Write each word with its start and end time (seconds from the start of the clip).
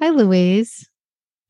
Hi, 0.00 0.10
Louise. 0.10 0.88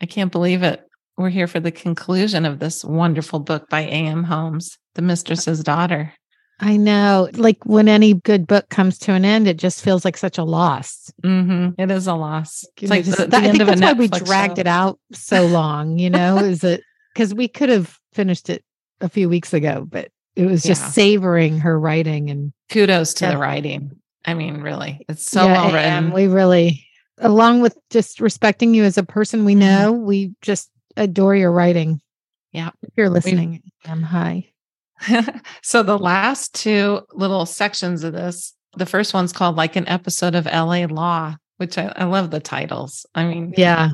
I 0.00 0.06
can't 0.06 0.32
believe 0.32 0.62
it. 0.62 0.82
We're 1.18 1.28
here 1.28 1.46
for 1.46 1.60
the 1.60 1.70
conclusion 1.70 2.46
of 2.46 2.60
this 2.60 2.82
wonderful 2.82 3.40
book 3.40 3.68
by 3.68 3.80
A.M. 3.80 4.24
Homes, 4.24 4.78
The 4.94 5.02
Mistress's 5.02 5.62
Daughter. 5.62 6.14
I 6.58 6.78
know. 6.78 7.28
Like 7.34 7.66
when 7.66 7.88
any 7.88 8.14
good 8.14 8.46
book 8.46 8.70
comes 8.70 8.98
to 9.00 9.12
an 9.12 9.26
end, 9.26 9.48
it 9.48 9.58
just 9.58 9.84
feels 9.84 10.02
like 10.02 10.16
such 10.16 10.38
a 10.38 10.44
loss. 10.44 11.12
Mm-hmm. 11.22 11.78
It 11.78 11.90
is 11.90 12.06
a 12.06 12.14
loss. 12.14 12.64
It's 12.80 12.90
like 12.90 13.04
the, 13.04 13.26
the 13.26 13.36
I 13.36 13.52
think 13.52 13.58
that's 13.58 13.82
why 13.82 13.92
we 13.92 14.08
dragged 14.08 14.56
show. 14.56 14.60
it 14.60 14.66
out 14.66 14.98
so 15.12 15.44
long, 15.44 15.98
you 15.98 16.08
know, 16.08 16.38
is 16.42 16.64
it 16.64 16.82
because 17.12 17.34
we 17.34 17.48
could 17.48 17.68
have 17.68 17.98
finished 18.14 18.48
it 18.48 18.64
a 19.02 19.10
few 19.10 19.28
weeks 19.28 19.52
ago, 19.52 19.86
but 19.86 20.08
it 20.36 20.46
was 20.46 20.62
just 20.62 20.82
yeah. 20.82 20.88
savoring 20.88 21.58
her 21.58 21.78
writing 21.78 22.30
and 22.30 22.54
kudos 22.70 23.12
to 23.14 23.26
yeah. 23.26 23.32
the 23.32 23.38
writing. 23.38 24.00
I 24.24 24.32
mean, 24.32 24.62
really, 24.62 25.04
it's 25.06 25.30
so 25.30 25.44
yeah, 25.44 25.52
well 25.52 25.72
written. 25.72 25.92
And 25.92 26.12
we 26.14 26.28
really 26.28 26.87
along 27.20 27.60
with 27.60 27.76
just 27.90 28.20
respecting 28.20 28.74
you 28.74 28.84
as 28.84 28.98
a 28.98 29.02
person 29.02 29.44
we 29.44 29.54
mm-hmm. 29.54 29.60
know, 29.60 29.92
we 29.92 30.34
just 30.42 30.70
adore 30.96 31.34
your 31.34 31.52
writing. 31.52 32.00
Yeah. 32.52 32.70
If 32.82 32.90
you're 32.96 33.10
listening, 33.10 33.62
I'm 33.84 34.02
hi. 34.02 34.50
so 35.62 35.82
the 35.82 35.98
last 35.98 36.54
two 36.54 37.00
little 37.12 37.46
sections 37.46 38.04
of 38.04 38.12
this, 38.12 38.54
the 38.76 38.86
first 38.86 39.14
one's 39.14 39.32
called 39.32 39.56
like 39.56 39.76
an 39.76 39.88
episode 39.88 40.34
of 40.34 40.46
LA 40.46 40.86
Law, 40.86 41.36
which 41.58 41.78
I, 41.78 41.92
I 41.94 42.04
love 42.04 42.30
the 42.30 42.40
titles. 42.40 43.06
I 43.14 43.24
mean, 43.24 43.54
yeah. 43.56 43.90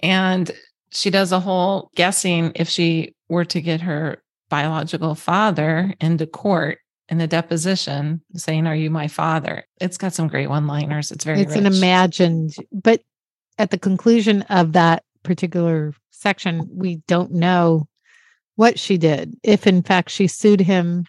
And 0.00 0.50
she 0.90 1.10
does 1.10 1.32
a 1.32 1.40
whole 1.40 1.90
guessing 1.96 2.52
if 2.54 2.68
she 2.68 3.14
were 3.28 3.44
to 3.46 3.60
get 3.60 3.80
her 3.80 4.22
biological 4.48 5.14
father 5.14 5.92
into 6.00 6.26
court 6.26 6.78
in 7.08 7.18
the 7.18 7.26
deposition 7.26 8.20
saying, 8.34 8.66
Are 8.66 8.74
you 8.74 8.90
my 8.90 9.08
father? 9.08 9.64
It's 9.80 9.96
got 9.96 10.12
some 10.12 10.28
great 10.28 10.48
one 10.48 10.66
liners. 10.66 11.10
It's 11.10 11.24
very 11.24 11.40
It's 11.40 11.54
rich. 11.54 11.58
an 11.58 11.66
imagined, 11.66 12.56
but 12.72 13.02
at 13.58 13.70
the 13.70 13.78
conclusion 13.78 14.42
of 14.42 14.72
that 14.72 15.04
particular 15.22 15.94
section, 16.10 16.68
we 16.70 16.96
don't 17.06 17.32
know 17.32 17.88
what 18.56 18.78
she 18.78 18.98
did, 18.98 19.34
if 19.42 19.66
in 19.66 19.82
fact 19.82 20.10
she 20.10 20.26
sued 20.26 20.60
him 20.60 21.04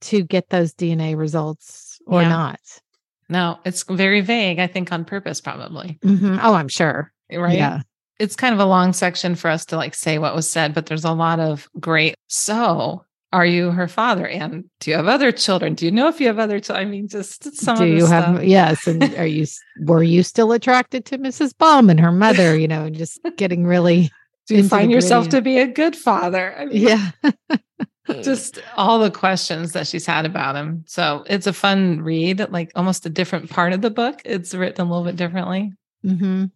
to 0.00 0.22
get 0.22 0.50
those 0.50 0.72
DNA 0.74 1.16
results 1.16 1.98
or 2.06 2.22
yeah. 2.22 2.28
not. 2.28 2.60
No, 3.28 3.58
it's 3.64 3.84
very 3.84 4.20
vague, 4.22 4.58
I 4.58 4.66
think 4.66 4.90
on 4.90 5.04
purpose, 5.04 5.40
probably. 5.40 5.98
Mm-hmm. 6.02 6.38
Oh, 6.42 6.54
I'm 6.54 6.68
sure. 6.68 7.12
Right. 7.32 7.56
Yeah. 7.56 7.82
It's 8.18 8.34
kind 8.34 8.52
of 8.52 8.60
a 8.60 8.64
long 8.64 8.92
section 8.92 9.36
for 9.36 9.48
us 9.48 9.64
to 9.66 9.76
like 9.76 9.94
say 9.94 10.18
what 10.18 10.34
was 10.34 10.50
said, 10.50 10.74
but 10.74 10.86
there's 10.86 11.04
a 11.04 11.12
lot 11.12 11.38
of 11.38 11.68
great. 11.78 12.16
So 12.28 13.04
are 13.32 13.46
you 13.46 13.70
her 13.70 13.88
father? 13.88 14.26
And 14.26 14.64
do 14.80 14.90
you 14.90 14.96
have 14.96 15.06
other 15.06 15.30
children? 15.32 15.74
Do 15.74 15.84
you 15.84 15.92
know 15.92 16.08
if 16.08 16.20
you 16.20 16.26
have 16.26 16.38
other 16.38 16.58
children? 16.58 16.86
I 16.86 16.90
mean, 16.90 17.08
just 17.08 17.54
some 17.56 17.78
do 17.78 17.86
you 17.86 18.06
have 18.06 18.42
yes. 18.44 18.86
And 18.86 19.02
are 19.16 19.26
you 19.26 19.46
were 19.80 20.02
you 20.02 20.22
still 20.22 20.52
attracted 20.52 21.04
to 21.06 21.18
Mrs. 21.18 21.56
Baum 21.56 21.90
and 21.90 22.00
her 22.00 22.12
mother? 22.12 22.58
You 22.58 22.68
know, 22.68 22.90
just 22.90 23.20
getting 23.36 23.66
really 23.66 24.10
do 24.46 24.56
you 24.56 24.68
find 24.68 24.90
yourself 24.90 25.28
to 25.28 25.40
be 25.40 25.58
a 25.58 25.66
good 25.66 25.94
father? 25.94 26.56
I 26.58 26.64
mean, 26.64 26.82
yeah. 26.82 27.10
just 28.22 28.60
all 28.76 28.98
the 28.98 29.10
questions 29.10 29.72
that 29.72 29.86
she's 29.86 30.06
had 30.06 30.26
about 30.26 30.56
him. 30.56 30.82
So 30.88 31.24
it's 31.28 31.46
a 31.46 31.52
fun 31.52 32.02
read, 32.02 32.50
like 32.50 32.72
almost 32.74 33.06
a 33.06 33.10
different 33.10 33.48
part 33.48 33.72
of 33.72 33.80
the 33.80 33.90
book. 33.90 34.20
It's 34.24 34.52
written 34.52 34.86
a 34.86 34.90
little 34.90 35.04
bit 35.04 35.14
differently. 35.14 35.72
Mm-hmm. 36.04 36.46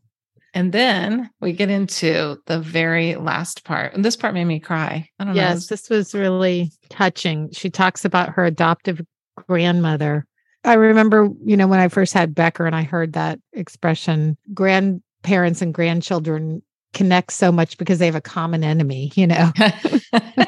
And 0.55 0.73
then 0.73 1.31
we 1.41 1.53
get 1.53 1.69
into 1.69 2.39
the 2.47 2.61
very 2.61 3.17
last 3.17 3.65
part. 3.65 3.93
And 3.93 4.05
this 4.05 4.17
part 4.17 4.35
made 4.35 4.45
me 4.45 4.61
cry. 4.61 5.09
I 5.19 5.25
don't 5.25 5.35
yes, 5.35 5.43
know. 5.45 5.55
Yes, 5.55 5.67
this 5.67 5.91
was 5.91 6.15
really 6.15 6.71
touching. 6.89 7.51
She 7.53 7.71
talks 7.71 8.05
about 8.05 8.31
her 8.31 8.45
adoptive 8.45 9.01
grandmother. 9.49 10.25
I 10.65 10.75
remember, 10.75 11.29
you 11.45 11.57
know, 11.57 11.67
when 11.67 11.81
I 11.81 11.89
first 11.89 12.15
had 12.15 12.37
Becker 12.37 12.67
and 12.67 12.77
I 12.77 12.85
heard 12.85 13.15
that 13.15 13.41
expression, 13.53 14.39
grandparents 14.55 15.61
and 15.61 15.75
grandchildren 15.75 16.63
connect 16.95 17.33
so 17.33 17.51
much 17.51 17.77
because 17.77 17.99
they 17.99 18.07
have 18.07 18.15
a 18.15 18.21
common 18.21 18.63
enemy, 18.63 19.11
you 19.17 19.27
know. 19.27 19.51
I 19.59 20.47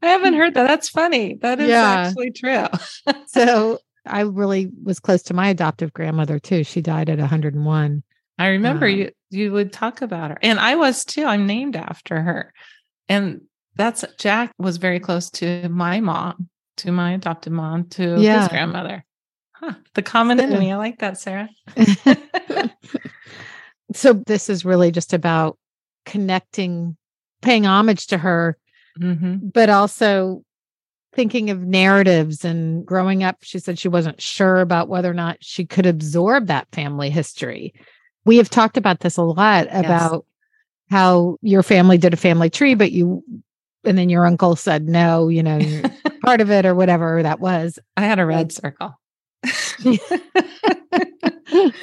haven't 0.00 0.34
heard 0.34 0.54
that. 0.54 0.66
That's 0.66 0.88
funny. 0.88 1.34
That 1.42 1.60
is 1.60 1.68
yeah. 1.68 2.06
actually 2.08 2.30
true. 2.30 2.66
so 3.26 3.78
I 4.06 4.20
really 4.22 4.70
was 4.82 4.98
close 4.98 5.22
to 5.24 5.34
my 5.34 5.48
adoptive 5.48 5.92
grandmother 5.92 6.38
too. 6.38 6.64
She 6.64 6.80
died 6.80 7.10
at 7.10 7.18
101. 7.18 8.02
I 8.38 8.48
remember 8.48 8.86
um, 8.86 8.92
you 8.92 9.10
you 9.30 9.52
would 9.52 9.72
talk 9.72 10.00
about 10.00 10.30
her. 10.30 10.38
And 10.42 10.58
I 10.58 10.76
was 10.76 11.04
too. 11.04 11.24
I'm 11.24 11.46
named 11.46 11.76
after 11.76 12.20
her. 12.20 12.52
And 13.08 13.42
that's 13.76 14.04
Jack 14.18 14.52
was 14.58 14.76
very 14.76 15.00
close 15.00 15.30
to 15.30 15.68
my 15.68 16.00
mom, 16.00 16.48
to 16.78 16.92
my 16.92 17.12
adopted 17.12 17.52
mom, 17.52 17.88
to 17.90 18.20
yeah. 18.20 18.40
his 18.40 18.48
grandmother. 18.48 19.04
Huh. 19.52 19.74
The 19.94 20.02
common 20.02 20.38
enemy. 20.40 20.72
I 20.72 20.76
like 20.76 21.00
that, 21.00 21.18
Sarah. 21.18 21.48
so 23.92 24.12
this 24.12 24.48
is 24.48 24.64
really 24.64 24.92
just 24.92 25.12
about 25.12 25.58
connecting, 26.06 26.96
paying 27.42 27.66
homage 27.66 28.06
to 28.08 28.18
her, 28.18 28.56
mm-hmm. 29.00 29.48
but 29.52 29.68
also 29.68 30.44
thinking 31.14 31.50
of 31.50 31.60
narratives 31.60 32.44
and 32.44 32.86
growing 32.86 33.24
up. 33.24 33.38
She 33.42 33.58
said 33.58 33.78
she 33.78 33.88
wasn't 33.88 34.20
sure 34.20 34.60
about 34.60 34.88
whether 34.88 35.10
or 35.10 35.14
not 35.14 35.38
she 35.40 35.66
could 35.66 35.86
absorb 35.86 36.46
that 36.46 36.68
family 36.72 37.10
history 37.10 37.74
we 38.28 38.36
have 38.36 38.50
talked 38.50 38.76
about 38.76 39.00
this 39.00 39.16
a 39.16 39.22
lot 39.22 39.66
about 39.70 40.26
how 40.90 41.38
your 41.40 41.62
family 41.62 41.96
did 41.96 42.12
a 42.12 42.18
family 42.18 42.50
tree, 42.50 42.74
but 42.74 42.92
you, 42.92 43.24
and 43.84 43.96
then 43.96 44.10
your 44.10 44.26
uncle 44.26 44.54
said, 44.54 44.86
no, 44.86 45.28
you 45.28 45.42
know, 45.42 45.58
part 46.24 46.42
of 46.42 46.50
it 46.50 46.66
or 46.66 46.74
whatever 46.74 47.22
that 47.22 47.40
was. 47.40 47.78
I 47.96 48.02
had 48.02 48.18
a 48.18 48.26
red 48.26 48.52
circle. 48.60 48.94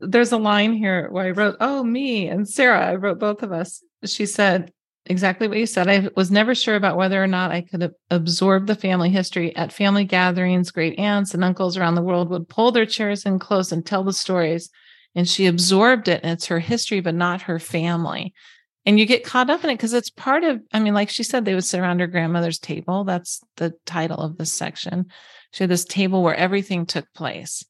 There's 0.00 0.30
a 0.30 0.38
line 0.38 0.74
here 0.74 1.08
where 1.10 1.26
I 1.26 1.30
wrote, 1.30 1.56
Oh, 1.58 1.82
me 1.82 2.28
and 2.28 2.48
Sarah, 2.48 2.86
I 2.86 2.94
wrote 2.94 3.18
both 3.18 3.42
of 3.42 3.50
us. 3.50 3.82
She 4.04 4.26
said, 4.26 4.72
exactly 5.06 5.48
what 5.48 5.58
you 5.58 5.66
said. 5.66 5.88
I 5.88 6.08
was 6.14 6.30
never 6.30 6.54
sure 6.54 6.76
about 6.76 6.96
whether 6.96 7.20
or 7.20 7.26
not 7.26 7.50
I 7.50 7.62
could 7.62 7.92
absorb 8.12 8.68
the 8.68 8.76
family 8.76 9.10
history 9.10 9.56
at 9.56 9.72
family 9.72 10.04
gatherings. 10.04 10.70
Great 10.70 10.96
aunts 11.00 11.34
and 11.34 11.42
uncles 11.42 11.76
around 11.76 11.96
the 11.96 12.02
world 12.02 12.30
would 12.30 12.48
pull 12.48 12.70
their 12.70 12.86
chairs 12.86 13.26
in 13.26 13.40
close 13.40 13.72
and 13.72 13.84
tell 13.84 14.04
the 14.04 14.12
stories 14.12 14.70
and 15.18 15.28
she 15.28 15.46
absorbed 15.46 16.06
it 16.06 16.20
and 16.22 16.30
it's 16.30 16.46
her 16.46 16.60
history 16.60 17.00
but 17.00 17.14
not 17.14 17.42
her 17.42 17.58
family. 17.58 18.32
And 18.86 19.00
you 19.00 19.04
get 19.04 19.24
caught 19.24 19.50
up 19.50 19.64
in 19.64 19.70
it 19.70 19.74
because 19.74 19.92
it's 19.92 20.10
part 20.10 20.44
of 20.44 20.60
i 20.72 20.78
mean 20.78 20.94
like 20.94 21.10
she 21.10 21.24
said 21.24 21.44
they 21.44 21.56
would 21.56 21.64
sit 21.64 21.80
around 21.80 21.98
her 21.98 22.06
grandmother's 22.06 22.60
table. 22.60 23.02
That's 23.02 23.40
the 23.56 23.74
title 23.84 24.18
of 24.18 24.38
this 24.38 24.52
section. 24.52 25.06
She 25.50 25.64
had 25.64 25.70
this 25.70 25.84
table 25.84 26.22
where 26.22 26.36
everything 26.36 26.86
took 26.86 27.12
place. 27.14 27.64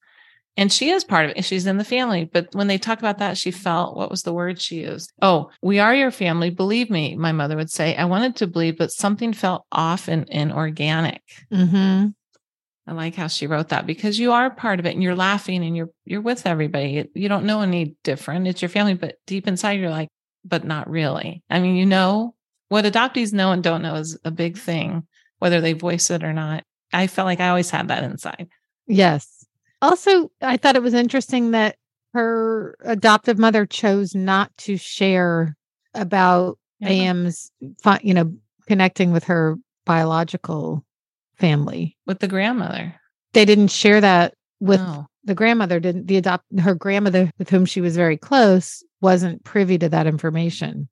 And 0.58 0.72
she 0.72 0.90
is 0.90 1.04
part 1.04 1.24
of 1.24 1.36
it. 1.36 1.44
She's 1.44 1.66
in 1.66 1.78
the 1.78 1.84
family 1.84 2.26
but 2.30 2.48
when 2.52 2.66
they 2.66 2.76
talk 2.76 2.98
about 2.98 3.16
that 3.16 3.38
she 3.38 3.50
felt 3.50 3.96
what 3.96 4.10
was 4.10 4.24
the 4.24 4.34
word 4.34 4.60
she 4.60 4.82
used? 4.82 5.10
Oh 5.22 5.50
we 5.62 5.78
are 5.78 5.94
your 5.94 6.10
family. 6.10 6.50
Believe 6.50 6.90
me 6.90 7.16
my 7.16 7.32
mother 7.32 7.56
would 7.56 7.70
say. 7.70 7.96
I 7.96 8.04
wanted 8.04 8.36
to 8.36 8.46
believe 8.46 8.76
but 8.76 8.92
something 8.92 9.32
felt 9.32 9.64
off 9.72 10.06
and 10.06 10.28
inorganic. 10.28 11.22
Mm-hmm. 11.50 12.08
I 12.88 12.92
like 12.92 13.14
how 13.14 13.26
she 13.26 13.46
wrote 13.46 13.68
that 13.68 13.86
because 13.86 14.18
you 14.18 14.32
are 14.32 14.48
part 14.48 14.80
of 14.80 14.86
it 14.86 14.94
and 14.94 15.02
you're 15.02 15.14
laughing 15.14 15.62
and 15.62 15.76
you're 15.76 15.90
you're 16.06 16.22
with 16.22 16.46
everybody. 16.46 17.06
You 17.14 17.28
don't 17.28 17.44
know 17.44 17.60
any 17.60 17.96
different. 18.02 18.48
It's 18.48 18.62
your 18.62 18.70
family, 18.70 18.94
but 18.94 19.16
deep 19.26 19.46
inside 19.46 19.72
you're 19.72 19.90
like, 19.90 20.08
but 20.42 20.64
not 20.64 20.88
really. 20.88 21.42
I 21.50 21.60
mean, 21.60 21.76
you 21.76 21.84
know 21.84 22.34
what 22.70 22.86
adoptees 22.86 23.34
know 23.34 23.52
and 23.52 23.62
don't 23.62 23.82
know 23.82 23.96
is 23.96 24.18
a 24.24 24.30
big 24.30 24.56
thing, 24.56 25.06
whether 25.38 25.60
they 25.60 25.74
voice 25.74 26.10
it 26.10 26.24
or 26.24 26.32
not. 26.32 26.64
I 26.90 27.08
felt 27.08 27.26
like 27.26 27.40
I 27.40 27.50
always 27.50 27.70
had 27.70 27.88
that 27.88 28.04
inside. 28.04 28.48
Yes. 28.86 29.44
Also, 29.82 30.30
I 30.40 30.56
thought 30.56 30.76
it 30.76 30.82
was 30.82 30.94
interesting 30.94 31.50
that 31.50 31.76
her 32.14 32.74
adoptive 32.84 33.38
mother 33.38 33.66
chose 33.66 34.14
not 34.14 34.50
to 34.58 34.78
share 34.78 35.56
about 35.92 36.58
yeah. 36.80 36.88
AM's, 36.88 37.52
you 38.00 38.14
know, 38.14 38.34
connecting 38.66 39.12
with 39.12 39.24
her 39.24 39.56
biological 39.84 40.84
family 41.38 41.96
with 42.06 42.18
the 42.18 42.28
grandmother. 42.28 42.94
They 43.32 43.44
didn't 43.44 43.68
share 43.68 44.00
that 44.00 44.34
with 44.60 44.80
no. 44.80 45.06
the 45.24 45.34
grandmother. 45.34 45.80
Didn't 45.80 46.06
the 46.06 46.16
adopt 46.16 46.44
her 46.60 46.74
grandmother 46.74 47.30
with 47.38 47.50
whom 47.50 47.66
she 47.66 47.80
was 47.80 47.96
very 47.96 48.16
close 48.16 48.82
wasn't 49.00 49.44
privy 49.44 49.78
to 49.78 49.88
that 49.88 50.06
information. 50.06 50.88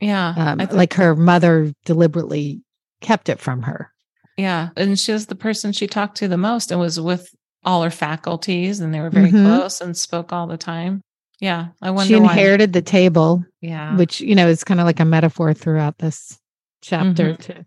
Yeah, 0.00 0.34
um, 0.36 0.68
like 0.72 0.94
her 0.94 1.14
mother 1.14 1.72
deliberately 1.84 2.62
kept 3.00 3.28
it 3.28 3.38
from 3.38 3.62
her. 3.62 3.90
Yeah, 4.36 4.70
and 4.76 4.98
she 4.98 5.12
was 5.12 5.26
the 5.26 5.34
person 5.34 5.72
she 5.72 5.86
talked 5.86 6.16
to 6.18 6.28
the 6.28 6.36
most, 6.36 6.70
and 6.70 6.80
was 6.80 7.00
with 7.00 7.32
all 7.64 7.82
her 7.82 7.90
faculties, 7.90 8.80
and 8.80 8.92
they 8.92 9.00
were 9.00 9.10
very 9.10 9.30
mm-hmm. 9.30 9.46
close 9.46 9.80
and 9.80 9.96
spoke 9.96 10.32
all 10.32 10.46
the 10.46 10.56
time. 10.56 11.02
Yeah. 11.40 11.68
I 11.82 11.90
wonder 11.90 12.08
she 12.08 12.20
why. 12.20 12.32
inherited 12.32 12.72
the 12.72 12.82
table, 12.82 13.44
Yeah. 13.60 13.96
which, 13.96 14.20
you 14.20 14.34
know, 14.34 14.48
is 14.48 14.64
kind 14.64 14.80
of 14.80 14.86
like 14.86 15.00
a 15.00 15.04
metaphor 15.04 15.52
throughout 15.54 15.98
this 15.98 16.38
chapter 16.80 17.34
Mhm. 17.34 17.38
too. 17.42 17.64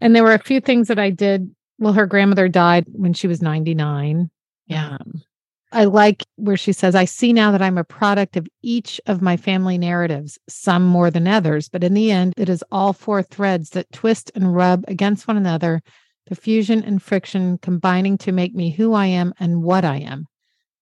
And 0.00 0.14
there 0.14 0.24
were 0.24 0.34
a 0.34 0.38
few 0.38 0.60
things 0.60 0.88
that 0.88 0.98
I 0.98 1.10
did. 1.10 1.54
Well, 1.78 1.92
her 1.92 2.06
grandmother 2.06 2.48
died 2.48 2.86
when 2.92 3.12
she 3.12 3.26
was 3.26 3.42
99. 3.42 4.30
Yeah. 4.66 4.96
Um, 5.00 5.22
I 5.70 5.84
like 5.84 6.24
where 6.36 6.56
she 6.56 6.72
says, 6.72 6.94
I 6.94 7.04
see 7.04 7.32
now 7.32 7.52
that 7.52 7.60
I'm 7.60 7.76
a 7.76 7.84
product 7.84 8.36
of 8.36 8.48
each 8.62 9.00
of 9.06 9.20
my 9.20 9.36
family 9.36 9.76
narratives, 9.76 10.38
some 10.48 10.84
more 10.86 11.10
than 11.10 11.28
others, 11.28 11.68
but 11.68 11.84
in 11.84 11.92
the 11.92 12.10
end, 12.10 12.32
it 12.38 12.48
is 12.48 12.64
all 12.72 12.94
four 12.94 13.22
threads 13.22 13.70
that 13.70 13.92
twist 13.92 14.32
and 14.34 14.54
rub 14.54 14.84
against 14.88 15.28
one 15.28 15.36
another, 15.36 15.82
the 16.28 16.34
fusion 16.34 16.82
and 16.82 17.02
friction 17.02 17.58
combining 17.58 18.16
to 18.18 18.32
make 18.32 18.54
me 18.54 18.70
who 18.70 18.94
I 18.94 19.06
am 19.06 19.34
and 19.38 19.62
what 19.62 19.84
I 19.84 19.96
am. 19.98 20.26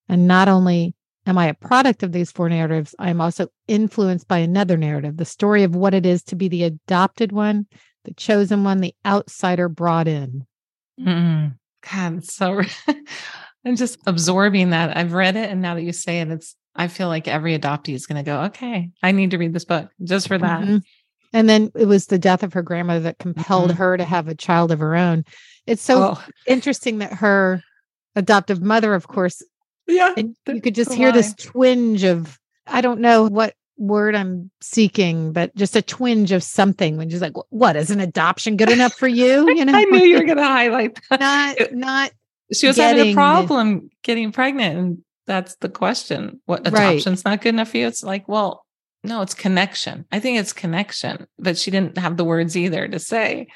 And 0.09 0.29
not 0.29 0.49
only 0.49 0.95
am 1.27 1.37
I 1.37 1.47
a 1.47 1.55
product 1.55 2.05
of 2.05 2.13
these 2.13 2.31
four 2.31 2.49
narratives, 2.49 2.95
I 2.99 3.11
am 3.11 3.21
also 3.21 3.49
influenced 3.67 4.29
by 4.29 4.39
another 4.39 4.77
narrative, 4.77 5.17
the 5.17 5.25
story 5.25 5.65
of 5.65 5.75
what 5.75 5.95
it 5.95 6.07
is 6.07 6.23
to 6.25 6.37
be 6.37 6.47
the 6.47 6.63
adopted 6.63 7.33
one, 7.33 7.67
the 8.07 8.15
chosen 8.15 8.65
one, 8.65 8.81
the 8.81 8.95
outsider 9.05 9.69
brought 9.69 10.09
in. 10.09 10.47
Mm. 11.01 11.59
God, 11.93 12.25
so 12.25 12.63
I'm 13.65 13.77
just 13.77 13.99
absorbing 14.07 14.71
that. 14.71 14.97
I've 14.97 15.13
read 15.13 15.37
it, 15.37 15.51
and 15.51 15.61
now 15.61 15.75
that 15.75 15.83
you 15.83 15.93
say 15.93 16.21
it, 16.21 16.31
it's. 16.31 16.57
I 16.79 16.89
feel 16.89 17.09
like 17.09 17.27
every 17.27 17.59
adoptee 17.59 17.95
is 17.95 18.07
going 18.07 18.23
to 18.23 18.29
go, 18.31 18.43
okay, 18.45 18.91
I 19.03 19.11
need 19.13 19.31
to 19.31 19.39
read 19.39 19.55
this 19.55 19.65
book 19.65 19.89
just 20.05 20.29
for 20.29 20.37
that. 20.37 20.61
Mhm. 20.61 20.83
And 21.33 21.49
then 21.49 21.71
it 21.75 21.87
was 21.87 22.07
the 22.07 22.19
death 22.19 22.43
of 22.43 22.53
her 22.53 22.61
grandmother 22.61 23.01
that 23.01 23.19
compelled 23.19 23.71
Mhm. 23.71 23.77
her 23.77 23.97
to 23.97 24.05
have 24.05 24.29
a 24.29 24.35
child 24.35 24.71
of 24.71 24.81
her 24.81 24.95
own. 24.95 25.25
It's 25.67 25.83
so 25.83 26.17
oh, 26.17 26.25
interesting 26.47 26.99
that 26.99 27.15
her 27.15 27.63
adoptive 28.15 28.61
mother, 28.61 28.93
of 28.93 29.09
course, 29.09 29.43
yeah. 29.87 30.13
you 30.17 30.61
could 30.61 30.75
just 30.75 30.93
hear 30.93 31.13
this 31.13 31.33
twinge 31.35 32.05
of, 32.05 32.39
I 32.67 32.83
don't 32.83 33.01
know 33.01 33.25
what 33.25 33.55
word 33.79 34.15
I'm 34.15 34.51
seeking, 34.61 35.33
but 35.33 35.55
just 35.55 35.77
a 35.77 35.83
twinge 35.83 36.33
of 36.33 36.43
something 36.43 36.97
when 36.97 37.11
she's 37.11 37.21
like, 37.21 37.35
what 37.51 37.77
is 37.77 37.91
an 37.91 38.01
adoption 38.01 38.57
good 38.57 38.71
enough 38.71 38.95
for 38.95 39.09
you? 39.09 39.47
You 39.57 39.65
know, 39.65 39.75
I 39.77 39.85
knew 39.85 40.05
you 40.05 40.19
were 40.19 40.25
going 40.25 40.39
to 40.39 40.45
highlight 40.45 40.99
that. 41.11 41.21
not, 41.21 41.61
It- 41.61 41.75
not 41.75 42.11
she 42.53 42.67
was 42.69 42.77
having 42.77 43.09
a 43.09 43.15
problem 43.15 43.91
getting 44.05 44.31
pregnant, 44.33 44.79
and 44.79 44.99
that's 45.27 45.57
the 45.57 45.69
question. 45.69 46.41
What 46.47 46.71
Right. 46.71 46.91
adoption's 46.93 47.25
not 47.25 47.41
good 47.43 47.51
enough 47.51 47.71
for 47.71 47.79
you? 47.79 47.87
It's 47.89 48.05
like, 48.05 48.29
well, 48.29 48.65
no, 49.03 49.21
it's 49.23 49.35
connection. 49.35 50.05
I 50.13 50.21
think 50.21 50.39
it's 50.39 50.53
connection, 50.53 51.27
but 51.39 51.59
she 51.59 51.71
didn't 51.73 51.99
have 51.99 52.17
the 52.17 52.25
words 52.25 52.57
either 52.57 52.87
to 52.89 52.99
say. 52.99 53.49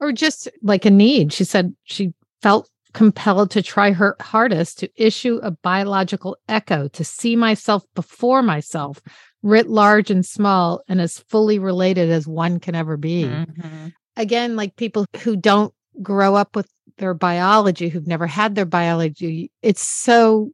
or 0.00 0.12
just 0.12 0.48
like 0.62 0.84
a 0.86 0.90
need. 0.90 1.32
She 1.32 1.44
said 1.44 1.74
she 1.84 2.14
felt 2.40 2.68
compelled 2.92 3.50
to 3.52 3.62
try 3.62 3.92
her 3.92 4.16
hardest 4.20 4.78
to 4.78 4.90
issue 4.96 5.40
a 5.42 5.50
biological 5.50 6.36
echo, 6.48 6.88
to 6.88 7.04
see 7.04 7.36
myself 7.36 7.84
before 7.94 8.42
myself, 8.42 9.00
writ 9.42 9.68
large 9.68 10.10
and 10.10 10.24
small, 10.26 10.82
and 10.88 11.00
as 11.00 11.18
fully 11.28 11.58
related 11.58 12.10
as 12.10 12.26
one 12.26 12.60
can 12.60 12.74
ever 12.74 12.96
be. 12.96 13.24
Mhm. 13.24 13.92
Again, 14.16 14.56
like 14.56 14.76
people 14.76 15.06
who 15.22 15.36
don't 15.36 15.72
grow 16.02 16.34
up 16.34 16.56
with 16.56 16.68
their 16.98 17.14
biology, 17.14 17.88
who've 17.88 18.06
never 18.06 18.26
had 18.26 18.54
their 18.54 18.66
biology, 18.66 19.50
it's 19.62 19.82
so. 19.82 20.50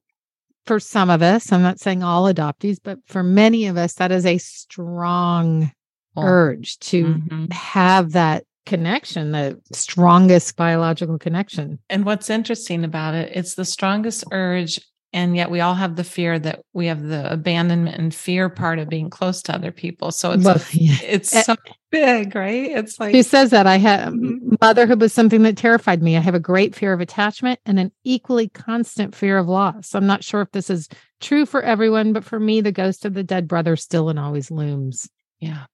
For 0.66 0.80
some 0.80 1.10
of 1.10 1.22
us, 1.22 1.52
I'm 1.52 1.62
not 1.62 1.78
saying 1.78 2.02
all 2.02 2.24
adoptees, 2.24 2.78
but 2.82 2.98
for 3.06 3.22
many 3.22 3.66
of 3.68 3.76
us, 3.76 3.94
that 3.94 4.10
is 4.10 4.26
a 4.26 4.38
strong 4.38 5.70
urge 6.18 6.76
to 6.80 7.04
mhm. 7.04 7.52
have 7.52 8.10
that 8.12 8.44
connection, 8.66 9.32
the 9.32 9.60
strongest 9.72 10.56
biological 10.56 11.18
connection. 11.18 11.78
And 11.88 12.04
what's 12.04 12.28
interesting 12.28 12.84
about 12.84 13.14
it, 13.14 13.32
it's 13.34 13.54
the 13.54 13.64
strongest 13.64 14.24
urge. 14.32 14.80
And 15.12 15.34
yet 15.34 15.50
we 15.50 15.60
all 15.60 15.74
have 15.74 15.96
the 15.96 16.04
fear 16.04 16.38
that 16.40 16.60
we 16.74 16.86
have 16.86 17.02
the 17.02 17.32
abandonment 17.32 17.96
and 17.96 18.14
fear 18.14 18.50
part 18.50 18.78
of 18.78 18.90
being 18.90 19.08
close 19.08 19.40
to 19.42 19.54
other 19.54 19.70
people. 19.72 20.10
So 20.10 20.32
it's 20.32 20.44
Well, 20.44 20.60
yeah. 20.72 20.96
it's 21.02 21.34
Eh, 21.34 21.42
so 21.42 21.54
big, 21.90 22.34
right? 22.34 22.70
It's 22.72 23.00
like 23.00 23.14
She 23.14 23.22
says 23.22 23.48
that 23.50 23.66
I 23.66 23.78
had 23.78 24.08
Mhm. 24.12 24.60
motherhood 24.60 25.00
was 25.00 25.14
something 25.14 25.42
that 25.44 25.56
terrified 25.56 26.02
me. 26.02 26.16
I 26.18 26.20
have 26.20 26.34
a 26.34 26.40
great 26.40 26.74
fear 26.74 26.92
of 26.92 27.00
attachment 27.00 27.60
and 27.64 27.78
an 27.78 27.92
equally 28.04 28.48
constant 28.50 29.14
fear 29.14 29.38
of 29.38 29.48
loss. 29.48 29.94
I'm 29.94 30.06
not 30.06 30.22
sure 30.24 30.42
if 30.42 30.50
this 30.52 30.68
is 30.68 30.86
true 31.20 31.46
for 31.46 31.62
everyone, 31.62 32.12
but 32.12 32.24
for 32.24 32.38
me, 32.38 32.60
the 32.60 32.72
ghost 32.72 33.06
of 33.06 33.14
the 33.14 33.22
dead 33.22 33.48
brother 33.48 33.76
still 33.76 34.10
and 34.10 34.18
always 34.18 34.50
looms. 34.50 35.08
yeah. 35.40 35.64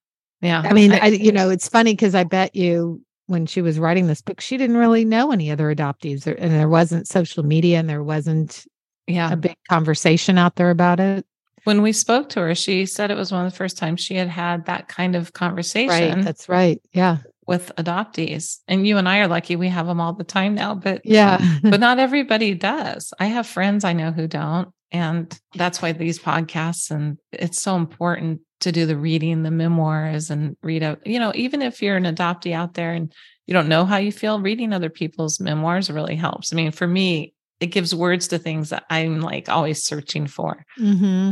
Yeah. 0.43 0.61
I 0.63 0.73
mean, 0.73 0.91
I, 0.91 1.07
you 1.07 1.31
know, 1.31 1.49
it's 1.49 1.67
funny 1.69 1.93
because 1.93 2.13
I 2.13 2.23
bet 2.25 2.55
you 2.55 3.01
when 3.27 3.45
she 3.45 3.61
was 3.61 3.79
writing 3.79 4.07
this 4.07 4.21
book, 4.21 4.41
she 4.41 4.57
didn't 4.57 4.77
really 4.77 5.05
know 5.05 5.31
any 5.31 5.49
other 5.49 5.73
adoptees, 5.73 6.23
there- 6.25 6.35
and 6.39 6.51
there 6.51 6.69
wasn't 6.69 7.07
social 7.07 7.43
media, 7.43 7.79
and 7.79 7.89
there 7.89 8.03
wasn't 8.03 8.65
yeah. 9.07 9.31
a 9.31 9.37
big 9.37 9.55
conversation 9.69 10.37
out 10.37 10.55
there 10.57 10.69
about 10.69 10.99
it. 10.99 11.25
When 11.63 11.81
we 11.81 11.93
spoke 11.93 12.27
to 12.29 12.41
her, 12.41 12.53
she 12.55 12.85
said 12.85 13.09
it 13.09 13.15
was 13.17 13.31
one 13.31 13.45
of 13.45 13.51
the 13.53 13.57
first 13.57 13.77
times 13.77 14.01
she 14.01 14.15
had 14.15 14.27
had 14.27 14.65
that 14.65 14.89
kind 14.89 15.15
of 15.15 15.31
conversation 15.31 15.87
Right. 16.17 16.23
That's 16.25 16.49
right. 16.49 16.81
Yeah. 16.91 17.19
with 17.47 17.71
adoptees. 17.77 18.57
And 18.67 18.85
you 18.85 18.97
and 18.97 19.07
I 19.07 19.19
are 19.19 19.27
lucky 19.29 19.55
we 19.55 19.69
have 19.69 19.87
them 19.87 20.01
all 20.01 20.11
the 20.11 20.25
time 20.25 20.55
now, 20.55 20.75
but 20.75 21.01
Yeah. 21.05 21.39
but 21.63 21.79
not 21.87 21.99
everybody 21.99 22.53
does. 22.53 23.13
I 23.17 23.27
have 23.27 23.47
friends 23.47 23.85
I 23.85 23.93
know 23.93 24.11
who 24.11 24.27
don't. 24.27 24.69
And 24.91 25.33
that's 25.55 25.81
why 25.81 25.93
these 25.93 26.19
podcasts 26.19 26.91
and 26.91 27.17
it's 27.31 27.61
so 27.61 27.77
important 27.77 28.41
to 28.63 28.71
do 28.71 28.85
the 28.85 28.97
reading, 28.97 29.43
the 29.43 29.51
memoirs 29.51 30.29
and 30.29 30.57
read 30.63 30.83
out, 30.83 31.05
you 31.05 31.19
know, 31.19 31.31
even 31.35 31.61
if 31.61 31.81
you're 31.81 31.95
an 31.97 32.03
adoptee 32.03 32.53
out 32.53 32.73
there 32.73 32.93
and 32.93 33.13
you 33.47 33.53
don't 33.53 33.67
know 33.69 33.85
how 33.85 33.97
you 33.97 34.11
feel, 34.11 34.39
reading 34.41 34.73
other 34.73 34.89
people's 34.89 35.39
memoirs 35.39 35.89
really 35.89 36.15
helps. 36.15 36.51
I 36.51 36.55
mean, 36.55 36.71
for 36.71 36.87
me, 36.87 37.33
it 37.59 37.67
gives 37.67 37.93
words 37.95 38.27
to 38.29 38.37
things 38.39 38.69
that 38.71 38.83
I'm 38.89 39.21
like 39.21 39.47
always 39.49 39.83
searching 39.83 40.27
for. 40.27 40.65
hmm 40.77 41.31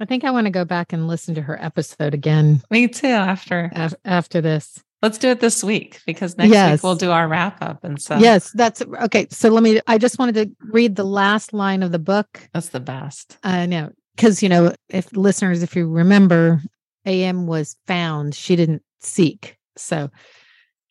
I 0.00 0.04
think 0.04 0.24
I 0.24 0.32
want 0.32 0.46
to 0.46 0.50
go 0.50 0.64
back 0.64 0.92
and 0.92 1.06
listen 1.06 1.36
to 1.36 1.42
her 1.42 1.62
episode 1.62 2.12
again 2.12 2.60
Me 2.72 2.88
too. 2.88 3.06
After 3.06 3.70
af- 3.72 3.94
after 4.04 4.40
this. 4.40 4.82
let's 5.00 5.16
do 5.18 5.28
it 5.28 5.38
this 5.38 5.62
week 5.62 6.00
because 6.06 6.36
next 6.36 6.50
Yes. 6.50 6.78
week 6.78 6.82
we'll 6.82 6.96
do 6.96 7.12
our 7.12 7.28
wrap 7.28 7.62
up. 7.62 7.84
And 7.84 8.02
so 8.02 8.18
yes, 8.18 8.50
that's 8.52 8.82
okay. 8.82 9.28
So 9.30 9.48
let 9.50 9.62
me, 9.62 9.80
I 9.86 9.98
just 9.98 10.18
wanted 10.18 10.34
to 10.34 10.50
read 10.72 10.96
the 10.96 11.04
last 11.04 11.52
line 11.52 11.84
of 11.84 11.92
the 11.92 12.00
book. 12.00 12.48
that's 12.52 12.70
the 12.70 12.80
best. 12.80 13.38
I 13.44 13.66
know, 13.66 13.90
because, 14.16 14.42
you 14.42 14.48
know, 14.48 14.74
if 14.88 15.12
listeners, 15.16 15.62
if 15.62 15.76
you 15.76 15.88
remember, 15.88 16.60
AM 17.06 17.46
was 17.46 17.76
found, 17.86 18.34
she 18.34 18.56
didn't 18.56 18.82
seek. 19.00 19.56
So 19.76 20.10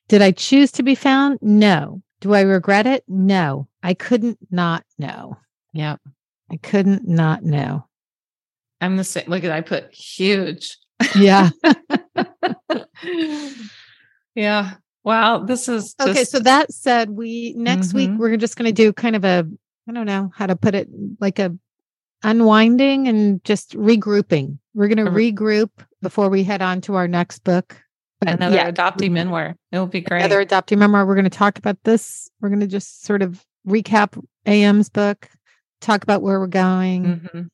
did 0.08 0.22
I 0.22 0.32
choose 0.32 0.72
to 0.74 0.84
be 0.84 0.96
found? 0.96 1.40
No. 1.42 2.02
Do 2.20 2.34
I 2.34 2.42
regret 2.42 2.86
it? 2.88 3.04
No. 3.08 3.68
I 3.84 3.94
couldn't 3.94 4.38
not 4.52 4.84
know. 5.00 5.38
Yep. 5.74 6.00
I 6.52 6.58
couldn't 6.58 7.08
not 7.08 7.44
know. 7.44 7.86
I'm 8.82 8.98
the 8.98 9.04
same. 9.04 9.26
Look 9.28 9.44
at 9.44 9.52
I 9.52 9.62
put 9.62 9.94
huge. 9.94 10.78
Yeah. 11.16 11.50
yeah. 14.36 14.72
Wow. 15.04 15.40
This 15.46 15.68
is 15.68 15.96
Okay, 16.00 16.24
so 16.24 16.40
that 16.40 16.72
said, 16.72 17.10
we 17.10 17.54
next 17.58 17.94
week 17.94 18.10
Mhm. 18.10 18.18
we're 18.18 18.38
just 18.38 18.56
going 18.56 18.68
to 18.68 18.72
do 18.72 18.94
kind 18.94 19.16
of 19.16 19.24
a 19.26 19.48
I 19.90 19.94
don't 19.94 20.06
know 20.06 20.32
how 20.36 20.46
to 20.46 20.56
put 20.56 20.76
it 20.76 20.88
like 21.20 21.40
a 21.40 21.56
unwinding 22.24 23.08
and 23.08 23.44
just 23.44 23.76
regrouping. 23.78 24.58
We're 24.74 24.88
going 24.88 25.06
to 25.06 25.12
regroup 25.12 25.70
before 26.02 26.30
we 26.30 26.44
head 26.44 26.62
on 26.62 26.82
to 26.82 26.96
our 26.96 27.08
next 27.08 27.40
book. 27.44 27.76
But 28.20 28.30
another 28.30 28.56
yeah, 28.56 28.72
adoptee 28.72 29.10
memoir. 29.12 29.56
It 29.72 29.80
will 29.80 29.88
be 29.88 30.02
great. 30.02 30.20
another 30.20 30.46
adoptee 30.46 30.78
memoir. 30.78 31.06
We're 31.06 31.16
going 31.16 31.24
to 31.24 31.30
talk 31.32 31.58
about 31.58 31.78
this. 31.84 32.30
We're 32.40 32.50
going 32.50 32.60
to 32.62 32.68
just 32.68 33.04
sort 33.04 33.22
of 33.24 33.44
recap 33.68 34.22
AM's 34.46 34.90
book, 34.90 35.28
talk 35.82 36.04
about 36.04 36.22
where 36.22 36.40
we're 36.40 36.48
going, 36.48 37.30
Mhm. 37.34 37.50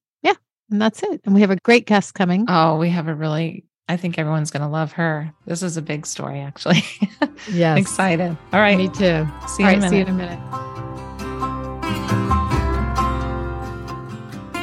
and 0.69 0.81
that's 0.81 1.01
it. 1.01 1.21
And 1.23 1.33
we 1.33 1.39
have 1.39 1.49
a 1.51 1.55
great 1.55 1.85
guest 1.85 2.13
coming. 2.13 2.43
Oh, 2.49 2.75
we 2.77 2.89
have 2.89 3.07
a 3.07 3.15
really. 3.15 3.63
I 3.87 3.95
think 3.95 4.19
everyone's 4.19 4.51
going 4.51 4.63
to 4.63 4.67
love 4.67 4.91
her. 4.91 5.31
This 5.45 5.63
is 5.63 5.77
a 5.77 5.81
big 5.81 6.05
story, 6.05 6.41
actually. 6.41 6.83
yes, 7.49 7.79
Excited. 7.79 8.37
All 8.51 8.59
right. 8.59 8.77
Me 8.77 8.89
too. 8.89 9.25
See 9.47 9.63
All 9.63 9.71
you 9.71 9.79
right, 9.79 9.89
see 9.89 9.95
you 9.99 10.01
in 10.01 10.09
a 10.09 10.13
minute. 10.13 10.39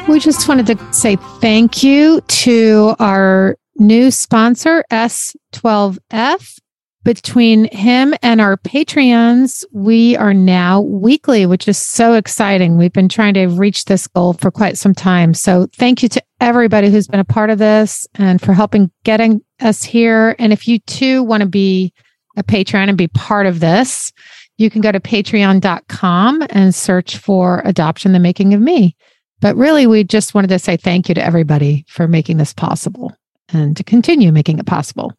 We 0.06 0.20
just 0.20 0.46
wanted 0.46 0.66
to 0.66 0.92
say 0.92 1.16
thank 1.40 1.82
you 1.82 2.20
to 2.20 2.94
our 2.99 3.56
new 3.76 4.11
sponsor, 4.11 4.84
S12F. 4.90 6.58
Between 7.04 7.64
him 7.73 8.14
and 8.23 8.40
our 8.40 8.58
Patreons, 8.58 9.64
we 9.73 10.14
are 10.16 10.34
now 10.34 10.82
weekly, 10.82 11.46
which 11.46 11.66
is 11.68 11.78
so 11.78 12.14
exciting. 12.14 12.76
We've 12.76 12.92
been 12.92 13.08
trying 13.08 13.34
to 13.34 13.46
reach 13.46 13.87
this 13.87 14.06
goal 14.06 14.34
for 14.34 14.50
quite 14.50 14.76
some 14.76 14.94
time. 14.94 15.32
So 15.32 15.68
thank 15.75 16.02
you 16.02 16.08
to 16.11 16.23
everybody 16.40 16.90
who's 16.90 17.08
been 17.08 17.20
a 17.20 17.25
part 17.25 17.49
of 17.49 17.58
this 17.58 18.06
and 18.14 18.40
for 18.40 18.52
helping 18.52 18.90
getting 19.04 19.42
us 19.61 19.82
here. 19.82 20.37
And 20.38 20.52
if 20.52 20.68
you 20.68 20.80
too 20.80 21.23
want 21.23 21.42
to 21.42 21.49
be 21.49 21.92
a 22.37 22.42
Patreon 22.42 22.88
and 22.88 22.99
be 22.99 23.08
part 23.08 23.46
of 23.46 23.61
this, 23.61 24.12
you 24.58 24.70
can 24.70 24.80
go 24.80 24.92
to 24.92 25.00
patreon.com 25.00 26.46
and 26.50 26.75
search 26.75 27.16
for 27.16 27.62
Adoption 27.64 28.12
the 28.12 28.18
Making 28.18 28.54
of 28.54 28.61
Me. 28.61 28.96
But 29.41 29.57
really, 29.57 29.87
we 29.87 30.05
just 30.05 30.35
wanted 30.35 30.49
to 30.49 30.59
say 30.59 30.76
thank 30.76 31.09
you 31.09 31.14
to 31.14 31.25
everybody 31.25 31.85
for 31.88 32.09
making 32.09 32.38
this 32.38 32.53
possible 32.53 33.12
and 33.53 33.76
to 33.76 33.85
continue 33.85 34.33
making 34.33 34.59
it 34.59 34.67
possible. 34.67 35.12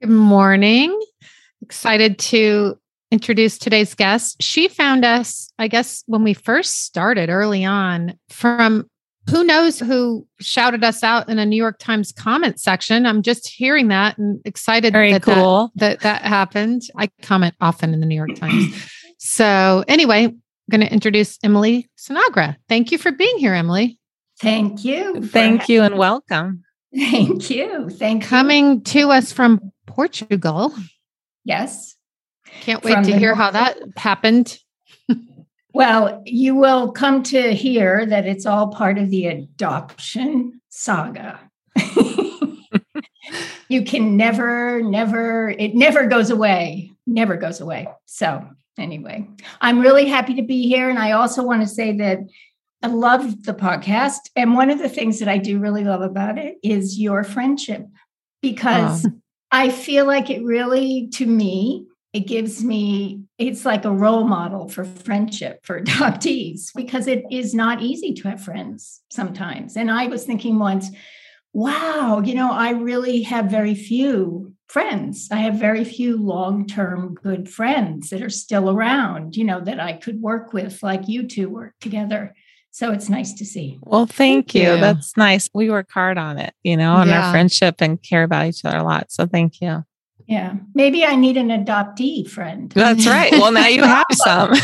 Good 0.00 0.10
morning. 0.10 0.98
Excited 1.62 2.18
to 2.18 2.78
introduce 3.10 3.58
today's 3.58 3.94
guest. 3.94 4.42
She 4.42 4.68
found 4.68 5.04
us, 5.04 5.50
I 5.58 5.68
guess, 5.68 6.02
when 6.06 6.24
we 6.24 6.34
first 6.34 6.84
started 6.84 7.30
early 7.30 7.64
on 7.64 8.18
from 8.28 8.88
who 9.30 9.44
knows 9.44 9.78
who 9.78 10.26
shouted 10.40 10.84
us 10.84 11.02
out 11.02 11.28
in 11.28 11.38
a 11.38 11.46
New 11.46 11.56
York 11.56 11.78
Times 11.78 12.12
comment 12.12 12.60
section. 12.60 13.06
I'm 13.06 13.22
just 13.22 13.48
hearing 13.48 13.88
that 13.88 14.18
and 14.18 14.40
excited 14.44 14.92
Very 14.92 15.12
that, 15.12 15.22
cool. 15.22 15.72
that, 15.76 16.00
that 16.00 16.02
that 16.02 16.22
happened. 16.22 16.82
I 16.96 17.08
comment 17.22 17.54
often 17.60 17.94
in 17.94 18.00
the 18.00 18.06
New 18.06 18.16
York 18.16 18.34
Times. 18.34 18.74
so 19.18 19.84
anyway, 19.88 20.24
I'm 20.24 20.42
going 20.70 20.80
to 20.80 20.92
introduce 20.92 21.38
Emily 21.42 21.90
Sinagra. 21.98 22.56
Thank 22.68 22.92
you 22.92 22.98
for 22.98 23.12
being 23.12 23.38
here, 23.38 23.54
Emily. 23.54 23.98
Thank 24.40 24.84
you. 24.84 25.22
Thank 25.22 25.68
you 25.68 25.82
and 25.82 25.96
welcome. 25.96 26.64
Thank 26.94 27.50
you. 27.50 27.90
Thank 27.90 28.22
you. 28.22 28.28
Coming 28.28 28.82
to 28.84 29.10
us 29.10 29.32
from 29.32 29.72
Portugal. 29.86 30.74
Yes. 31.44 31.96
Can't 32.60 32.82
wait 32.84 32.94
From 32.94 33.04
to 33.04 33.18
hear 33.18 33.34
north. 33.34 33.38
how 33.38 33.50
that 33.52 33.78
happened. 33.96 34.58
Well, 35.74 36.22
you 36.24 36.54
will 36.54 36.92
come 36.92 37.24
to 37.24 37.52
hear 37.52 38.06
that 38.06 38.28
it's 38.28 38.46
all 38.46 38.68
part 38.68 38.96
of 38.96 39.10
the 39.10 39.26
adoption 39.26 40.60
saga. 40.68 41.40
you 43.68 43.82
can 43.84 44.16
never, 44.16 44.80
never, 44.82 45.50
it 45.50 45.74
never 45.74 46.06
goes 46.06 46.30
away, 46.30 46.92
never 47.08 47.36
goes 47.36 47.60
away. 47.60 47.88
So, 48.06 48.48
anyway, 48.78 49.28
I'm 49.60 49.80
really 49.80 50.06
happy 50.06 50.34
to 50.34 50.42
be 50.42 50.68
here. 50.68 50.88
And 50.88 50.98
I 50.98 51.12
also 51.12 51.42
want 51.42 51.62
to 51.62 51.68
say 51.68 51.96
that 51.98 52.18
I 52.82 52.88
love 52.88 53.44
the 53.44 53.54
podcast. 53.54 54.30
And 54.36 54.54
one 54.54 54.70
of 54.70 54.78
the 54.78 54.88
things 54.88 55.18
that 55.20 55.28
I 55.28 55.38
do 55.38 55.58
really 55.58 55.84
love 55.84 56.02
about 56.02 56.38
it 56.38 56.56
is 56.62 56.98
your 56.98 57.24
friendship 57.24 57.86
because 58.42 59.06
I 59.50 59.70
feel 59.70 60.06
like 60.06 60.28
it 60.28 60.44
really, 60.44 61.08
to 61.14 61.26
me, 61.26 61.86
it 62.12 62.26
gives 62.26 62.62
me, 62.62 63.22
it's 63.38 63.64
like 63.64 63.84
a 63.84 63.90
role 63.90 64.24
model 64.24 64.68
for 64.68 64.84
friendship 64.84 65.60
for 65.64 65.80
adoptees 65.82 66.70
because 66.74 67.06
it 67.06 67.24
is 67.30 67.54
not 67.54 67.82
easy 67.82 68.12
to 68.14 68.28
have 68.28 68.42
friends 68.42 69.00
sometimes. 69.10 69.76
And 69.76 69.90
I 69.90 70.06
was 70.06 70.24
thinking 70.24 70.58
once, 70.58 70.90
wow, 71.52 72.20
you 72.24 72.34
know, 72.34 72.52
I 72.52 72.70
really 72.70 73.22
have 73.22 73.46
very 73.46 73.74
few 73.74 74.53
friends. 74.68 75.28
I 75.30 75.36
have 75.36 75.54
very 75.54 75.84
few 75.84 76.16
long 76.16 76.66
term 76.66 77.14
good 77.14 77.48
friends 77.48 78.10
that 78.10 78.22
are 78.22 78.30
still 78.30 78.70
around, 78.70 79.36
you 79.36 79.44
know, 79.44 79.60
that 79.60 79.80
I 79.80 79.94
could 79.94 80.20
work 80.20 80.52
with, 80.52 80.82
like 80.82 81.08
you 81.08 81.26
two 81.26 81.48
work 81.48 81.74
together. 81.80 82.34
So 82.70 82.90
it's 82.90 83.08
nice 83.08 83.32
to 83.34 83.44
see. 83.44 83.78
Well, 83.82 84.06
thank, 84.06 84.50
Thank 84.50 84.54
you. 84.56 84.72
you. 84.74 84.80
That's 84.80 85.16
nice. 85.16 85.48
We 85.54 85.70
work 85.70 85.90
hard 85.92 86.18
on 86.18 86.38
it, 86.38 86.54
you 86.64 86.76
know, 86.76 86.94
on 86.94 87.06
Yeah. 87.08 87.26
our 87.26 87.32
friendship 87.32 87.76
and 87.80 88.02
care 88.02 88.24
about 88.24 88.46
each 88.46 88.64
other 88.64 88.78
a 88.78 88.82
lot. 88.82 89.12
So 89.12 89.26
thank 89.26 89.60
you. 89.60 89.84
Yeah. 90.26 90.54
Maybe 90.74 91.04
I 91.04 91.16
need 91.16 91.36
an 91.36 91.48
adoptee 91.48 92.28
friend. 92.28 92.70
That's 92.70 93.06
right. 93.06 93.30
Well, 93.32 93.52
now 93.52 93.66
you 93.66 93.82
have 93.82 94.06
some. 94.12 94.54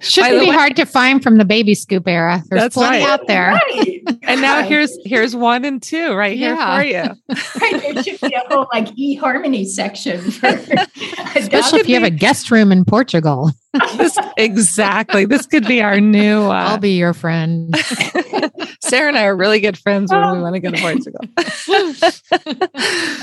Shouldn't 0.00 0.40
be 0.40 0.46
way- 0.50 0.52
hard 0.56 0.74
to 0.76 0.84
find 0.86 1.22
from 1.22 1.38
the 1.38 1.44
baby 1.44 1.74
scoop 1.76 2.08
era. 2.08 2.42
There's 2.48 2.62
That's 2.62 2.74
plenty 2.74 3.04
right. 3.04 3.08
out 3.08 3.26
there. 3.28 3.52
Right. 3.52 4.02
And 4.24 4.40
now 4.40 4.62
here's 4.64 4.96
here's 5.04 5.36
one 5.36 5.64
and 5.64 5.80
two 5.82 6.14
right 6.14 6.36
Yeah. 6.36 6.82
here 6.82 7.06
for 7.06 7.36
you. 7.36 7.38
Right, 7.60 7.94
there 7.94 8.02
should 8.02 8.20
be 8.20 8.34
a 8.34 8.40
whole 8.52 8.66
like 8.72 8.86
eHarmony 8.96 9.66
section 9.66 10.20
for 10.32 10.46
Especially 11.36 11.80
if 11.80 11.88
you 11.88 11.94
have 11.94 12.02
a 12.04 12.10
guest 12.10 12.50
room 12.50 12.72
in 12.72 12.84
Portugal. 12.84 13.52
This, 13.96 14.18
exactly. 14.36 15.24
This 15.24 15.46
could 15.46 15.66
be 15.66 15.82
our 15.82 16.00
new 16.00 16.42
I'll 16.44 16.74
uh, 16.74 16.78
be 16.78 16.96
your 16.96 17.14
friend. 17.14 17.74
Sarah 18.80 19.08
and 19.08 19.18
I 19.18 19.24
are 19.24 19.36
really 19.36 19.60
good 19.60 19.78
friends 19.78 20.12
when 20.12 20.20
we 20.32 20.42
want 20.42 20.54
to 20.54 20.60
go 20.60 20.70
to 20.70 20.80
Portugal. 20.80 21.20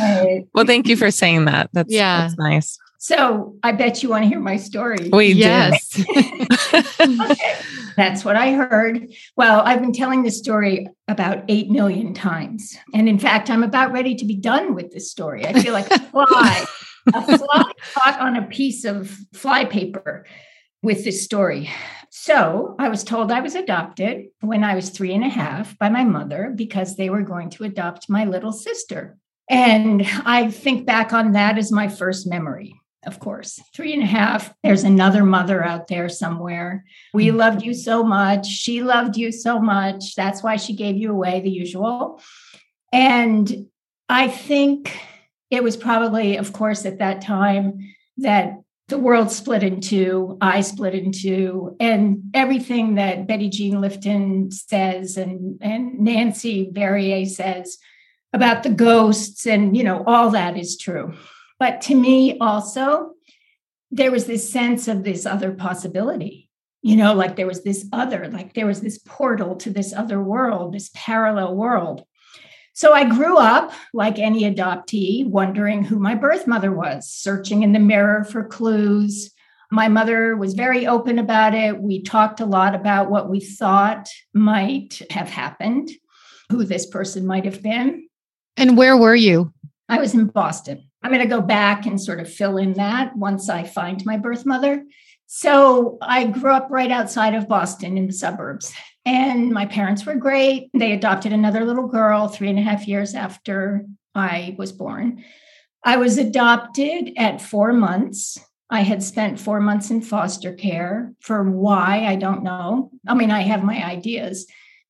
Right. 0.01 0.47
well, 0.53 0.65
thank 0.65 0.87
you 0.87 0.97
for 0.97 1.11
saying 1.11 1.45
that. 1.45 1.69
That's 1.73 1.91
Yeah. 1.93 2.21
that's 2.21 2.37
nice. 2.37 2.79
So 2.97 3.55
I 3.63 3.71
bet 3.71 4.03
you 4.03 4.09
want 4.09 4.23
to 4.25 4.29
hear 4.29 4.39
my 4.39 4.57
story. 4.57 5.09
We 5.11 5.27
yes. 5.33 5.99
okay. 6.09 7.55
That's 7.97 8.23
what 8.23 8.35
I 8.35 8.51
heard. 8.51 9.07
Well, 9.35 9.61
I've 9.61 9.81
been 9.81 9.91
telling 9.93 10.21
this 10.23 10.37
story 10.37 10.87
about 11.07 11.43
8 11.47 11.69
million 11.71 12.13
times. 12.13 12.77
And 12.93 13.09
in 13.09 13.17
fact, 13.17 13.49
I'm 13.49 13.63
about 13.63 13.91
ready 13.91 14.13
to 14.15 14.25
be 14.25 14.35
done 14.35 14.75
with 14.75 14.91
this 14.91 15.09
story. 15.09 15.47
I 15.47 15.53
feel 15.53 15.73
like 15.73 15.89
a 15.89 15.99
fly, 15.99 16.65
a 17.13 17.37
fly 17.37 17.71
caught 17.93 18.19
on 18.19 18.35
a 18.35 18.47
piece 18.47 18.85
of 18.85 19.09
fly 19.33 19.65
paper 19.65 20.25
with 20.83 21.03
this 21.03 21.23
story. 21.23 21.69
So 22.09 22.75
I 22.77 22.89
was 22.89 23.03
told 23.03 23.31
I 23.31 23.39
was 23.39 23.55
adopted 23.55 24.27
when 24.41 24.63
I 24.63 24.75
was 24.75 24.89
three 24.89 25.13
and 25.13 25.23
a 25.23 25.29
half 25.29 25.77
by 25.77 25.89
my 25.89 26.03
mother 26.03 26.51
because 26.55 26.95
they 26.95 27.09
were 27.09 27.21
going 27.21 27.49
to 27.51 27.63
adopt 27.63 28.09
my 28.09 28.25
little 28.25 28.51
sister. 28.51 29.17
And 29.49 30.05
I 30.25 30.49
think 30.49 30.85
back 30.85 31.13
on 31.13 31.33
that 31.33 31.57
as 31.57 31.71
my 31.71 31.87
first 31.87 32.27
memory. 32.27 32.75
Of 33.03 33.19
course, 33.19 33.59
three 33.73 33.93
and 33.93 34.03
a 34.03 34.05
half. 34.05 34.53
There's 34.61 34.83
another 34.83 35.25
mother 35.25 35.65
out 35.65 35.87
there 35.87 36.07
somewhere. 36.07 36.85
We 37.15 37.27
mm. 37.27 37.35
loved 37.35 37.63
you 37.63 37.73
so 37.73 38.03
much. 38.03 38.45
She 38.45 38.83
loved 38.83 39.17
you 39.17 39.31
so 39.31 39.59
much. 39.59 40.13
That's 40.13 40.43
why 40.43 40.57
she 40.57 40.75
gave 40.75 40.97
you 40.97 41.11
away, 41.11 41.41
the 41.41 41.49
usual. 41.49 42.21
And 42.93 43.67
I 44.07 44.27
think 44.27 44.95
it 45.51 45.63
was 45.63 45.77
probably, 45.77 46.37
of 46.37 46.53
course, 46.53 46.85
at 46.85 46.99
that 46.99 47.21
time 47.21 47.93
that 48.17 48.55
the 48.87 48.97
world 48.97 49.31
split 49.31 49.63
in 49.63 49.81
two, 49.81 50.37
I 50.41 50.61
split 50.61 50.95
in 50.95 51.11
two, 51.11 51.75
and 51.79 52.31
everything 52.33 52.95
that 52.95 53.27
Betty 53.27 53.49
Jean 53.49 53.75
Lifton 53.75 54.51
says 54.51 55.17
and, 55.17 55.59
and 55.61 55.99
Nancy 55.99 56.69
Verrier 56.71 57.25
says 57.25 57.77
about 58.33 58.63
the 58.63 58.69
ghosts 58.69 59.45
and, 59.45 59.75
you 59.75 59.83
know, 59.83 60.03
all 60.07 60.31
that 60.31 60.57
is 60.57 60.77
true. 60.77 61.13
But 61.59 61.81
to 61.81 61.95
me, 61.95 62.37
also, 62.39 63.11
there 63.91 64.11
was 64.11 64.25
this 64.25 64.49
sense 64.49 64.87
of 64.87 65.03
this 65.03 65.25
other 65.25 65.51
possibility 65.51 66.49
you 66.81 66.95
know 66.95 67.13
like 67.13 67.35
there 67.35 67.47
was 67.47 67.63
this 67.63 67.85
other 67.91 68.27
like 68.29 68.53
there 68.53 68.65
was 68.65 68.81
this 68.81 68.97
portal 68.99 69.55
to 69.55 69.69
this 69.69 69.93
other 69.93 70.21
world 70.21 70.73
this 70.73 70.89
parallel 70.93 71.55
world 71.55 72.03
so 72.81 72.93
i 72.93 73.03
grew 73.03 73.37
up 73.37 73.71
like 73.93 74.17
any 74.19 74.41
adoptee 74.43 75.25
wondering 75.25 75.83
who 75.83 75.99
my 75.99 76.15
birth 76.15 76.47
mother 76.47 76.71
was 76.71 77.07
searching 77.07 77.63
in 77.63 77.73
the 77.73 77.79
mirror 77.79 78.23
for 78.23 78.43
clues 78.43 79.31
my 79.73 79.87
mother 79.87 80.35
was 80.35 80.53
very 80.53 80.85
open 80.85 81.19
about 81.19 81.53
it 81.53 81.81
we 81.81 82.01
talked 82.01 82.39
a 82.39 82.45
lot 82.45 82.75
about 82.75 83.09
what 83.09 83.29
we 83.29 83.39
thought 83.39 84.09
might 84.33 85.01
have 85.09 85.29
happened 85.29 85.89
who 86.49 86.63
this 86.63 86.85
person 86.85 87.25
might 87.25 87.45
have 87.45 87.61
been 87.61 88.07
and 88.57 88.77
where 88.77 88.97
were 88.97 89.15
you? 89.15 89.53
I 89.89 89.99
was 89.99 90.13
in 90.13 90.27
Boston. 90.27 90.87
I'm 91.01 91.11
going 91.11 91.21
to 91.21 91.27
go 91.27 91.41
back 91.41 91.85
and 91.85 91.99
sort 91.99 92.19
of 92.19 92.31
fill 92.31 92.57
in 92.57 92.73
that 92.73 93.15
once 93.15 93.49
I 93.49 93.63
find 93.63 94.05
my 94.05 94.17
birth 94.17 94.45
mother. 94.45 94.83
So 95.27 95.97
I 96.01 96.25
grew 96.25 96.53
up 96.53 96.67
right 96.69 96.91
outside 96.91 97.33
of 97.33 97.47
Boston 97.47 97.97
in 97.97 98.07
the 98.07 98.13
suburbs, 98.13 98.73
and 99.05 99.51
my 99.51 99.65
parents 99.65 100.05
were 100.05 100.15
great. 100.15 100.69
They 100.73 100.91
adopted 100.91 101.33
another 101.33 101.65
little 101.65 101.87
girl 101.87 102.27
three 102.27 102.49
and 102.49 102.59
a 102.59 102.63
half 102.63 102.87
years 102.87 103.15
after 103.15 103.85
I 104.13 104.55
was 104.57 104.71
born. 104.71 105.23
I 105.83 105.97
was 105.97 106.17
adopted 106.17 107.13
at 107.17 107.41
four 107.41 107.73
months. 107.73 108.37
I 108.69 108.81
had 108.81 109.03
spent 109.03 109.39
four 109.39 109.59
months 109.59 109.89
in 109.89 110.01
foster 110.01 110.53
care 110.53 111.13
for 111.19 111.43
why, 111.43 112.05
I 112.05 112.15
don't 112.15 112.43
know. 112.43 112.91
I 113.07 113.15
mean, 113.15 113.31
I 113.31 113.41
have 113.41 113.63
my 113.63 113.83
ideas. 113.83 114.45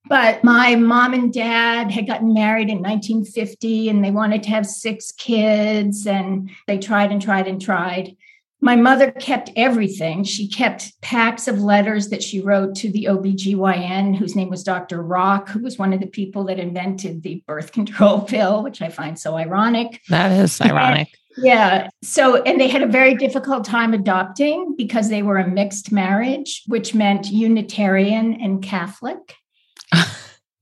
But 0.07 0.43
my 0.43 0.75
mom 0.75 1.13
and 1.13 1.31
dad 1.31 1.91
had 1.91 2.07
gotten 2.07 2.33
married 2.33 2.69
in 2.69 2.77
1950 2.81 3.89
and 3.89 4.03
they 4.03 4.11
wanted 4.11 4.43
to 4.43 4.49
have 4.49 4.65
six 4.65 5.11
kids 5.11 6.07
and 6.07 6.49
they 6.67 6.79
tried 6.79 7.11
and 7.11 7.21
tried 7.21 7.47
and 7.47 7.61
tried. 7.61 8.15
My 8.63 8.75
mother 8.75 9.09
kept 9.11 9.49
everything. 9.55 10.23
She 10.23 10.47
kept 10.47 11.01
packs 11.01 11.47
of 11.47 11.59
letters 11.59 12.09
that 12.09 12.21
she 12.21 12.39
wrote 12.41 12.75
to 12.75 12.91
the 12.91 13.05
OBGYN, 13.05 14.15
whose 14.15 14.35
name 14.35 14.49
was 14.49 14.63
Dr. 14.63 15.01
Rock, 15.01 15.49
who 15.49 15.59
was 15.63 15.79
one 15.79 15.93
of 15.93 15.99
the 15.99 16.05
people 16.07 16.43
that 16.45 16.59
invented 16.59 17.23
the 17.23 17.43
birth 17.47 17.71
control 17.79 18.21
pill, 18.21 18.61
which 18.63 18.81
I 18.81 18.89
find 18.89 19.17
so 19.17 19.35
ironic. 19.35 19.99
That 20.09 20.31
is 20.31 20.61
ironic. 20.61 21.09
Yeah. 21.37 21.89
So, 22.03 22.43
and 22.43 22.59
they 22.61 22.67
had 22.67 22.83
a 22.83 22.87
very 22.87 23.15
difficult 23.15 23.65
time 23.65 23.93
adopting 23.93 24.75
because 24.77 25.09
they 25.09 25.23
were 25.23 25.37
a 25.37 25.47
mixed 25.47 25.91
marriage, 25.91 26.61
which 26.67 26.93
meant 26.93 27.27
Unitarian 27.31 28.39
and 28.41 28.61
Catholic. 28.63 29.35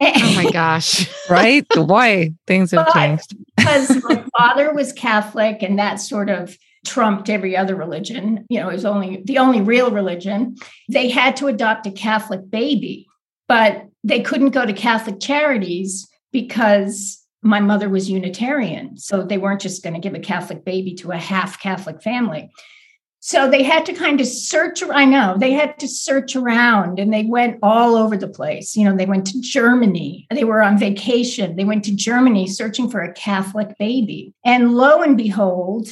Oh 0.02 0.34
my 0.42 0.50
gosh. 0.50 1.10
right? 1.30 1.68
Boy, 1.68 2.34
things 2.48 2.72
have 2.72 2.86
But- 2.86 2.94
changed. 2.94 3.36
because 3.58 4.02
my 4.06 4.24
father 4.38 4.74
was 4.74 4.94
Catholic 4.94 5.62
and 5.62 5.78
that 5.78 5.96
sort 6.00 6.30
of 6.30 6.56
trumped 6.86 7.30
every 7.30 7.56
other 7.56 7.76
religion. 7.76 8.46
You 8.50 8.60
know, 8.60 8.70
it 8.70 8.74
was 8.74 8.86
only 8.86 9.22
the 9.26 9.38
only 9.38 9.62
real 9.62 9.92
religion. 9.92 10.56
They 10.90 11.10
had 11.10 11.36
to 11.38 11.48
adopt 11.48 11.88
a 11.88 11.92
Catholic 11.92 12.50
baby, 12.50 13.08
but 13.48 13.86
they 14.04 14.22
couldn't 14.22 14.52
go 14.52 14.66
to 14.66 14.74
Catholic 14.74 15.20
charities 15.20 16.08
because 16.32 17.26
my 17.42 17.60
mother 17.60 17.90
was 17.90 18.10
Unitarian. 18.10 18.98
So 18.98 19.24
they 19.24 19.38
weren't 19.38 19.62
just 19.62 19.84
going 19.84 19.94
to 19.94 20.00
give 20.00 20.14
a 20.14 20.20
Catholic 20.20 20.66
baby 20.66 20.94
to 20.96 21.12
a 21.12 21.18
half 21.18 21.60
Catholic 21.60 22.02
family. 22.02 22.50
So 23.22 23.50
they 23.50 23.64
had 23.64 23.86
to 23.86 23.94
kind 23.94 24.22
of 24.22 24.28
search. 24.28 24.82
I 24.82 25.04
know 25.04 25.36
they 25.38 25.52
had 25.52 25.78
to 25.80 25.90
search 25.90 26.38
around 26.38 27.00
and 27.00 27.14
they 27.14 27.24
went 27.24 27.60
all 27.62 27.96
over 27.96 28.16
the 28.16 28.30
place. 28.30 28.78
You 28.78 28.86
know, 28.86 28.96
they 28.96 29.06
went 29.06 29.28
to 29.28 29.42
Germany. 29.42 30.26
They 30.32 30.46
were 30.46 30.62
on 30.62 30.78
vacation. 30.78 31.58
They 31.58 31.66
went 31.66 31.84
to 31.86 31.96
Germany 31.96 32.48
searching 32.48 32.90
for 32.90 33.02
a 33.02 33.14
Catholic 33.14 33.78
baby. 33.78 34.34
And 34.46 34.76
lo 34.76 35.02
and 35.02 35.18
behold, 35.18 35.90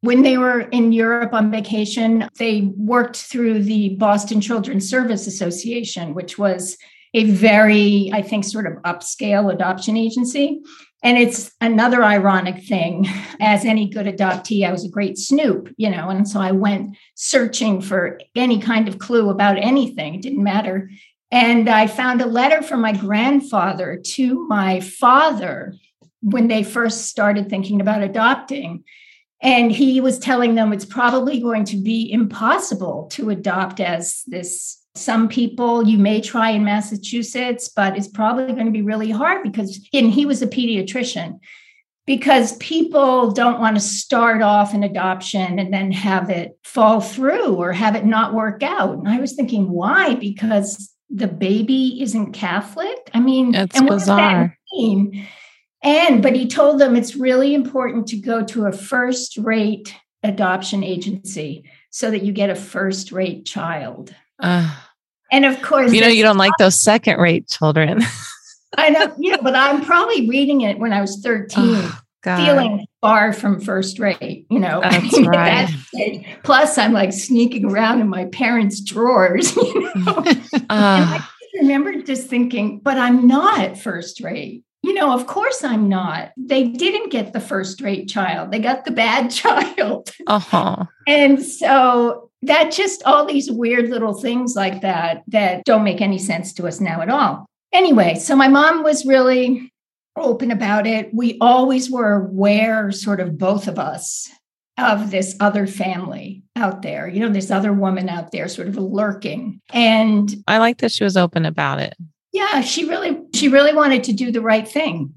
when 0.00 0.22
they 0.22 0.38
were 0.38 0.60
in 0.60 0.92
Europe 0.92 1.32
on 1.32 1.50
vacation, 1.50 2.28
they 2.38 2.72
worked 2.76 3.16
through 3.16 3.62
the 3.64 3.90
Boston 3.96 4.40
Children's 4.40 4.88
Service 4.88 5.26
Association, 5.26 6.14
which 6.14 6.38
was 6.38 6.76
a 7.14 7.24
very, 7.24 8.10
I 8.12 8.22
think, 8.22 8.44
sort 8.44 8.66
of 8.66 8.74
upscale 8.82 9.52
adoption 9.52 9.96
agency. 9.96 10.60
And 11.02 11.16
it's 11.16 11.52
another 11.60 12.02
ironic 12.02 12.64
thing. 12.64 13.06
As 13.40 13.64
any 13.64 13.88
good 13.88 14.06
adoptee, 14.06 14.66
I 14.66 14.72
was 14.72 14.84
a 14.84 14.90
great 14.90 15.16
snoop, 15.16 15.72
you 15.76 15.90
know, 15.90 16.10
and 16.10 16.28
so 16.28 16.40
I 16.40 16.52
went 16.52 16.96
searching 17.14 17.80
for 17.80 18.20
any 18.34 18.60
kind 18.60 18.88
of 18.88 18.98
clue 18.98 19.30
about 19.30 19.58
anything. 19.58 20.14
It 20.14 20.22
didn't 20.22 20.42
matter. 20.42 20.90
And 21.30 21.68
I 21.68 21.86
found 21.86 22.20
a 22.20 22.26
letter 22.26 22.62
from 22.62 22.80
my 22.80 22.92
grandfather 22.92 24.00
to 24.02 24.46
my 24.48 24.80
father 24.80 25.74
when 26.20 26.48
they 26.48 26.62
first 26.64 27.06
started 27.06 27.48
thinking 27.48 27.80
about 27.80 28.02
adopting. 28.02 28.84
And 29.40 29.70
he 29.70 30.00
was 30.00 30.18
telling 30.18 30.54
them 30.54 30.72
it's 30.72 30.84
probably 30.84 31.40
going 31.40 31.64
to 31.66 31.76
be 31.76 32.10
impossible 32.10 33.08
to 33.12 33.30
adopt 33.30 33.80
as 33.80 34.22
this 34.26 34.78
some 34.94 35.28
people 35.28 35.86
you 35.86 35.96
may 35.96 36.20
try 36.20 36.50
in 36.50 36.64
Massachusetts, 36.64 37.68
but 37.68 37.96
it's 37.96 38.08
probably 38.08 38.52
going 38.52 38.66
to 38.66 38.72
be 38.72 38.82
really 38.82 39.10
hard 39.10 39.42
because, 39.42 39.86
and 39.92 40.10
he 40.10 40.26
was 40.26 40.42
a 40.42 40.46
pediatrician, 40.46 41.38
because 42.04 42.56
people 42.56 43.30
don't 43.30 43.60
want 43.60 43.76
to 43.76 43.80
start 43.80 44.42
off 44.42 44.74
an 44.74 44.82
adoption 44.82 45.58
and 45.58 45.72
then 45.72 45.92
have 45.92 46.30
it 46.30 46.58
fall 46.64 47.00
through 47.00 47.54
or 47.54 47.72
have 47.72 47.94
it 47.94 48.04
not 48.04 48.34
work 48.34 48.62
out. 48.62 48.98
And 48.98 49.08
I 49.08 49.20
was 49.20 49.34
thinking, 49.34 49.70
why? 49.70 50.16
Because 50.16 50.92
the 51.10 51.28
baby 51.28 52.02
isn't 52.02 52.32
Catholic? 52.32 53.10
I 53.14 53.20
mean, 53.20 53.54
it's 53.54 53.78
and 53.78 53.88
bizarre. 53.88 54.58
And, 55.82 56.22
but 56.22 56.34
he 56.34 56.46
told 56.48 56.80
them 56.80 56.96
it's 56.96 57.14
really 57.14 57.54
important 57.54 58.08
to 58.08 58.16
go 58.16 58.44
to 58.44 58.66
a 58.66 58.72
first 58.72 59.36
rate 59.38 59.94
adoption 60.22 60.82
agency 60.82 61.64
so 61.90 62.10
that 62.10 62.22
you 62.22 62.32
get 62.32 62.50
a 62.50 62.54
first 62.54 63.12
rate 63.12 63.46
child. 63.46 64.14
Uh, 64.40 64.74
and 65.30 65.44
of 65.44 65.60
course, 65.62 65.92
you 65.92 66.00
know, 66.00 66.08
you 66.08 66.22
don't 66.22 66.38
like 66.38 66.52
those 66.58 66.78
second 66.78 67.18
rate 67.18 67.48
children. 67.48 68.02
I 68.76 68.90
know, 68.90 69.14
yeah, 69.18 69.38
but 69.42 69.54
I'm 69.54 69.84
probably 69.84 70.28
reading 70.28 70.62
it 70.62 70.78
when 70.78 70.92
I 70.92 71.00
was 71.00 71.20
13, 71.22 71.54
oh, 71.58 72.00
feeling 72.22 72.86
far 73.00 73.32
from 73.32 73.60
first 73.60 73.98
rate, 73.98 74.46
you 74.50 74.58
know. 74.58 74.80
That's 74.82 75.18
right. 75.26 76.26
Plus, 76.44 76.76
I'm 76.76 76.92
like 76.92 77.12
sneaking 77.12 77.64
around 77.64 78.00
in 78.00 78.08
my 78.08 78.26
parents' 78.26 78.80
drawers, 78.80 79.56
you 79.56 79.92
know. 79.96 80.16
Uh, 80.16 80.24
and 80.68 80.68
I 80.70 81.28
remember 81.60 82.02
just 82.02 82.28
thinking, 82.28 82.80
but 82.80 82.98
I'm 82.98 83.26
not 83.26 83.78
first 83.78 84.20
rate. 84.20 84.64
You 84.88 84.94
know, 84.94 85.12
of 85.12 85.26
course 85.26 85.62
I'm 85.62 85.86
not. 85.86 86.32
They 86.38 86.64
didn't 86.64 87.12
get 87.12 87.34
the 87.34 87.40
first 87.40 87.82
rate 87.82 88.08
child, 88.08 88.50
they 88.50 88.58
got 88.58 88.86
the 88.86 88.90
bad 88.90 89.30
child. 89.30 90.10
Uh-huh. 90.26 90.86
And 91.06 91.44
so 91.44 92.30
that 92.40 92.72
just 92.72 93.02
all 93.04 93.26
these 93.26 93.50
weird 93.50 93.90
little 93.90 94.14
things 94.14 94.56
like 94.56 94.80
that 94.80 95.24
that 95.28 95.64
don't 95.64 95.84
make 95.84 96.00
any 96.00 96.16
sense 96.16 96.54
to 96.54 96.66
us 96.66 96.80
now 96.80 97.02
at 97.02 97.10
all. 97.10 97.44
Anyway, 97.70 98.14
so 98.14 98.34
my 98.34 98.48
mom 98.48 98.82
was 98.82 99.04
really 99.04 99.70
open 100.16 100.50
about 100.50 100.86
it. 100.86 101.12
We 101.12 101.36
always 101.38 101.90
were 101.90 102.24
aware, 102.24 102.90
sort 102.90 103.20
of 103.20 103.36
both 103.36 103.68
of 103.68 103.78
us, 103.78 104.30
of 104.78 105.10
this 105.10 105.36
other 105.38 105.66
family 105.66 106.44
out 106.56 106.80
there, 106.80 107.06
you 107.06 107.20
know, 107.20 107.28
this 107.28 107.50
other 107.50 107.74
woman 107.74 108.08
out 108.08 108.32
there 108.32 108.48
sort 108.48 108.68
of 108.68 108.78
lurking. 108.78 109.60
And 109.70 110.34
I 110.46 110.56
like 110.56 110.78
that 110.78 110.92
she 110.92 111.04
was 111.04 111.18
open 111.18 111.44
about 111.44 111.78
it. 111.78 111.94
Yeah, 112.38 112.60
she 112.60 112.88
really, 112.88 113.20
she 113.34 113.48
really 113.48 113.74
wanted 113.74 114.04
to 114.04 114.12
do 114.12 114.30
the 114.30 114.40
right 114.40 114.66
thing. 114.66 115.12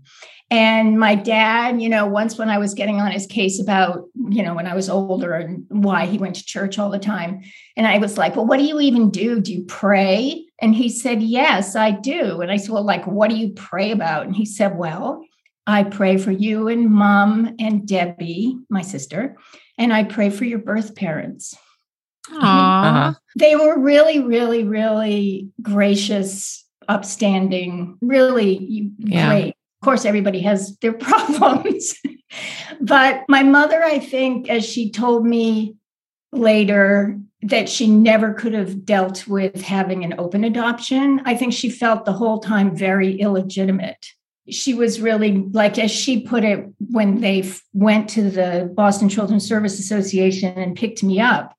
And 0.50 1.00
my 1.00 1.14
dad, 1.16 1.82
you 1.82 1.88
know, 1.88 2.08
once 2.08 2.38
when 2.38 2.50
I 2.50 2.58
was 2.58 2.74
getting 2.74 3.00
on 3.00 3.12
his 3.12 3.28
case 3.28 3.62
about, 3.62 4.06
you 4.30 4.42
know, 4.44 4.56
when 4.56 4.66
I 4.66 4.74
was 4.74 4.90
older 4.90 5.34
and 5.34 5.66
why 5.70 6.08
he 6.08 6.18
went 6.18 6.36
to 6.38 6.46
church 6.46 6.80
all 6.80 6.90
the 6.90 7.00
time. 7.00 7.42
And 7.78 7.86
I 7.86 8.00
was 8.00 8.18
like, 8.18 8.36
well, 8.36 8.48
what 8.48 8.58
do 8.58 8.66
you 8.66 8.80
even 8.82 9.12
do? 9.12 9.40
Do 9.40 9.54
you 9.54 9.64
pray? 9.66 10.46
And 10.60 10.74
he 10.74 10.90
said, 10.90 11.22
yes, 11.22 11.76
I 11.76 11.92
do. 11.92 12.42
And 12.42 12.52
I 12.52 12.58
said, 12.58 12.72
well, 12.72 12.84
like, 12.84 13.06
what 13.06 13.30
do 13.30 13.38
you 13.38 13.54
pray 13.54 13.92
about? 13.92 14.26
And 14.26 14.36
he 14.36 14.46
said, 14.46 14.78
well, 14.78 15.24
I 15.68 15.84
pray 15.84 16.18
for 16.18 16.32
you 16.32 16.68
and 16.68 16.90
mom 16.90 17.56
and 17.60 17.88
Debbie, 17.88 18.58
my 18.68 18.82
sister, 18.82 19.38
and 19.78 19.94
I 19.94 20.04
pray 20.04 20.32
for 20.32 20.46
your 20.46 20.60
birth 20.60 20.96
parents. 20.96 21.56
Aww. 22.30 22.40
Uh-huh. 22.42 23.14
They 23.38 23.56
were 23.56 23.80
really, 23.80 24.20
really, 24.20 24.64
really 24.64 25.50
gracious, 25.62 26.66
upstanding, 26.92 27.98
really 28.02 28.92
yeah. 29.00 29.28
great 29.28 29.56
of 29.82 29.86
course, 29.86 30.06
everybody 30.06 30.42
has 30.42 30.78
their 30.78 30.94
problems. 31.10 31.96
but 32.80 33.24
my 33.28 33.42
mother, 33.42 33.84
I 33.84 33.98
think, 33.98 34.48
as 34.48 34.64
she 34.64 34.92
told 34.92 35.26
me 35.26 35.76
later, 36.32 37.20
that 37.42 37.68
she 37.68 37.88
never 37.88 38.34
could 38.36 38.54
have 38.54 38.86
dealt 38.86 39.28
with 39.28 39.62
having 39.64 40.04
an 40.04 40.14
open 40.20 40.44
adoption. 40.44 41.22
I 41.26 41.36
think 41.36 41.54
she 41.54 41.72
felt 41.72 42.06
the 42.06 42.14
whole 42.14 42.40
time 42.40 42.76
very 42.76 43.20
illegitimate. 43.20 44.06
She 44.52 44.76
was 44.76 45.02
really, 45.02 45.38
like, 45.52 45.80
as 45.80 45.90
she 45.90 46.22
put 46.22 46.44
it, 46.44 46.68
when 46.92 47.22
they 47.22 47.52
went 47.74 48.08
to 48.10 48.30
the 48.30 48.72
Boston 48.76 49.10
Children's 49.10 49.48
Service 49.48 49.80
Association 49.80 50.56
and 50.60 50.76
picked 50.76 51.02
me 51.02 51.20
up, 51.20 51.56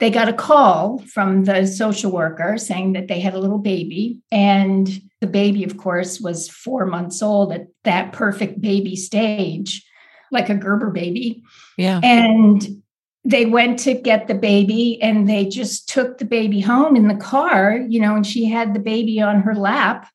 they 0.00 0.10
got 0.10 0.28
a 0.28 0.32
call 0.32 0.98
from 1.00 1.44
the 1.44 1.66
social 1.66 2.10
worker 2.10 2.56
saying 2.56 2.94
that 2.94 3.06
they 3.06 3.20
had 3.20 3.34
a 3.34 3.38
little 3.38 3.58
baby 3.58 4.18
and 4.32 4.88
the 5.20 5.26
baby, 5.26 5.62
of 5.62 5.76
course, 5.76 6.20
was 6.20 6.48
four 6.48 6.86
months 6.86 7.22
old 7.22 7.52
at 7.52 7.66
that 7.84 8.12
perfect 8.12 8.60
baby 8.60 8.96
stage, 8.96 9.86
like 10.32 10.48
a 10.48 10.54
Gerber 10.54 10.90
baby. 10.90 11.42
Yeah. 11.76 12.00
And 12.02 12.82
they 13.24 13.44
went 13.44 13.78
to 13.80 13.92
get 13.92 14.26
the 14.26 14.34
baby 14.34 15.00
and 15.02 15.28
they 15.28 15.44
just 15.44 15.90
took 15.90 16.16
the 16.16 16.24
baby 16.24 16.60
home 16.60 16.96
in 16.96 17.08
the 17.08 17.16
car, 17.16 17.76
you 17.76 18.00
know, 18.00 18.16
and 18.16 18.26
she 18.26 18.46
had 18.46 18.72
the 18.72 18.80
baby 18.80 19.20
on 19.20 19.42
her 19.42 19.54
lap 19.54 20.08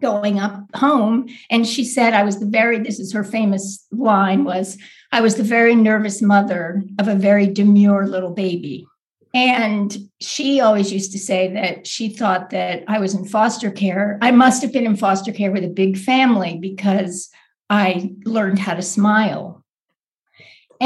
going 0.00 0.38
up 0.38 0.62
home. 0.74 1.28
And 1.50 1.66
she 1.66 1.84
said, 1.84 2.12
I 2.12 2.22
was 2.22 2.38
the 2.38 2.46
very, 2.46 2.78
this 2.78 3.00
is 3.00 3.14
her 3.14 3.24
famous 3.24 3.86
line 3.90 4.44
was, 4.44 4.76
I 5.10 5.22
was 5.22 5.36
the 5.36 5.42
very 5.42 5.74
nervous 5.74 6.20
mother 6.20 6.82
of 6.98 7.08
a 7.08 7.14
very 7.14 7.46
demure 7.46 8.06
little 8.06 8.34
baby. 8.34 8.86
And 9.34 9.96
she 10.20 10.60
always 10.60 10.92
used 10.92 11.12
to 11.12 11.18
say 11.18 11.52
that 11.54 11.86
she 11.86 12.10
thought 12.10 12.50
that 12.50 12.84
I 12.86 12.98
was 12.98 13.14
in 13.14 13.24
foster 13.24 13.70
care. 13.70 14.18
I 14.20 14.30
must 14.30 14.60
have 14.62 14.72
been 14.72 14.84
in 14.84 14.96
foster 14.96 15.32
care 15.32 15.50
with 15.50 15.64
a 15.64 15.68
big 15.68 15.96
family 15.96 16.58
because 16.60 17.30
I 17.70 18.10
learned 18.24 18.58
how 18.58 18.74
to 18.74 18.82
smile. 18.82 19.64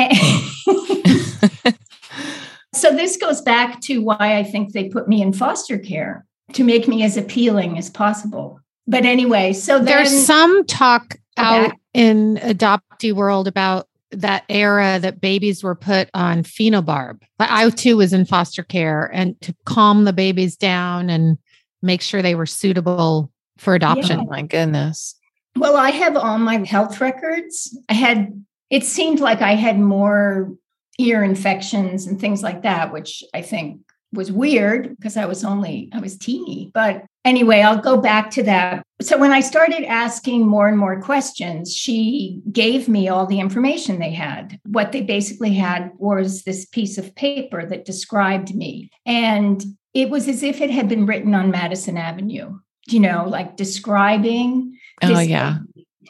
so 2.75 2.91
this 2.95 3.17
goes 3.17 3.41
back 3.41 3.81
to 3.81 4.03
why 4.03 4.37
I 4.37 4.45
think 4.45 4.73
they 4.73 4.89
put 4.91 5.09
me 5.09 5.23
in 5.23 5.33
foster 5.33 5.79
care 5.79 6.25
to 6.53 6.63
make 6.63 6.87
me 6.87 7.03
as 7.03 7.17
appealing 7.17 7.79
as 7.79 7.91
possible. 7.91 8.61
But 8.87 9.05
anyway, 9.05 9.53
so 9.53 9.79
then, 9.79 9.87
there's 9.87 10.27
some 10.27 10.65
talk 10.67 11.17
out 11.37 11.73
in 11.93 12.37
adoptee 12.37 13.13
world 13.13 13.49
about 13.49 13.89
that 14.12 14.45
era 14.49 14.99
that 15.01 15.21
babies 15.21 15.62
were 15.62 15.75
put 15.75 16.09
on 16.14 16.42
phenobarb. 16.42 17.23
I 17.40 17.69
too 17.71 17.97
was 17.97 18.12
in 18.12 18.25
foster 18.25 18.62
care 18.62 19.11
and 19.12 19.40
to 19.42 19.55
calm 19.64 20.05
the 20.05 20.12
babies 20.12 20.57
down 20.57 21.11
and 21.11 21.38
make 21.83 22.03
sure 22.03 22.23
they 22.23 22.35
were 22.35 22.47
suitable 22.47 23.31
for 23.59 23.75
adoption. 23.75 24.21
Yeah. 24.21 24.27
My 24.29 24.42
goodness. 24.42 25.16
Well, 25.57 25.77
I 25.77 25.90
have 25.90 26.16
all 26.16 26.38
my 26.38 26.64
health 26.66 27.01
records. 27.01 27.77
I 27.88 27.95
had, 27.95 28.45
it 28.71 28.85
seemed 28.85 29.21
like 29.21 29.42
I 29.42 29.55
had 29.55 29.79
more 29.79 30.53
ear 30.99 31.25
infections 31.25 32.07
and 32.07 32.21
things 32.21 32.42
like 32.42 32.62
that, 32.62 32.92
which 32.92 33.25
I 33.35 33.42
think 33.42 33.81
was 34.12 34.33
weird 34.33 34.97
because 34.97 35.16
I 35.16 35.27
was 35.27 35.45
only, 35.45 35.90
I 35.92 36.01
was 36.01 36.16
teeny. 36.16 36.71
But 36.73 37.05
anyway, 37.25 37.61
I'll 37.61 37.81
go 37.81 37.97
back 37.97 38.31
to 38.33 38.42
that. 38.45 38.83
So 39.01 39.19
when 39.19 39.33
I 39.33 39.40
started 39.40 39.85
asking 39.85 40.47
more 40.47 40.69
and 40.69 40.79
more 40.79 41.01
questions, 41.01 41.75
she 41.75 42.40
gave 42.51 42.88
me 42.88 43.09
all 43.09 43.27
the 43.27 43.40
information 43.40 43.99
they 43.99 44.12
had. 44.12 44.59
What 44.64 44.92
they 44.92 45.03
basically 45.03 45.55
had 45.55 45.90
was 45.99 46.45
this 46.45 46.64
piece 46.64 46.97
of 46.97 47.14
paper 47.14 47.66
that 47.66 47.85
described 47.85 48.55
me. 48.55 48.90
And 49.05 49.62
it 49.92 50.11
was 50.11 50.29
as 50.29 50.42
if 50.42 50.61
it 50.61 50.71
had 50.71 50.88
been 50.88 51.07
written 51.07 51.35
on 51.35 51.51
Madison 51.51 51.97
Avenue, 51.97 52.59
you 52.87 53.01
know, 53.01 53.27
like 53.29 53.57
describing. 53.57 54.79
Oh, 55.03 55.21
yeah. 55.21 55.59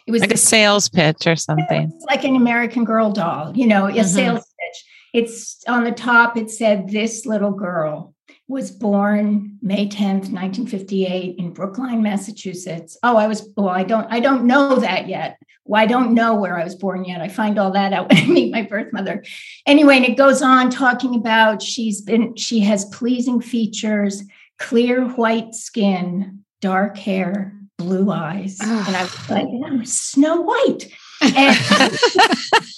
It 0.07 0.13
was 0.13 0.21
like 0.21 0.33
a 0.33 0.37
sales 0.37 0.89
pitch 0.89 1.27
or 1.27 1.35
something. 1.35 1.93
Like 2.07 2.23
an 2.23 2.37
American 2.37 2.85
Girl 2.85 3.11
doll, 3.11 3.57
you 3.57 3.67
know, 3.67 3.87
a 3.87 3.91
mm-hmm. 3.91 4.03
sales. 4.03 4.46
It's 5.17 5.65
on 5.67 5.85
the 5.85 5.93
top, 5.93 6.37
it 6.37 6.51
said, 6.51 6.91
This 6.91 7.25
little 7.25 7.53
girl 7.53 8.15
was 8.49 8.71
born 8.71 9.57
May 9.63 9.89
10th, 9.89 10.31
1958 10.31 11.39
in 11.39 11.55
Brookline, 11.55 12.03
Massachusetts. 12.03 12.99
Oh, 13.03 13.17
I 13.17 13.27
was, 13.27 13.49
well, 13.57 13.71
I 13.71 13.83
don't, 13.83 14.07
I 14.13 14.21
don't 14.21 14.45
know 14.45 14.77
that 14.77 15.09
yet. 15.09 15.39
Well, 15.65 15.81
I 15.81 15.87
don't 15.87 16.13
know 16.13 16.35
where 16.35 16.59
I 16.59 16.65
was 16.65 16.75
born 16.75 17.07
yet. 17.07 17.23
I 17.23 17.29
find 17.29 17.59
all 17.59 17.71
that 17.71 17.95
out 17.95 18.09
when 18.13 18.25
I 18.25 18.27
meet 18.27 18.53
my 18.53 18.61
birth 18.61 18.93
mother. 18.93 19.25
Anyway, 19.65 19.97
and 19.97 20.05
it 20.05 20.19
goes 20.19 20.43
on 20.43 20.69
talking 20.69 21.15
about 21.15 21.63
she's 21.63 22.03
been, 22.03 22.37
she 22.37 22.61
has 22.61 22.85
pleasing 22.85 23.41
features, 23.41 24.23
clear 24.59 25.09
white 25.09 25.55
skin, 25.55 26.45
dark 26.61 26.99
hair, 26.99 27.55
blue 27.79 28.11
eyes. 28.11 28.59
And 28.61 28.95
I 28.95 29.03
was 29.03 29.31
like, 29.31 29.49
I'm 29.65 29.87
Snow 29.87 30.43
White. 30.43 30.91
And, 31.23 31.57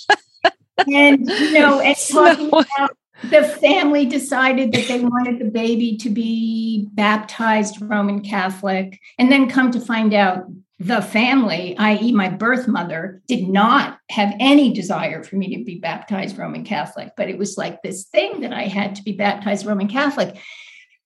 and 0.94 1.28
you 1.28 1.52
know, 1.52 1.80
and 1.80 1.96
talking 2.10 2.48
about 2.48 2.96
the 3.24 3.42
family 3.42 4.06
decided 4.06 4.72
that 4.72 4.86
they 4.86 5.00
wanted 5.00 5.38
the 5.38 5.50
baby 5.50 5.96
to 5.98 6.10
be 6.10 6.88
baptized 6.92 7.78
Roman 7.80 8.22
Catholic, 8.22 9.00
and 9.18 9.30
then 9.30 9.48
come 9.48 9.70
to 9.72 9.80
find 9.80 10.14
out 10.14 10.44
the 10.80 11.02
family, 11.02 11.76
i.e., 11.78 12.12
my 12.12 12.28
birth 12.28 12.68
mother, 12.68 13.20
did 13.26 13.48
not 13.48 13.98
have 14.10 14.32
any 14.38 14.72
desire 14.72 15.24
for 15.24 15.34
me 15.34 15.56
to 15.56 15.64
be 15.64 15.80
baptized 15.80 16.38
Roman 16.38 16.64
Catholic, 16.64 17.12
but 17.16 17.28
it 17.28 17.36
was 17.36 17.58
like 17.58 17.82
this 17.82 18.04
thing 18.04 18.40
that 18.42 18.52
I 18.52 18.64
had 18.64 18.94
to 18.94 19.02
be 19.02 19.12
baptized 19.12 19.66
Roman 19.66 19.88
Catholic. 19.88 20.36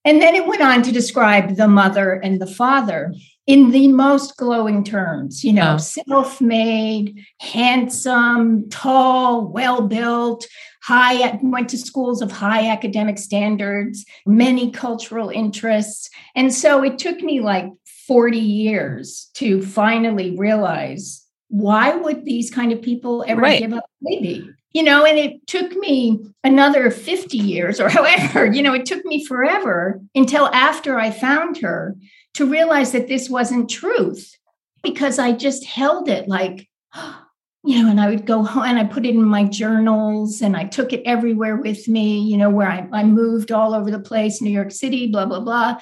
And 0.04 0.20
then 0.20 0.34
it 0.34 0.46
went 0.46 0.60
on 0.60 0.82
to 0.82 0.92
describe 0.92 1.56
the 1.56 1.68
mother 1.68 2.12
and 2.12 2.40
the 2.40 2.46
father 2.46 3.14
in 3.46 3.72
the 3.72 3.88
most 3.88 4.36
glowing 4.36 4.84
terms, 4.84 5.42
you 5.42 5.52
know, 5.52 5.74
oh. 5.74 5.78
self 5.78 6.40
made, 6.40 7.24
handsome, 7.40 8.68
tall, 8.70 9.48
well 9.48 9.82
built, 9.88 10.46
high, 10.82 11.38
went 11.42 11.68
to 11.70 11.78
schools 11.78 12.22
of 12.22 12.30
high 12.30 12.68
academic 12.68 13.18
standards, 13.18 14.04
many 14.26 14.70
cultural 14.70 15.28
interests. 15.28 16.08
And 16.34 16.54
so 16.54 16.84
it 16.84 16.98
took 16.98 17.20
me 17.20 17.40
like 17.40 17.66
40 18.06 18.38
years 18.38 19.30
to 19.34 19.62
finally 19.62 20.36
realize 20.36 21.24
why 21.48 21.94
would 21.94 22.24
these 22.24 22.50
kind 22.50 22.72
of 22.72 22.80
people 22.80 23.24
ever 23.28 23.40
right. 23.40 23.60
give 23.60 23.74
up 23.74 23.84
baby? 24.02 24.48
You 24.72 24.82
know, 24.82 25.04
and 25.04 25.18
it 25.18 25.46
took 25.46 25.72
me 25.76 26.18
another 26.42 26.90
50 26.90 27.36
years 27.36 27.78
or 27.78 27.88
however, 27.90 28.46
you 28.46 28.62
know, 28.62 28.72
it 28.72 28.86
took 28.86 29.04
me 29.04 29.24
forever 29.26 30.00
until 30.14 30.46
after 30.46 30.98
I 30.98 31.10
found 31.10 31.58
her 31.58 31.96
to 32.34 32.46
realize 32.46 32.92
that 32.92 33.08
this 33.08 33.28
wasn't 33.28 33.70
truth 33.70 34.36
because 34.82 35.18
I 35.18 35.32
just 35.32 35.64
held 35.64 36.08
it 36.08 36.28
like, 36.28 36.68
you 37.64 37.80
know, 37.80 37.90
and 37.90 38.00
I 38.00 38.10
would 38.10 38.26
go 38.26 38.42
home 38.42 38.64
and 38.64 38.78
I 38.78 38.84
put 38.84 39.06
it 39.06 39.14
in 39.14 39.22
my 39.22 39.44
journals 39.44 40.42
and 40.42 40.56
I 40.56 40.64
took 40.64 40.92
it 40.92 41.02
everywhere 41.04 41.56
with 41.56 41.86
me, 41.86 42.20
you 42.20 42.36
know, 42.36 42.50
where 42.50 42.68
I, 42.68 42.88
I 42.92 43.04
moved 43.04 43.52
all 43.52 43.72
over 43.72 43.90
the 43.90 44.00
place, 44.00 44.42
New 44.42 44.50
York 44.50 44.72
City, 44.72 45.06
blah, 45.06 45.26
blah, 45.26 45.40
blah. 45.40 45.78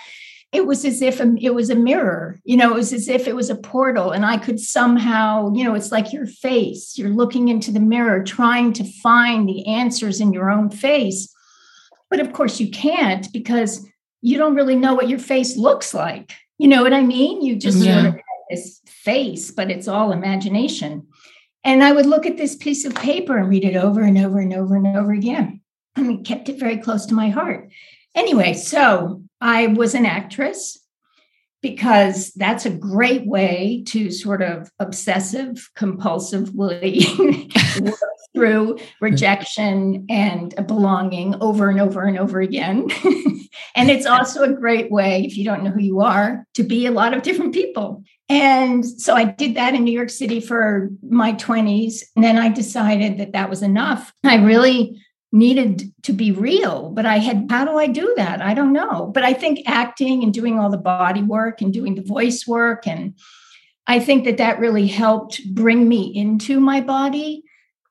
It 0.53 0.67
was 0.67 0.85
as 0.85 1.01
if 1.01 1.21
it 1.21 1.55
was 1.55 1.71
a 1.71 1.77
mirror, 1.77 2.39
you 2.45 2.57
know, 2.57 2.73
it 2.73 2.75
was 2.75 2.93
as 2.93 3.09
if 3.09 3.29
it 3.29 3.37
was 3.37 3.51
a 3.51 3.55
portal 3.55 4.11
and 4.11 4.27
I 4.27 4.37
could 4.37 4.59
somehow, 4.59 5.55
you 5.55 5.65
know, 5.65 5.75
it's 5.75 5.93
like 5.93 6.13
your 6.13 6.27
face. 6.27 6.99
You're 6.99 7.11
looking 7.11 7.49
into 7.49 7.71
the 7.71 7.81
mirror, 7.81 8.25
trying 8.25 8.73
to 8.75 8.85
find 8.85 9.49
the 9.49 9.65
answers 9.67 10.21
in 10.21 10.33
your 10.33 10.51
own 10.51 10.69
face. 10.69 11.33
But 12.11 12.21
of 12.21 12.33
course, 12.33 12.61
you 12.61 12.69
can't 12.71 13.33
because 13.33 13.87
you 14.23 14.39
don't 14.39 14.55
really 14.55 14.77
know 14.77 14.95
what 14.95 15.09
your 15.09 15.19
face 15.19 15.57
looks 15.57 15.95
like. 15.95 16.33
You 16.59 16.69
know 16.69 16.83
what 16.83 16.93
I 16.93 17.03
mean? 17.03 17.43
You 17.43 17.57
just 17.57 17.79
yeah. 17.79 17.95
sort 17.95 18.07
of 18.07 18.15
have 18.15 18.23
this 18.51 18.81
face, 18.87 19.51
but 19.51 19.71
it's 19.71 19.89
all 19.89 20.13
imagination. 20.13 21.07
And 21.65 21.83
I 21.83 21.93
would 21.93 22.07
look 22.07 22.27
at 22.27 22.37
this 22.37 22.57
piece 22.57 22.85
of 22.85 22.95
paper 22.95 23.37
and 23.37 23.49
read 23.49 23.65
it 23.65 23.77
over 23.77 24.03
and 24.03 24.19
over 24.19 24.39
and 24.39 24.53
over 24.53 24.77
and 24.77 24.87
over 24.97 25.13
again. 25.13 25.61
I 25.97 26.03
mean, 26.03 26.25
kept 26.25 26.49
it 26.49 26.59
very 26.59 26.79
close 26.79 27.07
to 27.07 27.15
my 27.15 27.29
heart. 27.31 27.71
Anyway, 28.15 28.55
so 28.55 29.23
I 29.41 29.69
was 29.69 29.95
an 29.95 30.07
actress 30.07 30.80
because 31.62 32.33
that's 32.33 32.64
a 32.64 32.70
great 32.70 33.27
way 33.27 33.83
to 33.87 34.11
sort 34.11 34.42
of 34.42 34.70
obsessive 34.79 35.70
compulsively 35.77 37.05
work 37.81 37.99
through 38.35 38.79
rejection 39.01 40.07
and 40.09 40.55
belonging 40.66 41.35
over 41.40 41.68
and 41.68 41.81
over 41.81 42.03
and 42.03 42.18
over 42.18 42.40
again. 42.40 42.88
and 43.75 43.90
it's 43.90 44.07
also 44.07 44.42
a 44.42 44.53
great 44.53 44.90
way, 44.90 45.25
if 45.25 45.37
you 45.37 45.44
don't 45.44 45.64
know 45.64 45.70
who 45.70 45.83
you 45.83 46.01
are, 46.01 46.46
to 46.55 46.62
be 46.62 46.87
a 46.87 46.92
lot 46.92 47.14
of 47.14 47.23
different 47.23 47.53
people. 47.53 48.03
And 48.29 48.87
so 48.87 49.16
I 49.16 49.25
did 49.25 49.57
that 49.57 49.75
in 49.75 49.83
New 49.83 49.92
York 49.92 50.11
City 50.11 50.40
for 50.40 50.88
my 51.03 51.33
20s. 51.33 52.03
And 52.14 52.25
then 52.25 52.38
I 52.38 52.49
decided 52.49 53.18
that 53.18 53.33
that 53.33 53.51
was 53.51 53.62
enough. 53.62 54.12
I 54.23 54.37
really 54.37 55.03
needed 55.33 55.93
to 56.03 56.12
be 56.12 56.33
real, 56.33 56.90
but 56.90 57.07
I 57.07 57.19
had, 57.19 57.47
how 57.51 57.64
do 57.64 57.79
I 57.79 57.87
do 57.87 58.12
that? 58.16 58.43
I 58.43 58.55
don't 58.55 58.73
know. 58.73 59.11
But 59.14 59.25
I 59.25 59.33
think 59.33 59.61
acting 59.66 60.25
and 60.25 60.35
doing 60.35 60.59
all 60.59 60.71
the 60.71 60.77
body 60.77 61.23
work 61.23 61.61
and 61.61 61.73
doing 61.73 61.95
the 61.95 62.03
voice 62.03 62.47
work 62.47 62.87
and 62.87 63.14
I 63.87 63.99
think 63.99 64.25
that 64.25 64.37
that 64.37 64.61
really 64.61 64.87
helped 64.87 65.40
bring 65.53 65.88
me 65.88 66.12
into 66.14 66.61
my 66.61 66.81
body 66.81 67.43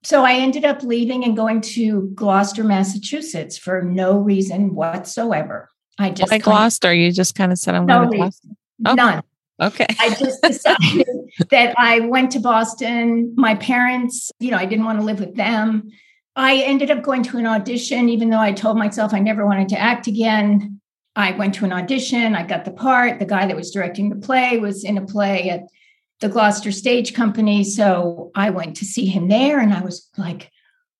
so 0.03 0.23
I 0.23 0.33
ended 0.35 0.63
up 0.63 0.81
leaving 0.83 1.25
and 1.25 1.35
going 1.35 1.61
to 1.61 2.09
Gloucester, 2.15 2.63
Massachusetts 2.63 3.57
for 3.57 3.81
no 3.81 4.17
reason 4.17 4.73
whatsoever. 4.73 5.69
I 5.97 6.11
just 6.11 6.31
Why 6.31 6.37
Gloucester? 6.37 6.93
You 6.93 7.11
just 7.11 7.35
kind 7.35 7.51
of 7.51 7.59
said 7.59 7.75
I'm 7.75 7.85
no 7.85 7.99
going 7.99 8.11
to 8.11 8.17
Gloucester. 8.17 8.47
Okay. 8.87 8.95
None. 8.95 9.23
Okay. 9.61 9.87
I 9.99 10.09
just 10.11 10.41
decided 10.41 11.05
that 11.51 11.75
I 11.77 11.99
went 12.01 12.31
to 12.31 12.39
Boston. 12.39 13.33
My 13.35 13.55
parents, 13.55 14.31
you 14.39 14.51
know, 14.51 14.57
I 14.57 14.65
didn't 14.65 14.85
want 14.85 14.99
to 14.99 15.05
live 15.05 15.19
with 15.19 15.35
them. 15.35 15.89
I 16.39 16.55
ended 16.59 16.89
up 16.89 17.03
going 17.03 17.21
to 17.23 17.37
an 17.37 17.45
audition, 17.45 18.07
even 18.07 18.29
though 18.29 18.39
I 18.39 18.53
told 18.53 18.77
myself 18.77 19.13
I 19.13 19.19
never 19.19 19.45
wanted 19.45 19.67
to 19.69 19.77
act 19.77 20.07
again. 20.07 20.79
I 21.13 21.31
went 21.33 21.53
to 21.55 21.65
an 21.65 21.73
audition. 21.73 22.33
I 22.33 22.43
got 22.43 22.63
the 22.63 22.71
part. 22.71 23.19
The 23.19 23.25
guy 23.25 23.45
that 23.45 23.57
was 23.57 23.71
directing 23.71 24.07
the 24.09 24.15
play 24.15 24.57
was 24.57 24.85
in 24.85 24.97
a 24.97 25.05
play 25.05 25.49
at 25.49 25.63
the 26.21 26.29
Gloucester 26.29 26.71
Stage 26.71 27.13
Company. 27.13 27.65
So 27.65 28.31
I 28.35 28.51
went 28.51 28.77
to 28.77 28.85
see 28.85 29.05
him 29.05 29.27
there 29.27 29.59
and 29.59 29.73
I 29.73 29.81
was 29.81 30.07
like, 30.17 30.49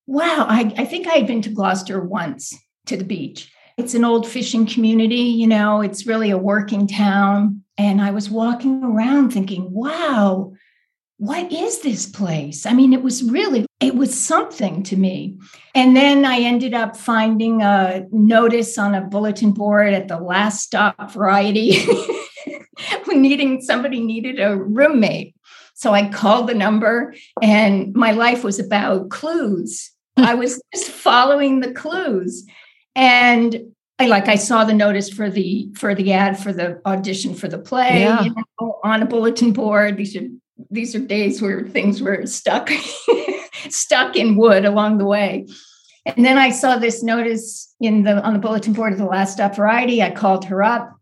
wow, 0.08 0.46
I, 0.50 0.74
I 0.76 0.84
think 0.84 1.08
I 1.08 1.14
had 1.14 1.28
been 1.28 1.42
to 1.44 1.50
Gloucester 1.50 2.02
once 2.02 2.54
to 2.88 2.98
the 2.98 3.06
beach. 3.06 3.50
It's 3.78 3.94
an 3.94 4.04
old 4.04 4.28
fishing 4.28 4.66
community, 4.66 5.16
you 5.16 5.48
know, 5.48 5.80
it's 5.80 6.06
really 6.06 6.32
a 6.32 6.38
working 6.38 6.86
town. 6.86 7.64
And 7.78 8.02
I 8.02 8.12
was 8.12 8.30
walking 8.30 8.84
around 8.84 9.32
thinking, 9.32 9.72
wow, 9.72 10.52
what 11.16 11.50
is 11.50 11.80
this 11.80 12.06
place? 12.08 12.66
I 12.66 12.74
mean, 12.74 12.92
it 12.92 13.04
was 13.04 13.24
really, 13.24 13.69
it 13.80 13.96
was 13.96 14.18
something 14.18 14.84
to 14.84 14.98
me. 14.98 15.38
And 15.74 15.96
then 15.96 16.26
I 16.26 16.40
ended 16.40 16.74
up 16.74 16.98
finding 16.98 17.62
a 17.62 18.06
notice 18.12 18.78
on 18.78 18.94
a 18.94 19.02
bulletin 19.02 19.52
board 19.52 19.94
at 19.94 20.08
the 20.08 20.20
last 20.20 20.62
stop 20.62 21.12
variety 21.12 21.78
needing 23.08 23.62
somebody 23.62 24.02
needed 24.02 24.40
a 24.40 24.58
roommate. 24.58 25.36
So 25.76 25.94
I 25.94 26.10
called 26.10 26.48
the 26.48 26.54
number 26.54 27.14
and 27.42 27.94
my 27.96 28.12
life 28.12 28.44
was 28.44 28.60
about 28.60 29.10
clues. 29.10 29.92
I 30.18 30.36
was 30.36 30.62
just 30.74 30.92
following 30.92 31.62
the 31.62 31.72
clues. 31.72 32.46
And 32.96 33.74
I 33.98 34.08
like 34.08 34.28
I 34.28 34.36
saw 34.36 34.66
the 34.66 34.74
notice 34.74 35.10
for 35.10 35.30
the 35.30 35.70
for 35.76 35.96
the 35.96 36.14
ad 36.14 36.38
for 36.38 36.52
the 36.52 36.82
audition 36.86 37.34
for 37.34 37.48
the 37.48 37.60
play 37.60 38.02
yeah. 38.02 38.24
you 38.24 38.34
know, 38.60 38.80
on 38.84 39.02
a 39.02 39.06
bulletin 39.06 39.54
board. 39.54 39.98
These 39.98 40.16
are 40.16 40.28
these 40.70 40.96
are 40.96 41.00
days 41.00 41.42
where 41.42 41.66
things 41.68 42.02
were 42.02 42.26
stuck 42.26 42.70
stuck 43.70 44.16
in 44.16 44.38
wood 44.38 44.66
along 44.66 44.98
the 44.98 45.06
way. 45.06 45.48
And 46.06 46.26
then 46.26 46.38
I 46.38 46.50
saw 46.50 46.78
this 46.78 47.04
notice 47.04 47.74
in 47.82 48.04
the 48.04 48.22
on 48.24 48.34
the 48.34 48.40
bulletin 48.40 48.74
board 48.74 48.94
of 48.94 49.00
the 49.00 49.06
last 49.06 49.34
stop 49.34 49.56
variety. 49.56 50.02
I 50.02 50.12
called 50.12 50.46
her 50.46 50.64
up 50.64 51.00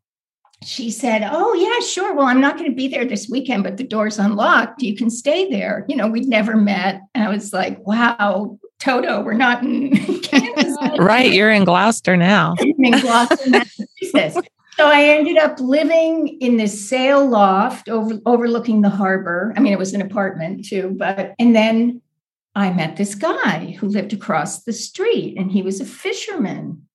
she 0.63 0.89
said, 0.89 1.28
Oh, 1.30 1.54
yeah, 1.54 1.86
sure. 1.86 2.13
Well, 2.15 2.26
I'm 2.26 2.41
not 2.41 2.58
going 2.58 2.70
to 2.70 2.76
be 2.76 2.88
there 2.88 3.06
this 3.06 3.30
weekend, 3.30 3.63
but 3.63 3.78
the 3.78 3.84
door's 3.84 4.17
unlocked. 4.17 4.82
You 4.82 4.96
can 4.96 5.10
stay 5.10 5.50
there. 5.50 5.86
You 5.88 5.96
know, 5.96 6.08
we'd 6.08 6.28
never 6.28 6.56
met. 6.56 7.02
And 7.13 7.24
I 7.24 7.30
was 7.30 7.54
like, 7.54 7.86
Wow, 7.86 8.58
Toto, 8.80 9.22
we're 9.22 9.34
not 9.34 9.63
in 9.63 9.91
Kansas. 10.22 10.78
right. 11.00 11.32
You're 11.32 11.52
in 11.52 11.63
Gloucester 11.63 12.17
now. 12.17 12.56
in 12.60 12.91
Gloucester, 13.00 13.50
Massachusetts. 13.50 14.48
So 14.78 14.88
I 14.88 15.06
ended 15.06 15.38
up 15.38 15.60
living 15.60 16.38
in 16.39 16.58
this 16.58 16.88
sail 16.88 17.28
loft 17.28 17.89
over, 17.89 18.20
overlooking 18.28 18.82
the 18.82 18.89
harbor. 18.89 19.54
I 19.58 19.60
mean, 19.60 19.74
it 19.74 19.80
was 19.80 19.93
an 19.93 20.02
apartment 20.02 20.65
too, 20.65 20.96
but, 21.00 21.34
and 21.39 21.56
then 21.56 22.02
I 22.58 22.74
met 22.74 22.98
this 22.98 23.15
guy 23.15 23.78
who 23.80 23.88
lived 23.88 24.12
across 24.12 24.63
the 24.63 24.74
street 24.74 25.38
and 25.38 25.52
he 25.52 25.62
was 25.62 25.80
a 25.80 25.86
fisherman 25.86 26.88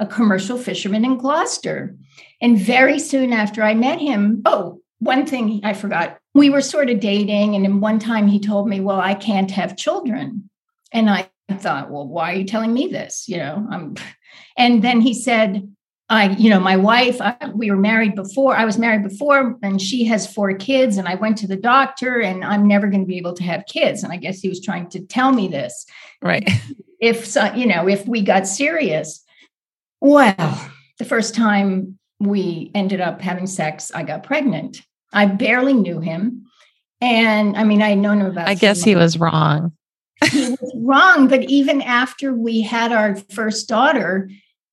a 0.00 0.06
commercial 0.06 0.56
fisherman 0.56 1.04
in 1.04 1.18
Gloucester. 1.18 1.94
And 2.40 2.58
very 2.58 2.98
soon 2.98 3.32
after 3.32 3.62
I 3.62 3.74
met 3.74 4.00
him, 4.00 4.42
oh, 4.46 4.80
one 4.98 5.26
thing 5.26 5.60
I 5.62 5.74
forgot. 5.74 6.18
We 6.34 6.50
were 6.50 6.62
sort 6.62 6.90
of 6.90 7.00
dating, 7.00 7.54
and 7.54 7.64
in 7.64 7.80
one 7.80 7.98
time 7.98 8.26
he 8.26 8.38
told 8.38 8.68
me, 8.68 8.80
Well, 8.80 9.00
I 9.00 9.14
can't 9.14 9.50
have 9.50 9.76
children. 9.76 10.48
And 10.92 11.10
I 11.10 11.28
thought, 11.52 11.90
Well, 11.90 12.06
why 12.06 12.32
are 12.32 12.36
you 12.36 12.44
telling 12.44 12.72
me 12.72 12.86
this? 12.86 13.28
You 13.28 13.38
know, 13.38 13.66
I'm 13.70 13.80
um, 13.82 13.94
and 14.56 14.82
then 14.82 15.00
he 15.00 15.14
said, 15.14 15.74
I, 16.10 16.30
you 16.30 16.50
know, 16.50 16.58
my 16.58 16.76
wife, 16.76 17.20
I, 17.20 17.36
we 17.54 17.70
were 17.70 17.76
married 17.76 18.16
before. 18.16 18.56
I 18.56 18.64
was 18.64 18.76
married 18.78 19.04
before, 19.04 19.56
and 19.62 19.80
she 19.80 20.04
has 20.06 20.30
four 20.30 20.52
kids. 20.54 20.96
And 20.96 21.06
I 21.06 21.14
went 21.14 21.38
to 21.38 21.46
the 21.46 21.56
doctor, 21.56 22.20
and 22.20 22.44
I'm 22.44 22.66
never 22.66 22.88
going 22.88 23.02
to 23.02 23.06
be 23.06 23.16
able 23.16 23.32
to 23.34 23.44
have 23.44 23.64
kids. 23.66 24.02
And 24.02 24.12
I 24.12 24.16
guess 24.16 24.40
he 24.40 24.48
was 24.48 24.60
trying 24.60 24.88
to 24.90 25.00
tell 25.06 25.32
me 25.32 25.48
this, 25.48 25.86
right? 26.20 26.48
If 27.02 27.24
so, 27.26 27.54
you 27.54 27.64
know, 27.64 27.88
if 27.88 28.06
we 28.06 28.20
got 28.20 28.46
serious, 28.46 29.24
well, 30.02 30.70
the 30.98 31.06
first 31.06 31.34
time 31.34 31.98
we 32.18 32.70
ended 32.74 33.00
up 33.00 33.22
having 33.22 33.46
sex, 33.46 33.90
I 33.94 34.02
got 34.02 34.22
pregnant. 34.22 34.82
I 35.10 35.24
barely 35.24 35.72
knew 35.72 36.00
him. 36.00 36.44
And 37.00 37.56
I 37.56 37.64
mean, 37.64 37.80
I 37.80 37.88
had 37.88 37.98
known 37.98 38.20
him 38.20 38.26
about. 38.26 38.48
I 38.48 38.54
guess 38.54 38.84
he 38.84 38.96
was 38.96 39.16
wrong. 39.18 39.72
he 40.30 40.50
was 40.50 40.72
wrong. 40.76 41.28
But 41.28 41.44
even 41.44 41.80
after 41.80 42.34
we 42.34 42.60
had 42.60 42.92
our 42.92 43.16
first 43.16 43.66
daughter, 43.66 44.28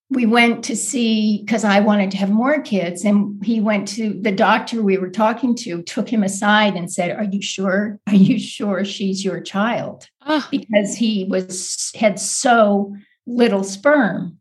we 0.09 0.25
went 0.25 0.63
to 0.65 0.75
see 0.75 1.43
because 1.43 1.63
I 1.63 1.81
wanted 1.81 2.11
to 2.11 2.17
have 2.17 2.29
more 2.29 2.61
kids. 2.61 3.03
And 3.03 3.43
he 3.43 3.59
went 3.59 3.87
to 3.89 4.17
the 4.21 4.31
doctor 4.31 4.81
we 4.81 4.97
were 4.97 5.09
talking 5.09 5.55
to, 5.57 5.81
took 5.83 6.07
him 6.07 6.23
aside 6.23 6.75
and 6.75 6.91
said, 6.91 7.11
Are 7.11 7.25
you 7.25 7.41
sure? 7.41 7.99
Are 8.07 8.15
you 8.15 8.39
sure 8.39 8.85
she's 8.85 9.25
your 9.25 9.41
child? 9.41 10.07
Oh. 10.25 10.47
Because 10.49 10.95
he 10.95 11.25
was 11.29 11.91
had 11.95 12.19
so 12.19 12.95
little 13.25 13.63
sperm. 13.63 14.37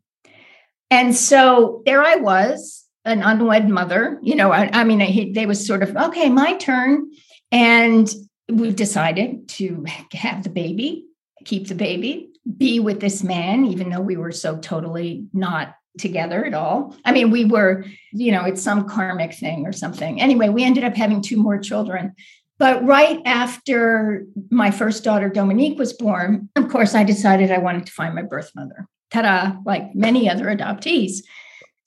And 0.89 1.13
so 1.13 1.81
there 1.85 2.01
I 2.01 2.15
was, 2.15 2.85
an 3.03 3.23
unwed 3.23 3.69
mother. 3.69 4.19
You 4.21 4.35
know, 4.35 4.51
I, 4.51 4.69
I 4.71 4.83
mean, 4.83 5.01
I, 5.01 5.31
they 5.33 5.45
was 5.45 5.65
sort 5.65 5.81
of, 5.81 5.95
okay, 5.95 6.29
my 6.29 6.53
turn. 6.55 7.09
And 7.51 8.13
we 8.49 8.71
decided 8.71 9.47
to 9.49 9.85
have 10.13 10.43
the 10.43 10.49
baby, 10.49 11.05
keep 11.45 11.67
the 11.67 11.75
baby, 11.75 12.29
be 12.55 12.79
with 12.79 12.99
this 12.99 13.23
man, 13.23 13.65
even 13.65 13.89
though 13.89 14.01
we 14.01 14.17
were 14.17 14.31
so 14.31 14.57
totally 14.57 15.25
not 15.33 15.75
together 15.97 16.45
at 16.45 16.53
all. 16.53 16.95
I 17.03 17.11
mean, 17.11 17.31
we 17.31 17.45
were, 17.45 17.85
you 18.13 18.31
know, 18.31 18.45
it's 18.45 18.61
some 18.61 18.87
karmic 18.87 19.33
thing 19.33 19.65
or 19.65 19.71
something. 19.71 20.21
Anyway, 20.21 20.49
we 20.49 20.63
ended 20.63 20.83
up 20.83 20.95
having 20.95 21.21
two 21.21 21.37
more 21.37 21.57
children. 21.57 22.13
But 22.59 22.83
right 22.85 23.19
after 23.25 24.25
my 24.49 24.71
first 24.71 25.03
daughter, 25.03 25.29
Dominique, 25.29 25.77
was 25.77 25.93
born, 25.93 26.49
of 26.55 26.69
course, 26.69 26.95
I 26.95 27.03
decided 27.03 27.51
I 27.51 27.59
wanted 27.59 27.85
to 27.85 27.91
find 27.91 28.15
my 28.15 28.23
birth 28.23 28.51
mother. 28.55 28.87
Ta 29.11 29.21
da, 29.21 29.57
like 29.65 29.95
many 29.95 30.29
other 30.29 30.45
adoptees. 30.45 31.19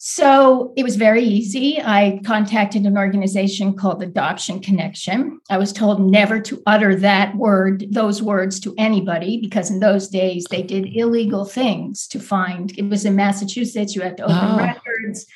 So 0.02 0.72
it 0.78 0.82
was 0.82 0.96
very 0.96 1.22
easy. 1.22 1.78
I 1.78 2.22
contacted 2.24 2.86
an 2.86 2.96
organization 2.96 3.76
called 3.76 4.02
Adoption 4.02 4.60
Connection. 4.60 5.38
I 5.50 5.58
was 5.58 5.74
told 5.74 6.00
never 6.00 6.40
to 6.40 6.62
utter 6.66 6.96
that 6.96 7.36
word, 7.36 7.84
those 7.90 8.22
words 8.22 8.60
to 8.60 8.74
anybody, 8.78 9.38
because 9.42 9.70
in 9.70 9.80
those 9.80 10.08
days 10.08 10.46
they 10.50 10.62
did 10.62 10.96
illegal 10.96 11.44
things 11.44 12.08
to 12.08 12.18
find. 12.18 12.72
It 12.78 12.88
was 12.88 13.04
in 13.04 13.14
Massachusetts, 13.14 13.94
you 13.94 14.00
had 14.00 14.16
to 14.16 14.22
open 14.22 14.36
oh. 14.38 14.56
records. 14.56 15.26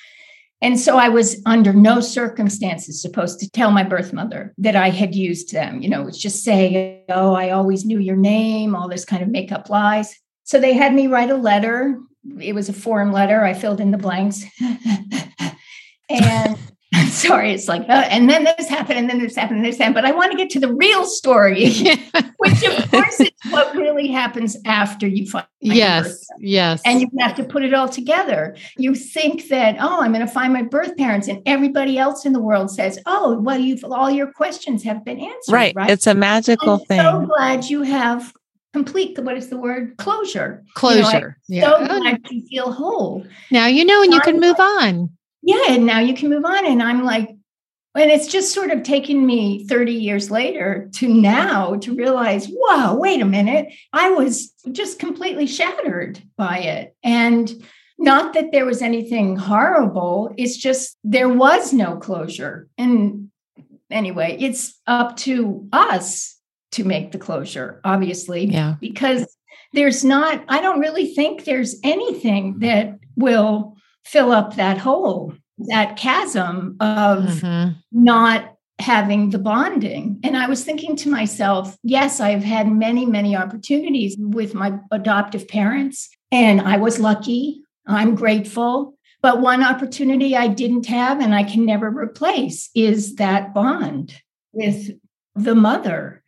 And 0.62 0.80
so 0.80 0.96
I 0.96 1.10
was 1.10 1.42
under 1.44 1.74
no 1.74 2.00
circumstances 2.00 3.02
supposed 3.02 3.40
to 3.40 3.50
tell 3.50 3.70
my 3.70 3.82
birth 3.82 4.14
mother 4.14 4.54
that 4.56 4.76
I 4.76 4.88
had 4.88 5.14
used 5.14 5.52
them. 5.52 5.82
You 5.82 5.90
know, 5.90 6.08
it's 6.08 6.16
just 6.16 6.42
say, 6.42 7.04
oh, 7.10 7.34
I 7.34 7.50
always 7.50 7.84
knew 7.84 7.98
your 7.98 8.16
name, 8.16 8.74
all 8.74 8.88
this 8.88 9.04
kind 9.04 9.22
of 9.22 9.28
make 9.28 9.52
up 9.52 9.68
lies. 9.68 10.18
So 10.44 10.58
they 10.58 10.72
had 10.72 10.94
me 10.94 11.06
write 11.06 11.28
a 11.28 11.36
letter 11.36 12.00
it 12.40 12.54
was 12.54 12.68
a 12.68 12.72
form 12.72 13.12
letter. 13.12 13.44
I 13.44 13.54
filled 13.54 13.80
in 13.80 13.90
the 13.90 13.98
blanks. 13.98 14.44
and 16.10 16.58
sorry, 17.08 17.52
it's 17.52 17.68
like, 17.68 17.82
uh, 17.82 18.06
and 18.08 18.28
then 18.28 18.44
this 18.44 18.68
happened, 18.68 18.98
and 18.98 19.08
then 19.08 19.18
this 19.18 19.36
happened, 19.36 19.58
and 19.58 19.66
this 19.66 19.78
happened. 19.78 19.94
But 19.94 20.04
I 20.04 20.12
want 20.12 20.32
to 20.32 20.36
get 20.36 20.50
to 20.50 20.60
the 20.60 20.72
real 20.72 21.04
story, 21.04 21.64
which 22.38 22.62
of 22.64 22.90
course 22.90 23.20
is 23.20 23.30
what 23.50 23.74
really 23.74 24.08
happens 24.08 24.56
after 24.64 25.06
you 25.06 25.28
find. 25.28 25.46
Yes, 25.60 26.26
yes. 26.38 26.82
And 26.84 27.00
you 27.00 27.08
have 27.20 27.34
to 27.36 27.44
put 27.44 27.64
it 27.64 27.74
all 27.74 27.88
together. 27.88 28.56
You 28.76 28.94
think 28.94 29.48
that, 29.48 29.76
oh, 29.80 30.02
I'm 30.02 30.12
going 30.12 30.26
to 30.26 30.32
find 30.32 30.52
my 30.52 30.62
birth 30.62 30.96
parents, 30.96 31.28
and 31.28 31.42
everybody 31.46 31.98
else 31.98 32.26
in 32.26 32.32
the 32.32 32.40
world 32.40 32.70
says, 32.70 32.98
oh, 33.06 33.38
well, 33.40 33.58
you've 33.58 33.84
all 33.84 34.10
your 34.10 34.30
questions 34.32 34.82
have 34.84 35.04
been 35.04 35.20
answered. 35.20 35.52
Right. 35.52 35.74
right? 35.74 35.90
It's 35.90 36.06
a 36.06 36.14
magical 36.14 36.74
I'm 36.74 36.86
thing. 36.86 37.00
So 37.00 37.26
glad 37.26 37.64
you 37.64 37.82
have 37.82 38.32
complete 38.74 39.16
what 39.20 39.36
is 39.36 39.50
the 39.50 39.56
word? 39.56 39.96
Closure. 39.98 40.64
Closure 40.74 41.38
you 41.46 41.60
know, 41.60 41.78
yeah. 41.78 41.86
so 41.86 41.94
oh, 41.94 42.00
glad 42.00 42.20
you 42.28 42.42
feel 42.48 42.72
whole. 42.72 43.24
Now 43.52 43.66
you 43.66 43.84
know 43.84 44.02
and 44.02 44.12
you 44.12 44.20
can 44.20 44.40
move 44.40 44.58
on. 44.58 45.10
Yeah 45.42 45.66
and 45.68 45.86
now 45.86 46.00
you 46.00 46.12
can 46.14 46.28
move 46.28 46.44
on 46.44 46.66
and 46.66 46.82
i'm 46.82 47.04
like 47.04 47.28
and 47.96 48.10
it's 48.10 48.26
just 48.26 48.52
sort 48.52 48.72
of 48.72 48.82
taken 48.82 49.24
me 49.24 49.64
30 49.68 49.92
years 49.92 50.28
later 50.28 50.88
to 50.94 51.06
now 51.06 51.76
to 51.76 51.94
realize 51.94 52.48
whoa 52.48 52.96
wait 52.96 53.20
a 53.20 53.24
minute. 53.24 53.72
I 53.92 54.10
was 54.10 54.52
just 54.72 54.98
completely 54.98 55.46
shattered 55.46 56.20
by 56.36 56.58
it. 56.58 56.96
And 57.04 57.52
not 57.96 58.34
that 58.34 58.50
there 58.50 58.66
was 58.66 58.82
anything 58.82 59.36
horrible 59.36 60.34
it's 60.36 60.56
just 60.56 60.98
there 61.04 61.28
was 61.28 61.72
no 61.72 61.96
closure. 61.98 62.66
And 62.76 63.30
anyway 63.88 64.36
it's 64.40 64.80
up 64.88 65.16
to 65.18 65.68
us 65.72 66.34
to 66.74 66.84
make 66.84 67.12
the 67.12 67.18
closure, 67.18 67.80
obviously. 67.84 68.46
Yeah. 68.46 68.74
Because 68.80 69.26
there's 69.72 70.04
not, 70.04 70.44
I 70.48 70.60
don't 70.60 70.80
really 70.80 71.14
think 71.14 71.44
there's 71.44 71.76
anything 71.82 72.58
that 72.60 72.98
will 73.16 73.76
fill 74.04 74.32
up 74.32 74.56
that 74.56 74.78
hole, 74.78 75.34
that 75.58 75.96
chasm 75.96 76.76
of 76.80 77.24
mm-hmm. 77.24 77.72
not 77.92 78.56
having 78.80 79.30
the 79.30 79.38
bonding. 79.38 80.18
And 80.24 80.36
I 80.36 80.48
was 80.48 80.64
thinking 80.64 80.96
to 80.96 81.08
myself, 81.08 81.76
yes, 81.82 82.20
I've 82.20 82.42
had 82.42 82.70
many, 82.70 83.06
many 83.06 83.36
opportunities 83.36 84.16
with 84.18 84.54
my 84.54 84.78
adoptive 84.90 85.46
parents, 85.46 86.08
and 86.32 86.60
I 86.60 86.76
was 86.76 86.98
lucky. 86.98 87.62
I'm 87.86 88.16
grateful. 88.16 88.94
But 89.22 89.40
one 89.40 89.62
opportunity 89.62 90.36
I 90.36 90.48
didn't 90.48 90.86
have 90.86 91.20
and 91.20 91.34
I 91.34 91.44
can 91.44 91.64
never 91.64 91.88
replace 91.88 92.68
is 92.74 93.14
that 93.14 93.54
bond 93.54 94.20
with 94.52 94.90
the 95.34 95.54
mother 95.54 96.23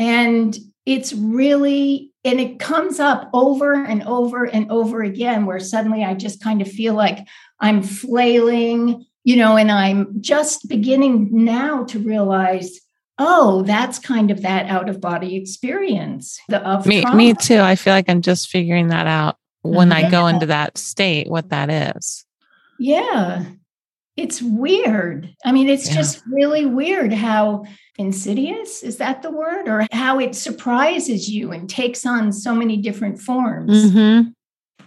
and 0.00 0.56
it's 0.86 1.12
really, 1.12 2.10
and 2.24 2.40
it 2.40 2.58
comes 2.58 2.98
up 2.98 3.30
over 3.34 3.74
and 3.74 4.02
over 4.02 4.44
and 4.44 4.70
over 4.72 5.02
again, 5.02 5.44
where 5.44 5.60
suddenly 5.60 6.02
I 6.02 6.14
just 6.14 6.42
kind 6.42 6.62
of 6.62 6.68
feel 6.68 6.94
like 6.94 7.28
I'm 7.60 7.82
flailing, 7.82 9.04
you 9.22 9.36
know, 9.36 9.56
and 9.58 9.70
I'm 9.70 10.20
just 10.20 10.68
beginning 10.68 11.28
now 11.30 11.84
to 11.84 11.98
realize 11.98 12.80
oh 13.22 13.60
that's 13.64 13.98
kind 13.98 14.30
of 14.30 14.40
that 14.40 14.64
out 14.70 14.88
of 14.88 14.98
body 14.98 15.36
experience 15.36 16.40
the 16.48 16.82
me, 16.86 17.04
me 17.14 17.34
too. 17.34 17.58
I 17.58 17.76
feel 17.76 17.92
like 17.92 18.08
i'm 18.08 18.22
just 18.22 18.48
figuring 18.48 18.88
that 18.88 19.06
out 19.06 19.36
when 19.60 19.90
yeah. 19.90 19.96
i 19.96 20.10
go 20.10 20.26
into 20.26 20.46
that 20.46 20.78
state 20.78 21.28
what 21.28 21.50
that 21.50 21.68
is. 21.98 22.24
Yeah 22.78 23.44
it's 24.20 24.42
weird. 24.42 25.34
I 25.44 25.52
mean 25.52 25.68
it's 25.68 25.88
yeah. 25.88 25.96
just 25.96 26.22
really 26.30 26.66
weird 26.66 27.12
how 27.12 27.64
insidious 27.98 28.82
is 28.82 28.98
that 28.98 29.22
the 29.22 29.30
word? 29.30 29.68
Or 29.68 29.86
how 29.92 30.18
it 30.18 30.34
surprises 30.34 31.28
you 31.28 31.52
and 31.52 31.68
takes 31.68 32.06
on 32.06 32.32
so 32.32 32.54
many 32.54 32.76
different 32.76 33.20
forms. 33.20 33.92
Mm-hmm. 33.92 34.30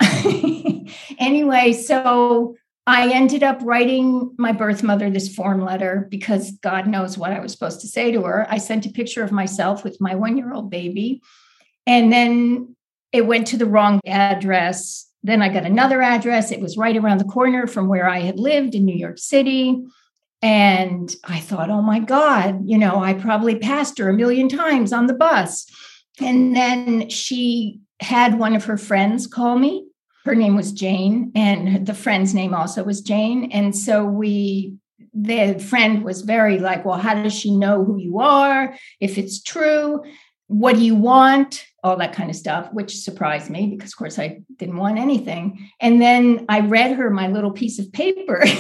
anyway 1.19 1.72
so 1.72 2.56
i 2.88 3.12
ended 3.13 3.43
up 3.43 3.60
writing 3.62 4.34
my 4.38 4.52
birth 4.52 4.82
mother 4.84 5.10
this 5.10 5.34
form 5.34 5.63
letter 5.63 6.08
because 6.10 6.52
god 6.63 6.88
knows 6.88 7.17
what 7.17 7.32
i 7.32 7.39
was 7.39 7.52
supposed 7.52 7.80
to 7.82 7.88
say 7.88 8.12
to 8.12 8.24
her. 8.24 8.48
I 8.50 8.58
sent 8.58 8.86
a 8.86 8.91
picture 8.91 9.24
of 9.24 9.32
myself 9.32 9.84
with 9.84 10.02
my 10.02 10.15
one 10.15 10.36
year 10.38 10.54
old 10.54 10.69
baby 10.69 11.22
and 11.86 12.12
then 12.12 12.76
it 13.12 13.28
went 13.28 13.48
to 13.48 13.58
the 13.58 13.65
wrong 13.65 14.00
address 14.06 15.08
then 15.24 15.42
i 15.42 15.50
got 15.50 15.66
another 15.66 16.02
address 16.02 16.52
it 16.52 16.60
was 16.60 16.78
right 16.78 16.98
around 16.98 17.20
the 17.20 17.26
corner 17.26 17.68
from 17.68 17.88
where 17.88 18.08
i 18.08 18.20
had 18.20 18.40
lived 18.40 18.76
in 18.76 18.86
new 18.86 18.96
york 18.96 19.18
city 19.18 19.84
and 20.44 21.16
I 21.24 21.40
thought, 21.40 21.70
oh 21.70 21.82
my 21.82 22.00
God, 22.00 22.64
you 22.66 22.78
know, 22.78 23.02
I 23.02 23.14
probably 23.14 23.58
passed 23.58 23.98
her 23.98 24.10
a 24.10 24.14
million 24.14 24.50
times 24.50 24.92
on 24.92 25.08
the 25.08 25.14
bus. 25.14 25.66
And 26.20 26.54
then 26.54 27.08
she 27.08 27.80
had 28.02 28.38
one 28.38 28.54
of 28.54 28.66
her 28.66 28.78
friends 28.78 29.26
call 29.26 29.58
me. 29.58 29.88
Her 30.26 30.36
name 30.36 30.58
was 30.58 30.74
Jane, 30.74 31.32
and 31.34 31.88
the 31.88 31.94
friend's 31.94 32.34
name 32.34 32.54
also 32.54 32.84
was 32.84 33.00
Jane. 33.00 33.52
And 33.54 33.74
so 33.74 34.04
we, 34.04 34.74
the 35.14 35.60
friend 35.60 36.04
was 36.04 36.22
very 36.22 36.60
like, 36.60 36.84
well, 36.84 37.00
how 37.00 37.14
does 37.14 37.34
she 37.34 37.56
know 37.56 37.86
who 37.86 37.98
you 37.98 38.20
are? 38.20 38.76
If 39.00 39.18
it's 39.18 39.42
true, 39.42 40.04
what 40.48 40.76
do 40.76 40.82
you 40.82 40.96
want? 40.96 41.66
All 41.84 41.98
that 41.98 42.13
kind 42.13 42.30
of 42.30 42.36
stuff, 42.36 42.69
which 42.72 42.98
surprised 42.98 43.50
me 43.50 43.67
because, 43.67 43.91
of 43.91 43.98
course, 43.98 44.17
I 44.17 44.39
didn't 44.58 44.78
want 44.78 44.98
anything. 44.98 45.69
And 45.82 46.02
then 46.02 46.46
I 46.48 46.62
read 46.62 46.96
her 46.96 47.10
my 47.10 47.28
little 47.28 47.52
piece 47.52 47.78
of 47.78 47.91
paper. 47.91 48.43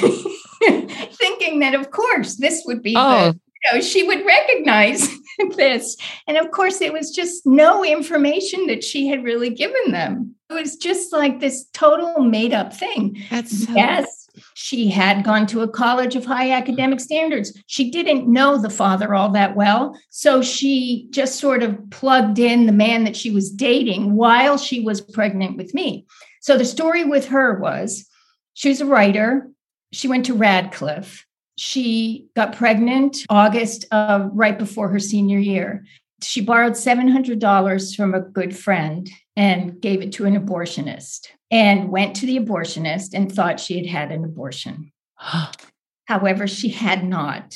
thinking 1.23 1.59
that, 1.59 1.73
of 1.73 1.91
course, 1.91 2.35
this 2.35 2.63
would 2.65 2.81
be 2.81 2.95
oh. 2.97 3.31
the, 3.31 3.39
you 3.63 3.73
know, 3.73 3.81
she 3.81 4.03
would 4.03 4.25
recognize 4.25 5.09
this. 5.55 5.97
And 6.27 6.37
of 6.37 6.51
course, 6.51 6.81
it 6.81 6.93
was 6.93 7.11
just 7.11 7.45
no 7.45 7.83
information 7.83 8.67
that 8.67 8.83
she 8.83 9.07
had 9.07 9.23
really 9.23 9.49
given 9.49 9.91
them. 9.91 10.35
It 10.49 10.53
was 10.53 10.75
just 10.75 11.13
like 11.13 11.39
this 11.39 11.65
total 11.73 12.23
made 12.23 12.53
up 12.53 12.73
thing. 12.73 13.23
That's 13.29 13.65
so- 13.65 13.73
yes. 13.73 14.22
She 14.55 14.89
had 14.89 15.23
gone 15.23 15.47
to 15.47 15.61
a 15.61 15.67
college 15.67 16.15
of 16.15 16.25
high 16.25 16.51
academic 16.51 16.99
standards. 16.99 17.57
She 17.67 17.89
didn't 17.89 18.31
know 18.31 18.57
the 18.57 18.69
father 18.69 19.13
all 19.13 19.29
that 19.29 19.55
well. 19.55 19.97
So 20.09 20.41
she 20.41 21.07
just 21.09 21.39
sort 21.39 21.63
of 21.63 21.77
plugged 21.89 22.39
in 22.39 22.65
the 22.65 22.71
man 22.71 23.03
that 23.03 23.15
she 23.15 23.31
was 23.31 23.51
dating 23.51 24.15
while 24.15 24.57
she 24.57 24.79
was 24.79 25.01
pregnant 25.01 25.57
with 25.57 25.73
me. 25.73 26.05
So 26.41 26.57
the 26.57 26.65
story 26.65 27.03
with 27.03 27.27
her 27.27 27.59
was 27.59 28.07
she 28.53 28.69
was 28.69 28.81
a 28.81 28.85
writer 28.85 29.49
she 29.93 30.07
went 30.07 30.25
to 30.25 30.33
Radcliffe. 30.33 31.25
She 31.55 32.25
got 32.35 32.55
pregnant 32.55 33.17
August 33.29 33.85
of 33.91 34.31
right 34.33 34.57
before 34.57 34.89
her 34.89 34.99
senior 34.99 35.37
year. 35.37 35.85
She 36.23 36.41
borrowed 36.41 36.73
$700 36.73 37.95
from 37.95 38.13
a 38.13 38.21
good 38.21 38.55
friend 38.55 39.09
and 39.35 39.81
gave 39.81 40.01
it 40.01 40.11
to 40.13 40.25
an 40.25 40.39
abortionist 40.39 41.27
and 41.51 41.89
went 41.89 42.15
to 42.17 42.25
the 42.25 42.39
abortionist 42.39 43.13
and 43.13 43.31
thought 43.31 43.59
she 43.59 43.77
had 43.77 43.87
had 43.87 44.11
an 44.11 44.23
abortion. 44.23 44.91
However, 46.05 46.47
she 46.47 46.69
had 46.69 47.03
not. 47.03 47.55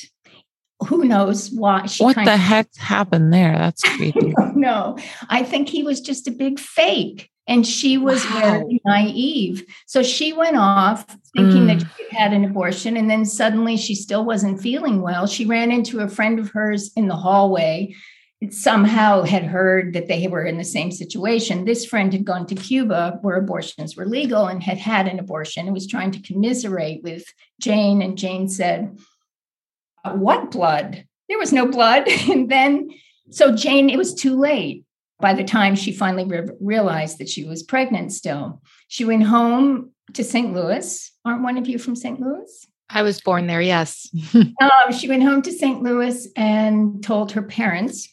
Who 0.87 1.05
knows 1.05 1.49
why? 1.51 1.87
She 1.87 2.03
what 2.03 2.15
the 2.15 2.37
heck 2.37 2.67
happened 2.77 3.33
there? 3.33 3.53
That's 3.53 3.81
creepy. 3.95 4.33
no, 4.55 4.97
I 5.29 5.43
think 5.43 5.69
he 5.69 5.83
was 5.83 5.99
just 5.99 6.27
a 6.27 6.31
big 6.31 6.59
fake. 6.59 7.29
And 7.49 7.65
she 7.65 7.97
was 7.97 8.25
wow. 8.25 8.41
very 8.41 8.81
naive. 8.85 9.63
So 9.85 10.03
she 10.03 10.33
went 10.33 10.57
off 10.57 11.05
thinking 11.33 11.63
mm. 11.63 11.79
that 11.79 11.87
she 11.95 12.15
had 12.15 12.33
an 12.33 12.43
abortion. 12.43 12.97
And 12.97 13.09
then 13.09 13.23
suddenly 13.23 13.77
she 13.77 13.95
still 13.95 14.25
wasn't 14.25 14.61
feeling 14.61 15.01
well. 15.01 15.27
She 15.27 15.45
ran 15.45 15.71
into 15.71 16.01
a 16.01 16.09
friend 16.09 16.39
of 16.39 16.49
hers 16.49 16.91
in 16.97 17.07
the 17.07 17.15
hallway 17.15 17.95
somehow 18.51 19.23
had 19.23 19.43
heard 19.43 19.93
that 19.93 20.07
they 20.07 20.27
were 20.27 20.43
in 20.43 20.57
the 20.57 20.63
same 20.63 20.91
situation. 20.91 21.65
This 21.65 21.85
friend 21.85 22.13
had 22.13 22.25
gone 22.25 22.45
to 22.47 22.55
Cuba 22.55 23.17
where 23.21 23.37
abortions 23.37 23.95
were 23.95 24.05
legal 24.05 24.45
and 24.45 24.61
had 24.61 24.77
had 24.77 25.07
an 25.07 25.19
abortion 25.19 25.65
and 25.65 25.73
was 25.73 25.87
trying 25.87 26.11
to 26.11 26.21
commiserate 26.21 27.01
with 27.03 27.25
Jane. 27.59 28.01
And 28.01 28.17
Jane 28.17 28.47
said, 28.47 28.97
What 30.05 30.51
blood? 30.51 31.05
There 31.29 31.39
was 31.39 31.51
no 31.51 31.67
blood. 31.67 32.07
and 32.29 32.49
then, 32.49 32.89
so 33.31 33.55
Jane, 33.55 33.89
it 33.89 33.97
was 33.97 34.13
too 34.13 34.39
late. 34.39 34.83
By 35.19 35.33
the 35.33 35.43
time 35.43 35.75
she 35.75 35.91
finally 35.91 36.25
re- 36.25 36.53
realized 36.61 37.17
that 37.17 37.27
she 37.27 37.43
was 37.43 37.63
pregnant 37.63 38.13
still, 38.13 38.61
she 38.87 39.03
went 39.03 39.23
home 39.23 39.91
to 40.13 40.23
St. 40.23 40.53
Louis. 40.53 41.11
Aren't 41.25 41.41
one 41.41 41.57
of 41.57 41.67
you 41.67 41.79
from 41.79 41.95
St. 41.95 42.19
Louis? 42.19 42.67
I 42.87 43.01
was 43.01 43.19
born 43.19 43.47
there, 43.47 43.59
yes. 43.59 44.07
um, 44.35 44.93
she 44.95 45.09
went 45.09 45.23
home 45.23 45.41
to 45.41 45.51
St. 45.51 45.81
Louis 45.81 46.27
and 46.35 47.03
told 47.03 47.31
her 47.31 47.41
parents 47.41 48.07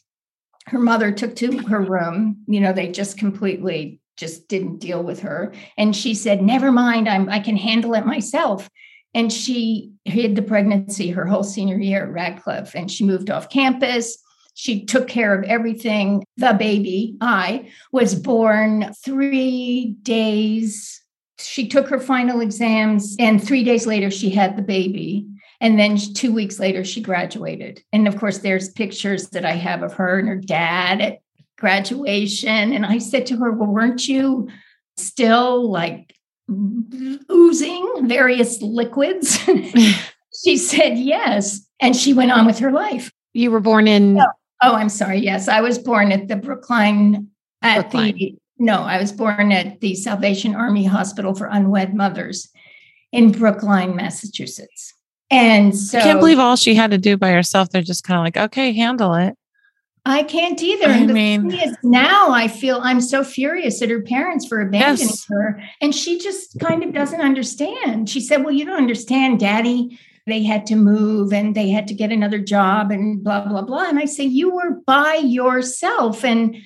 her 0.66 0.79
mother 0.79 1.12
took 1.12 1.37
to 1.37 1.59
her 1.66 1.81
room 1.81 2.37
you 2.46 2.61
know 2.61 2.72
they 2.72 2.90
just 2.90 3.18
completely 3.18 4.00
just 4.16 4.48
didn't 4.48 4.79
deal 4.79 5.03
with 5.03 5.20
her. 5.20 5.53
And 5.77 5.94
she 5.94 6.14
said 6.14 6.42
never 6.42 6.70
mind 6.72 7.09
i'm 7.09 7.29
i 7.29 7.40
can 7.40 7.57
handle 7.57 7.94
it 7.94 8.07
myself. 8.07 8.68
And 9.16 9.33
she 9.33 9.92
hid 10.05 10.35
the 10.35 10.42
pregnancy 10.42 11.11
her 11.11 11.27
whole 11.27 11.44
senior 11.44 11.79
year 11.79 12.05
at 12.05 12.12
radcliffe 12.12 12.74
and 12.74 12.90
she 12.90 13.05
moved 13.05 13.31
off 13.31 13.48
campus. 13.48 14.18
She 14.55 14.85
took 14.85 15.09
care 15.09 15.37
of 15.37 15.44
everything. 15.44 16.24
The 16.37 16.53
baby 16.53 17.16
i 17.20 17.70
was 17.92 18.14
born 18.14 18.92
three 19.05 19.96
days 20.03 21.00
she 21.40 21.68
took 21.68 21.88
her 21.88 21.98
final 21.98 22.40
exams 22.40 23.16
and 23.18 23.42
three 23.42 23.64
days 23.64 23.87
later 23.87 24.11
she 24.11 24.31
had 24.31 24.57
the 24.57 24.62
baby 24.62 25.27
and 25.64 25.79
then 25.79 25.96
two 25.96 26.31
weeks 26.31 26.59
later, 26.59 26.85
she 26.85 27.00
graduated. 27.00 27.83
And 27.90 28.07
of 28.07 28.18
course, 28.18 28.38
there's 28.38 28.68
pictures 28.68 29.31
that 29.31 29.46
I 29.46 29.53
have 29.53 29.83
of 29.83 29.94
her 29.94 30.18
and 30.18 30.29
her 30.29 30.37
dad 30.37 31.00
at 31.00 31.20
graduation. 31.57 32.74
And 32.74 32.85
I 32.85 32.98
said 32.98 33.24
to 33.27 33.38
her, 33.38 33.50
Well, 33.50 33.70
weren't 33.70 34.07
you 34.07 34.48
still 34.98 35.70
like 35.70 36.14
oozing 36.50 38.07
various 38.07 38.61
liquids? 38.61 39.38
she 40.44 40.59
said, 40.59 40.98
Yes. 40.98 41.66
And 41.81 41.96
she 41.96 42.12
went 42.12 42.31
on 42.31 42.44
with 42.44 42.59
her 42.59 42.70
life. 42.70 43.11
You 43.33 43.50
were 43.50 43.61
born 43.61 43.88
in. 43.88 44.20
Oh, 44.20 44.27
oh 44.64 44.74
I'm 44.74 44.90
sorry. 44.90 45.20
Yes, 45.20 45.48
I 45.48 45.62
was 45.62 45.79
born 45.79 46.12
at 46.12 46.29
the 46.29 46.37
Brookline, 46.37 47.29
at 47.62 47.90
Brookline. 47.90 48.18
the, 48.18 48.35
no, 48.59 48.83
I 48.83 49.00
was 49.00 49.12
born 49.12 49.50
at 49.50 49.81
the 49.81 49.94
Salvation 49.94 50.55
Army 50.55 50.85
Hospital 50.85 51.35
for 51.35 51.46
Unwed 51.46 51.94
Mothers 51.94 52.50
in 53.12 53.33
Brookline, 53.33 53.96
Massachusetts. 53.96 54.92
And 55.34 55.76
so 55.76 55.98
I 55.98 56.02
can't 56.02 56.20
believe 56.20 56.38
all 56.38 56.56
she 56.56 56.74
had 56.74 56.90
to 56.92 56.98
do 56.98 57.16
by 57.16 57.30
herself. 57.30 57.70
They're 57.70 57.82
just 57.82 58.04
kind 58.04 58.18
of 58.18 58.24
like, 58.24 58.36
okay, 58.46 58.72
handle 58.72 59.14
it. 59.14 59.36
I 60.06 60.22
can't 60.22 60.62
either. 60.62 60.86
I 60.86 60.98
and 60.98 61.12
mean, 61.12 61.50
is, 61.50 61.76
now 61.82 62.30
I 62.30 62.46
feel 62.46 62.78
I'm 62.82 63.00
so 63.00 63.24
furious 63.24 63.80
at 63.80 63.88
her 63.88 64.02
parents 64.02 64.46
for 64.46 64.60
abandoning 64.60 65.08
yes. 65.08 65.24
her. 65.28 65.62
And 65.80 65.94
she 65.94 66.18
just 66.18 66.60
kind 66.60 66.84
of 66.84 66.92
doesn't 66.92 67.22
understand. 67.22 68.10
She 68.10 68.20
said, 68.20 68.44
Well, 68.44 68.52
you 68.52 68.66
don't 68.66 68.76
understand, 68.76 69.40
daddy. 69.40 69.98
They 70.26 70.42
had 70.42 70.66
to 70.66 70.76
move 70.76 71.32
and 71.32 71.54
they 71.54 71.70
had 71.70 71.88
to 71.88 71.94
get 71.94 72.12
another 72.12 72.38
job 72.38 72.90
and 72.90 73.22
blah, 73.24 73.46
blah, 73.46 73.62
blah. 73.62 73.88
And 73.88 73.98
I 73.98 74.04
say, 74.04 74.24
You 74.24 74.54
were 74.54 74.80
by 74.86 75.14
yourself. 75.14 76.22
And 76.22 76.56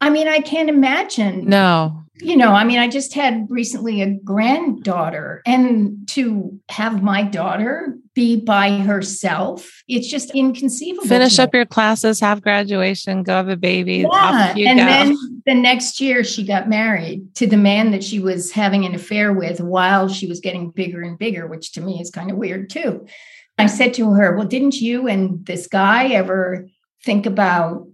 I 0.00 0.08
mean, 0.08 0.26
I 0.26 0.40
can't 0.40 0.70
imagine. 0.70 1.48
No. 1.48 2.05
You 2.18 2.36
know, 2.36 2.52
I 2.52 2.64
mean, 2.64 2.78
I 2.78 2.88
just 2.88 3.14
had 3.14 3.46
recently 3.50 4.00
a 4.00 4.10
granddaughter, 4.10 5.42
and 5.44 6.08
to 6.08 6.58
have 6.70 7.02
my 7.02 7.22
daughter 7.22 7.96
be 8.14 8.40
by 8.40 8.78
herself, 8.78 9.82
it's 9.86 10.08
just 10.08 10.30
inconceivable. 10.34 11.06
Finish 11.06 11.38
up 11.38 11.52
your 11.52 11.66
classes, 11.66 12.18
have 12.20 12.40
graduation, 12.40 13.22
go 13.22 13.34
have 13.34 13.48
a 13.48 13.56
baby. 13.56 14.06
Yeah. 14.10 14.54
and 14.56 14.78
go. 14.78 14.84
then 14.84 15.42
the 15.44 15.54
next 15.54 16.00
year, 16.00 16.24
she 16.24 16.44
got 16.44 16.68
married 16.68 17.34
to 17.34 17.46
the 17.46 17.58
man 17.58 17.90
that 17.90 18.02
she 18.02 18.18
was 18.18 18.50
having 18.50 18.86
an 18.86 18.94
affair 18.94 19.32
with 19.32 19.60
while 19.60 20.08
she 20.08 20.26
was 20.26 20.40
getting 20.40 20.70
bigger 20.70 21.02
and 21.02 21.18
bigger, 21.18 21.46
which 21.46 21.72
to 21.72 21.82
me 21.82 22.00
is 22.00 22.10
kind 22.10 22.30
of 22.30 22.38
weird 22.38 22.70
too. 22.70 23.06
I 23.58 23.66
said 23.66 23.94
to 23.94 24.12
her, 24.12 24.36
Well, 24.36 24.46
didn't 24.46 24.80
you 24.80 25.08
and 25.08 25.44
this 25.44 25.66
guy 25.66 26.08
ever 26.08 26.68
think 27.04 27.26
about 27.26 27.86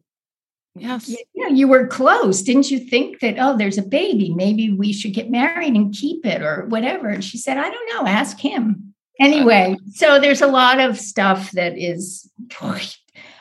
Yes. 0.75 1.09
You, 1.09 1.19
you, 1.35 1.49
know, 1.49 1.55
you 1.55 1.69
were 1.69 1.87
close. 1.87 2.43
Didn't 2.43 2.71
you 2.71 2.79
think 2.79 3.21
that, 3.21 3.37
oh, 3.39 3.57
there's 3.57 3.79
a 3.79 3.83
baby. 3.83 4.33
Maybe 4.35 4.71
we 4.71 4.93
should 4.93 5.13
get 5.13 5.31
married 5.31 5.75
and 5.75 5.95
keep 5.95 6.25
it 6.25 6.43
or 6.43 6.67
whatever? 6.67 7.09
And 7.09 7.23
she 7.23 7.39
said, 7.39 7.59
I 7.59 7.69
don't 7.69 7.89
know. 7.95 8.11
Ask 8.11 8.39
him. 8.39 8.95
Anyway, 9.21 9.77
so 9.93 10.19
there's 10.19 10.41
a 10.41 10.47
lot 10.47 10.81
of 10.81 10.99
stuff 10.99 11.53
that 11.53 11.79
is, 11.79 12.31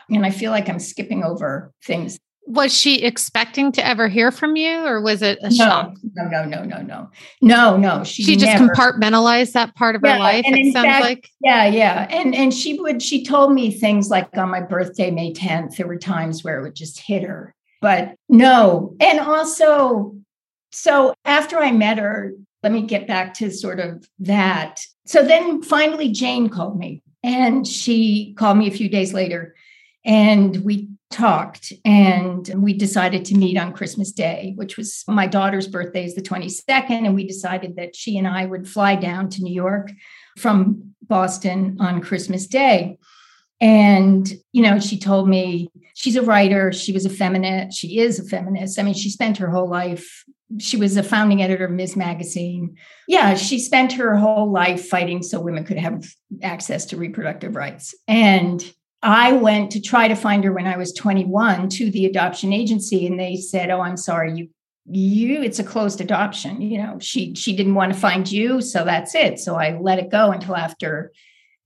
and 0.10 0.26
I 0.26 0.30
feel 0.30 0.52
like 0.52 0.68
I'm 0.68 0.80
skipping 0.80 1.24
over 1.24 1.74
things 1.84 2.20
was 2.52 2.74
she 2.74 3.04
expecting 3.04 3.72
to 3.72 3.86
ever 3.86 4.08
hear 4.08 4.30
from 4.32 4.56
you 4.56 4.86
or 4.86 5.02
was 5.02 5.22
it 5.22 5.40
a 5.42 5.50
no, 5.50 5.56
shock? 5.56 5.94
No, 6.16 6.28
no, 6.28 6.44
no, 6.44 6.64
no, 6.64 6.82
no. 6.82 7.10
No, 7.42 7.78
no. 7.78 8.04
She, 8.04 8.24
she 8.24 8.36
just 8.36 8.60
never. 8.60 8.74
compartmentalized 8.74 9.54
that 9.54 9.74
part 9.76 9.96
of 9.96 10.02
yeah, 10.04 10.14
her 10.14 10.20
life. 10.20 10.46
it 10.46 10.74
sounds 10.74 10.86
fact, 10.86 11.04
like. 11.04 11.30
Yeah, 11.42 11.66
yeah. 11.68 12.08
And 12.10 12.36
and 12.36 12.54
she 12.54 12.80
would 12.80 13.02
she 13.02 13.24
told 13.24 13.54
me 13.54 13.72
things 13.72 14.10
like 14.10 14.38
on 14.38 14.50
my 14.50 14.60
birthday, 14.60 15.12
May 15.12 15.34
10th, 15.34 15.78
there 15.78 15.88
were 15.88 15.98
times 15.98 16.44
where 16.44 16.60
it 16.60 16.64
would 16.64 16.76
just 16.76 17.00
hit 17.00 17.24
her. 17.24 17.56
But 17.82 18.16
no. 18.28 18.96
And 19.00 19.20
also, 19.20 20.16
so 20.72 21.14
after 21.24 21.58
I 21.58 21.72
met 21.72 21.98
her, 22.00 22.34
let 22.64 22.72
me 22.72 22.82
get 22.84 23.08
back 23.08 23.34
to 23.36 23.50
sort 23.50 23.80
of 23.80 24.08
that. 24.20 24.82
So 25.06 25.24
then 25.24 25.64
finally 25.64 26.10
Jane 26.10 26.50
called 26.50 26.78
me 26.78 27.02
and 27.24 27.66
she 27.66 28.34
called 28.38 28.58
me 28.58 28.68
a 28.68 28.72
few 28.72 28.90
days 28.90 29.14
later 29.14 29.56
and 30.04 30.58
we 30.58 30.90
talked 31.12 31.74
and 31.86 32.50
we 32.56 32.74
decided 32.74 33.26
to 33.26 33.36
meet 33.36 33.58
on 33.58 33.74
Christmas 33.74 34.12
Day, 34.12 34.54
which 34.56 34.78
was 34.78 35.04
my 35.08 35.28
daughter's 35.28 35.68
birthday 35.68 36.06
is 36.06 36.16
the 36.16 36.22
22nd. 36.22 37.06
And 37.06 37.16
we 37.16 37.28
decided 37.28 37.76
that 37.76 37.96
she 37.96 38.18
and 38.18 38.28
I 38.28 38.46
would 38.46 38.68
fly 38.68 38.96
down 38.96 39.30
to 39.30 39.44
New 39.44 39.54
York 39.54 39.92
from 40.38 40.94
Boston 41.02 41.78
on 41.80 42.02
Christmas 42.02 42.48
Day. 42.48 42.98
And, 43.60 44.28
you 44.54 44.64
know, 44.64 44.80
she 44.80 44.98
told 44.98 45.30
me 45.30 45.70
she's 45.94 46.16
a 46.16 46.24
writer, 46.24 46.72
she 46.72 46.94
was 46.94 47.06
a 47.06 47.10
feminist, 47.10 47.78
she 47.78 48.00
is 48.00 48.20
a 48.20 48.24
feminist. 48.24 48.80
I 48.80 48.84
mean, 48.84 48.96
she 48.96 49.12
spent 49.12 49.38
her 49.38 49.52
whole 49.52 49.70
life, 49.70 50.26
she 50.60 50.78
was 50.78 50.98
a 50.98 51.04
founding 51.04 51.42
editor 51.42 51.66
of 51.66 51.72
Ms. 51.72 51.96
Magazine. 51.96 52.76
Yeah, 53.08 53.36
she 53.36 53.60
spent 53.60 53.94
her 53.94 54.18
whole 54.18 54.52
life 54.52 54.88
fighting 54.88 55.24
so 55.24 55.40
women 55.40 55.64
could 55.64 55.78
have 55.78 56.06
access 56.42 56.86
to 56.88 56.98
reproductive 56.98 57.56
rights. 57.56 57.94
And 58.08 58.64
I 59.04 59.34
went 59.34 59.72
to 59.72 59.82
try 59.82 60.08
to 60.08 60.16
find 60.16 60.44
her 60.44 60.54
when 60.54 60.68
I 60.68 60.78
was 60.78 60.94
21 60.94 61.70
to 61.70 61.90
the 61.90 62.06
adoption 62.06 62.54
agency, 62.54 63.08
and 63.08 63.20
they 63.20 63.36
said, 63.36 63.70
"Oh, 63.72 63.82
I'm 63.82 63.98
sorry, 63.98 64.34
you 64.34 64.50
you 64.86 65.42
it's 65.42 65.60
a 65.60 65.64
closed 65.64 66.02
adoption. 66.02 66.62
You 66.62 66.78
know, 66.80 67.00
she 67.00 67.34
she 67.36 67.56
didn't 67.56 67.76
want 67.76 67.94
to 67.94 68.00
find 68.00 68.32
you, 68.32 68.62
so 68.62 68.84
that's 68.84 69.16
it. 69.16 69.40
So 69.40 69.56
I 69.56 69.78
let 69.80 70.00
it 70.00 70.12
go 70.12 70.32
until 70.32 70.56
after 70.56 71.12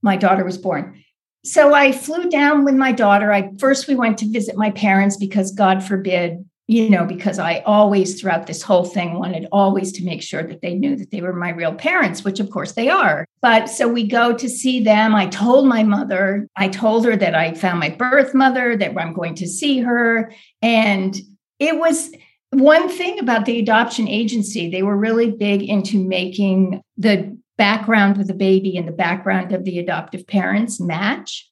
my 0.01 0.15
daughter 0.15 0.45
was 0.45 0.57
born." 0.57 1.03
So 1.43 1.73
I 1.73 1.91
flew 1.91 2.29
down 2.29 2.65
with 2.65 2.75
my 2.75 2.91
daughter. 2.91 3.31
I 3.31 3.51
first 3.59 3.87
we 3.87 3.95
went 3.95 4.17
to 4.19 4.31
visit 4.31 4.57
my 4.57 4.71
parents 4.71 5.17
because 5.17 5.51
God 5.51 5.83
forbid 5.83 6.45
you 6.67 6.89
know, 6.89 7.05
because 7.05 7.37
I 7.37 7.59
always, 7.59 8.19
throughout 8.19 8.47
this 8.47 8.63
whole 8.63 8.85
thing, 8.85 9.19
wanted 9.19 9.47
always 9.51 9.91
to 9.93 10.05
make 10.05 10.23
sure 10.23 10.41
that 10.43 10.61
they 10.61 10.73
knew 10.73 10.95
that 10.95 11.11
they 11.11 11.21
were 11.21 11.33
my 11.33 11.49
real 11.49 11.73
parents, 11.73 12.23
which 12.23 12.39
of 12.39 12.49
course 12.49 12.71
they 12.71 12.89
are. 12.89 13.27
But 13.41 13.67
so 13.67 13.87
we 13.87 14.07
go 14.07 14.33
to 14.33 14.49
see 14.49 14.83
them. 14.83 15.13
I 15.13 15.27
told 15.27 15.67
my 15.67 15.83
mother, 15.83 16.47
I 16.55 16.69
told 16.69 17.05
her 17.05 17.15
that 17.15 17.35
I 17.35 17.53
found 17.53 17.79
my 17.79 17.89
birth 17.89 18.33
mother, 18.33 18.75
that 18.77 18.97
I'm 18.97 19.13
going 19.13 19.35
to 19.35 19.47
see 19.47 19.79
her. 19.79 20.31
And 20.63 21.15
it 21.59 21.77
was 21.77 22.11
one 22.49 22.89
thing 22.89 23.19
about 23.19 23.45
the 23.45 23.59
adoption 23.59 24.07
agency, 24.07 24.69
they 24.69 24.81
were 24.81 24.97
really 24.97 25.29
big 25.29 25.61
into 25.61 26.03
making 26.03 26.81
the 26.97 27.37
background 27.57 28.19
of 28.19 28.27
the 28.27 28.33
baby 28.33 28.75
and 28.75 28.87
the 28.87 28.91
background 28.91 29.51
of 29.51 29.65
the 29.65 29.77
adoptive 29.77 30.25
parents 30.25 30.79
match 30.79 31.49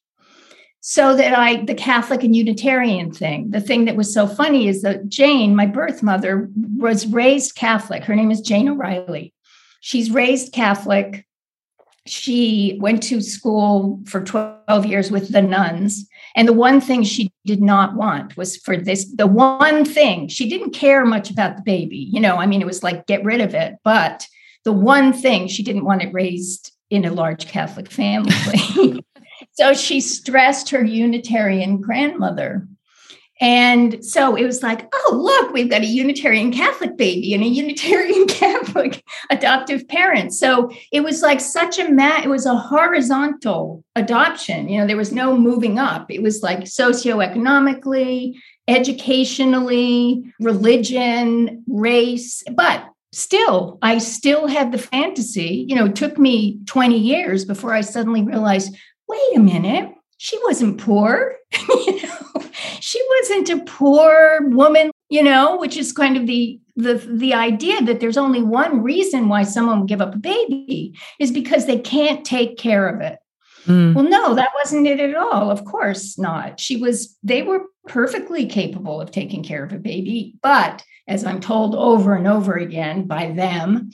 so 0.86 1.16
that 1.16 1.32
I, 1.32 1.64
the 1.64 1.74
Catholic 1.74 2.22
and 2.24 2.36
Unitarian 2.36 3.10
thing, 3.10 3.48
the 3.52 3.60
thing 3.62 3.86
that 3.86 3.96
was 3.96 4.12
so 4.12 4.26
funny 4.26 4.68
is 4.68 4.82
that 4.82 5.08
Jane, 5.08 5.56
my 5.56 5.64
birth 5.64 6.02
mother, 6.02 6.50
was 6.76 7.06
raised 7.06 7.54
Catholic. 7.54 8.04
Her 8.04 8.14
name 8.14 8.30
is 8.30 8.42
Jane 8.42 8.68
O'Reilly. 8.68 9.32
She's 9.80 10.10
raised 10.10 10.52
Catholic. 10.52 11.24
She 12.04 12.76
went 12.82 13.02
to 13.04 13.22
school 13.22 14.02
for 14.04 14.22
12 14.22 14.84
years 14.84 15.10
with 15.10 15.32
the 15.32 15.40
nuns. 15.40 16.06
And 16.36 16.46
the 16.46 16.52
one 16.52 16.82
thing 16.82 17.02
she 17.02 17.32
did 17.46 17.62
not 17.62 17.94
want 17.94 18.36
was 18.36 18.58
for 18.58 18.76
this, 18.76 19.10
the 19.10 19.26
one 19.26 19.86
thing 19.86 20.28
she 20.28 20.50
didn't 20.50 20.72
care 20.72 21.06
much 21.06 21.30
about 21.30 21.56
the 21.56 21.62
baby. 21.62 22.10
You 22.12 22.20
know, 22.20 22.36
I 22.36 22.44
mean, 22.44 22.60
it 22.60 22.66
was 22.66 22.82
like, 22.82 23.06
get 23.06 23.24
rid 23.24 23.40
of 23.40 23.54
it. 23.54 23.76
But 23.84 24.26
the 24.64 24.72
one 24.74 25.14
thing 25.14 25.48
she 25.48 25.62
didn't 25.62 25.86
want 25.86 26.02
it 26.02 26.12
raised 26.12 26.72
in 26.90 27.06
a 27.06 27.10
large 27.10 27.46
Catholic 27.46 27.90
family. 27.90 29.02
So 29.54 29.72
she 29.72 30.00
stressed 30.00 30.70
her 30.70 30.84
Unitarian 30.84 31.80
grandmother. 31.80 32.66
And 33.40 34.04
so 34.04 34.36
it 34.36 34.44
was 34.44 34.62
like, 34.62 34.88
oh, 34.92 35.20
look, 35.20 35.52
we've 35.52 35.68
got 35.68 35.82
a 35.82 35.86
Unitarian 35.86 36.52
Catholic 36.52 36.96
baby 36.96 37.34
and 37.34 37.42
a 37.42 37.48
Unitarian 37.48 38.26
Catholic 38.28 39.02
adoptive 39.28 39.88
parent. 39.88 40.32
So 40.32 40.70
it 40.92 41.00
was 41.00 41.20
like 41.20 41.40
such 41.40 41.78
a 41.78 41.90
mat, 41.90 42.24
it 42.24 42.28
was 42.28 42.46
a 42.46 42.56
horizontal 42.56 43.84
adoption. 43.96 44.68
You 44.68 44.80
know, 44.80 44.86
there 44.86 44.96
was 44.96 45.12
no 45.12 45.36
moving 45.36 45.78
up. 45.78 46.10
It 46.10 46.22
was 46.22 46.42
like 46.42 46.60
socioeconomically, 46.60 48.34
educationally, 48.68 50.32
religion, 50.38 51.64
race, 51.66 52.42
but 52.54 52.88
still, 53.12 53.78
I 53.82 53.98
still 53.98 54.46
had 54.46 54.72
the 54.72 54.78
fantasy. 54.78 55.66
You 55.68 55.76
know, 55.76 55.86
it 55.86 55.96
took 55.96 56.18
me 56.18 56.60
20 56.66 56.98
years 56.98 57.44
before 57.44 57.72
I 57.72 57.80
suddenly 57.80 58.22
realized 58.22 58.76
wait 59.08 59.36
a 59.36 59.40
minute, 59.40 59.92
she 60.18 60.38
wasn't 60.44 60.78
poor. 60.78 61.34
you 61.68 62.02
know, 62.02 62.42
she 62.80 63.00
wasn't 63.18 63.50
a 63.50 63.64
poor 63.64 64.48
woman, 64.48 64.90
you 65.08 65.22
know, 65.22 65.56
which 65.56 65.76
is 65.76 65.92
kind 65.92 66.16
of 66.16 66.26
the 66.26 66.60
the 66.76 66.94
the 66.94 67.34
idea 67.34 67.80
that 67.82 68.00
there's 68.00 68.16
only 68.16 68.42
one 68.42 68.82
reason 68.82 69.28
why 69.28 69.44
someone 69.44 69.80
would 69.80 69.88
give 69.88 70.00
up 70.00 70.14
a 70.14 70.18
baby 70.18 70.94
is 71.20 71.30
because 71.30 71.66
they 71.66 71.78
can't 71.78 72.24
take 72.24 72.58
care 72.58 72.88
of 72.88 73.00
it. 73.00 73.18
Mm. 73.66 73.94
Well, 73.94 74.04
no, 74.04 74.34
that 74.34 74.50
wasn't 74.54 74.86
it 74.86 75.00
at 75.00 75.14
all. 75.14 75.50
Of 75.50 75.64
course 75.64 76.18
not. 76.18 76.60
She 76.60 76.76
was, 76.76 77.16
they 77.22 77.42
were 77.42 77.62
perfectly 77.86 78.46
capable 78.46 79.00
of 79.00 79.10
taking 79.10 79.42
care 79.42 79.64
of 79.64 79.72
a 79.72 79.78
baby. 79.78 80.34
But 80.42 80.84
as 81.08 81.24
I'm 81.24 81.40
told 81.40 81.74
over 81.74 82.14
and 82.14 82.26
over 82.26 82.54
again 82.54 83.06
by 83.06 83.32
them, 83.32 83.90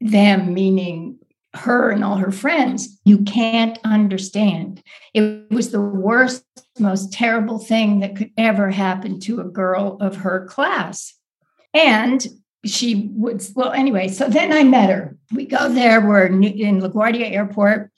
them 0.00 0.52
meaning 0.52 1.18
her 1.56 1.90
and 1.90 2.04
all 2.04 2.16
her 2.16 2.32
friends, 2.32 3.00
you 3.04 3.18
can't 3.24 3.78
understand. 3.84 4.82
It 5.14 5.50
was 5.50 5.70
the 5.70 5.80
worst, 5.80 6.44
most 6.78 7.12
terrible 7.12 7.58
thing 7.58 8.00
that 8.00 8.16
could 8.16 8.30
ever 8.36 8.70
happen 8.70 9.20
to 9.20 9.40
a 9.40 9.44
girl 9.44 9.96
of 10.00 10.16
her 10.16 10.46
class. 10.46 11.14
And 11.74 12.26
she 12.64 13.10
would, 13.14 13.44
well, 13.54 13.72
anyway, 13.72 14.08
so 14.08 14.28
then 14.28 14.52
I 14.52 14.64
met 14.64 14.90
her. 14.90 15.16
We 15.32 15.46
go 15.46 15.68
there, 15.68 16.00
we're 16.00 16.26
in 16.26 16.80
LaGuardia 16.80 17.30
Airport. 17.30 17.90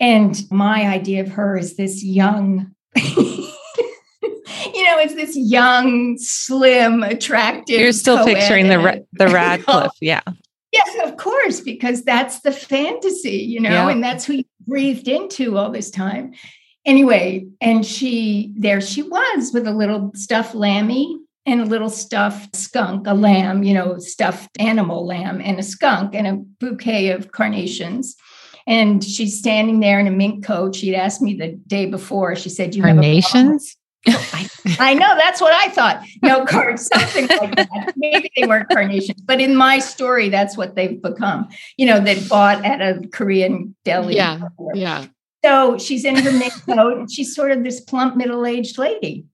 And 0.00 0.40
my 0.50 0.86
idea 0.86 1.22
of 1.22 1.30
her 1.30 1.56
is 1.56 1.76
this 1.76 2.04
young, 2.04 2.74
you 2.96 4.84
know, 4.84 4.98
it's 4.98 5.14
this 5.14 5.36
young, 5.36 6.18
slim, 6.18 7.02
attractive. 7.02 7.80
You're 7.80 7.92
still 7.92 8.24
picturing 8.24 8.68
the 8.68 9.06
the 9.12 9.28
Radcliffe, 9.32 9.96
yeah. 10.00 10.22
Yes, 10.74 11.08
of 11.08 11.16
course, 11.16 11.60
because 11.60 12.02
that's 12.02 12.40
the 12.40 12.50
fantasy, 12.50 13.36
you 13.36 13.60
know, 13.60 13.70
yeah. 13.70 13.90
and 13.90 14.02
that's 14.02 14.24
who 14.24 14.34
you 14.34 14.44
breathed 14.66 15.06
into 15.06 15.56
all 15.56 15.70
this 15.70 15.88
time. 15.88 16.34
Anyway, 16.84 17.46
and 17.60 17.86
she, 17.86 18.52
there 18.56 18.80
she 18.80 19.02
was 19.02 19.52
with 19.54 19.68
a 19.68 19.72
little 19.72 20.10
stuffed 20.16 20.54
lammy 20.54 21.16
and 21.46 21.60
a 21.60 21.64
little 21.64 21.90
stuffed 21.90 22.56
skunk, 22.56 23.06
a 23.06 23.14
lamb, 23.14 23.62
you 23.62 23.72
know, 23.72 23.98
stuffed 23.98 24.50
animal 24.58 25.06
lamb, 25.06 25.40
and 25.40 25.60
a 25.60 25.62
skunk 25.62 26.12
and 26.12 26.26
a 26.26 26.34
bouquet 26.58 27.10
of 27.10 27.30
carnations. 27.30 28.16
And 28.66 29.04
she's 29.04 29.38
standing 29.38 29.78
there 29.78 30.00
in 30.00 30.08
a 30.08 30.10
mink 30.10 30.44
coat. 30.44 30.74
She'd 30.74 30.96
asked 30.96 31.22
me 31.22 31.34
the 31.34 31.52
day 31.68 31.86
before. 31.86 32.34
She 32.34 32.48
said, 32.48 32.74
"You 32.74 32.82
carnations." 32.82 33.76
Oh, 34.08 34.30
I, 34.32 34.48
I, 34.80 34.94
know 34.94 35.14
that's 35.16 35.40
what 35.40 35.52
I 35.52 35.68
thought. 35.68 36.04
No 36.22 36.44
cards, 36.46 36.86
something 36.86 37.26
like 37.26 37.56
that. 37.56 37.94
Maybe 37.96 38.30
they 38.36 38.46
weren't 38.46 38.68
carnations, 38.68 39.20
but 39.22 39.40
in 39.40 39.56
my 39.56 39.78
story, 39.78 40.28
that's 40.28 40.56
what 40.56 40.74
they've 40.74 41.00
become. 41.00 41.48
You 41.76 41.86
know, 41.86 42.00
that 42.00 42.28
bought 42.28 42.64
at 42.64 42.80
a 42.80 43.06
Korean 43.08 43.74
deli. 43.84 44.16
Yeah, 44.16 44.40
yeah. 44.74 45.06
So 45.44 45.78
she's 45.78 46.04
in 46.04 46.16
her 46.16 46.32
mink 46.32 46.54
coat, 46.66 46.98
and 46.98 47.12
she's 47.12 47.34
sort 47.34 47.50
of 47.50 47.64
this 47.64 47.80
plump, 47.80 48.16
middle-aged 48.16 48.78
lady. 48.78 49.26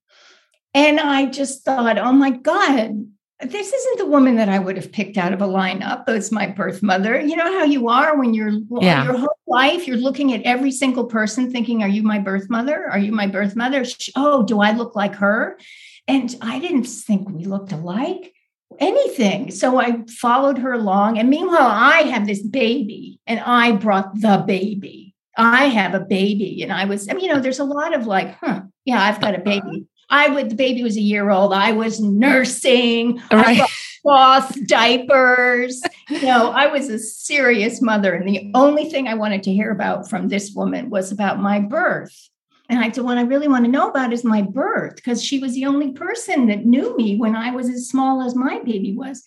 And 0.74 1.00
I 1.00 1.26
just 1.26 1.64
thought, 1.64 1.98
oh 1.98 2.12
my 2.12 2.30
God, 2.30 3.06
this 3.42 3.72
isn't 3.72 3.98
the 3.98 4.06
woman 4.06 4.36
that 4.36 4.48
I 4.48 4.58
would 4.58 4.76
have 4.76 4.92
picked 4.92 5.16
out 5.16 5.32
of 5.32 5.40
a 5.40 5.46
lineup. 5.46 6.04
It's 6.08 6.30
my 6.30 6.46
birth 6.46 6.82
mother. 6.82 7.18
You 7.20 7.36
know 7.36 7.58
how 7.58 7.64
you 7.64 7.88
are 7.88 8.18
when 8.18 8.34
you're 8.34 8.52
yeah. 8.80 9.04
your 9.04 9.16
whole 9.16 9.38
life, 9.46 9.86
you're 9.86 9.96
looking 9.96 10.32
at 10.32 10.42
every 10.42 10.70
single 10.70 11.06
person 11.06 11.50
thinking, 11.50 11.82
Are 11.82 11.88
you 11.88 12.02
my 12.02 12.18
birth 12.18 12.50
mother? 12.50 12.88
Are 12.90 12.98
you 12.98 13.12
my 13.12 13.26
birth 13.26 13.56
mother? 13.56 13.84
Oh, 14.16 14.44
do 14.44 14.60
I 14.60 14.72
look 14.72 14.94
like 14.94 15.14
her? 15.16 15.58
And 16.06 16.34
I 16.42 16.58
didn't 16.58 16.84
think 16.84 17.28
we 17.28 17.44
looked 17.44 17.72
alike 17.72 18.32
anything. 18.78 19.50
So 19.50 19.80
I 19.80 20.04
followed 20.06 20.58
her 20.58 20.72
along. 20.72 21.18
And 21.18 21.28
meanwhile, 21.28 21.58
I 21.60 22.02
have 22.02 22.26
this 22.26 22.42
baby 22.42 23.20
and 23.26 23.40
I 23.40 23.72
brought 23.72 24.20
the 24.20 24.44
baby. 24.46 25.14
I 25.36 25.66
have 25.66 25.94
a 25.94 26.00
baby. 26.00 26.62
And 26.62 26.72
I 26.72 26.84
was, 26.84 27.08
I 27.08 27.14
mean, 27.14 27.24
you 27.24 27.32
know, 27.32 27.40
there's 27.40 27.58
a 27.58 27.64
lot 27.64 27.94
of 27.94 28.06
like, 28.06 28.36
huh, 28.36 28.62
yeah, 28.84 29.02
I've 29.02 29.20
got 29.20 29.34
a 29.34 29.38
uh-huh. 29.38 29.44
baby. 29.44 29.86
I 30.10 30.28
would, 30.28 30.50
the 30.50 30.56
baby 30.56 30.82
was 30.82 30.96
a 30.96 31.00
year 31.00 31.30
old. 31.30 31.52
I 31.52 31.72
was 31.72 32.00
nursing. 32.00 33.22
Right. 33.32 33.62
cloth 34.02 34.56
diapers. 34.66 35.82
You 36.08 36.22
know, 36.22 36.50
I 36.50 36.66
was 36.66 36.88
a 36.88 36.98
serious 36.98 37.80
mother. 37.80 38.14
And 38.14 38.28
the 38.28 38.50
only 38.54 38.88
thing 38.88 39.08
I 39.08 39.14
wanted 39.14 39.42
to 39.44 39.52
hear 39.52 39.70
about 39.70 40.08
from 40.08 40.28
this 40.28 40.52
woman 40.54 40.90
was 40.90 41.12
about 41.12 41.40
my 41.40 41.60
birth. 41.60 42.28
And 42.68 42.78
I 42.78 42.90
said, 42.90 43.04
What 43.04 43.18
I 43.18 43.22
really 43.22 43.48
want 43.48 43.64
to 43.64 43.70
know 43.70 43.88
about 43.88 44.12
is 44.12 44.24
my 44.24 44.42
birth, 44.42 44.96
because 44.96 45.22
she 45.22 45.38
was 45.38 45.54
the 45.54 45.66
only 45.66 45.92
person 45.92 46.46
that 46.46 46.64
knew 46.64 46.96
me 46.96 47.16
when 47.16 47.34
I 47.34 47.50
was 47.50 47.68
as 47.68 47.88
small 47.88 48.22
as 48.22 48.34
my 48.34 48.60
baby 48.60 48.94
was. 48.96 49.22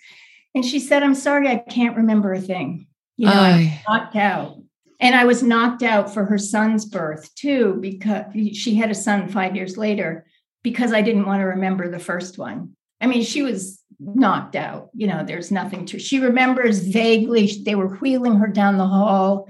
And 0.55 0.63
she 0.63 0.79
said, 0.79 1.03
I'm 1.03 1.15
sorry, 1.15 1.49
I 1.49 1.57
can't 1.57 1.97
remember 1.97 2.33
a 2.33 2.39
thing. 2.39 2.87
You 3.17 3.27
know, 3.27 3.33
I 3.33 3.57
was 3.57 3.67
knocked 3.87 4.15
out. 4.15 4.57
And 4.99 5.15
I 5.15 5.25
was 5.25 5.43
knocked 5.43 5.83
out 5.83 6.13
for 6.13 6.25
her 6.25 6.37
son's 6.37 6.85
birth 6.85 7.33
too, 7.35 7.77
because 7.81 8.25
she 8.53 8.75
had 8.75 8.91
a 8.91 8.95
son 8.95 9.27
five 9.27 9.55
years 9.55 9.77
later 9.77 10.25
because 10.63 10.93
I 10.93 11.01
didn't 11.01 11.25
want 11.25 11.41
to 11.41 11.45
remember 11.45 11.89
the 11.89 11.99
first 11.99 12.37
one. 12.37 12.75
I 13.01 13.07
mean, 13.07 13.23
she 13.23 13.43
was 13.43 13.81
knocked 13.99 14.55
out. 14.55 14.89
You 14.93 15.07
know, 15.07 15.23
there's 15.23 15.51
nothing 15.51 15.85
to. 15.87 15.99
She 15.99 16.19
remembers 16.19 16.79
vaguely 16.79 17.51
they 17.65 17.75
were 17.75 17.95
wheeling 17.97 18.35
her 18.35 18.47
down 18.47 18.77
the 18.77 18.87
hall 18.87 19.47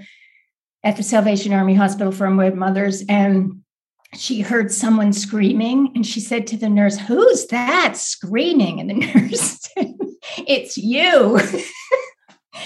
at 0.82 0.96
the 0.96 1.02
Salvation 1.02 1.52
Army 1.52 1.74
Hospital 1.74 2.12
for 2.12 2.26
Unwed 2.26 2.54
Mothers, 2.54 3.04
and 3.08 3.62
she 4.14 4.40
heard 4.40 4.70
someone 4.70 5.12
screaming, 5.12 5.92
and 5.94 6.06
she 6.06 6.20
said 6.20 6.46
to 6.48 6.56
the 6.56 6.68
nurse, 6.68 6.98
"Who's 6.98 7.46
that 7.46 7.96
screaming?" 7.96 8.80
And 8.80 8.90
the 8.90 8.94
nurse 9.14 9.60
said, 9.76 9.94
"It's 10.46 10.76
you." 10.76 11.40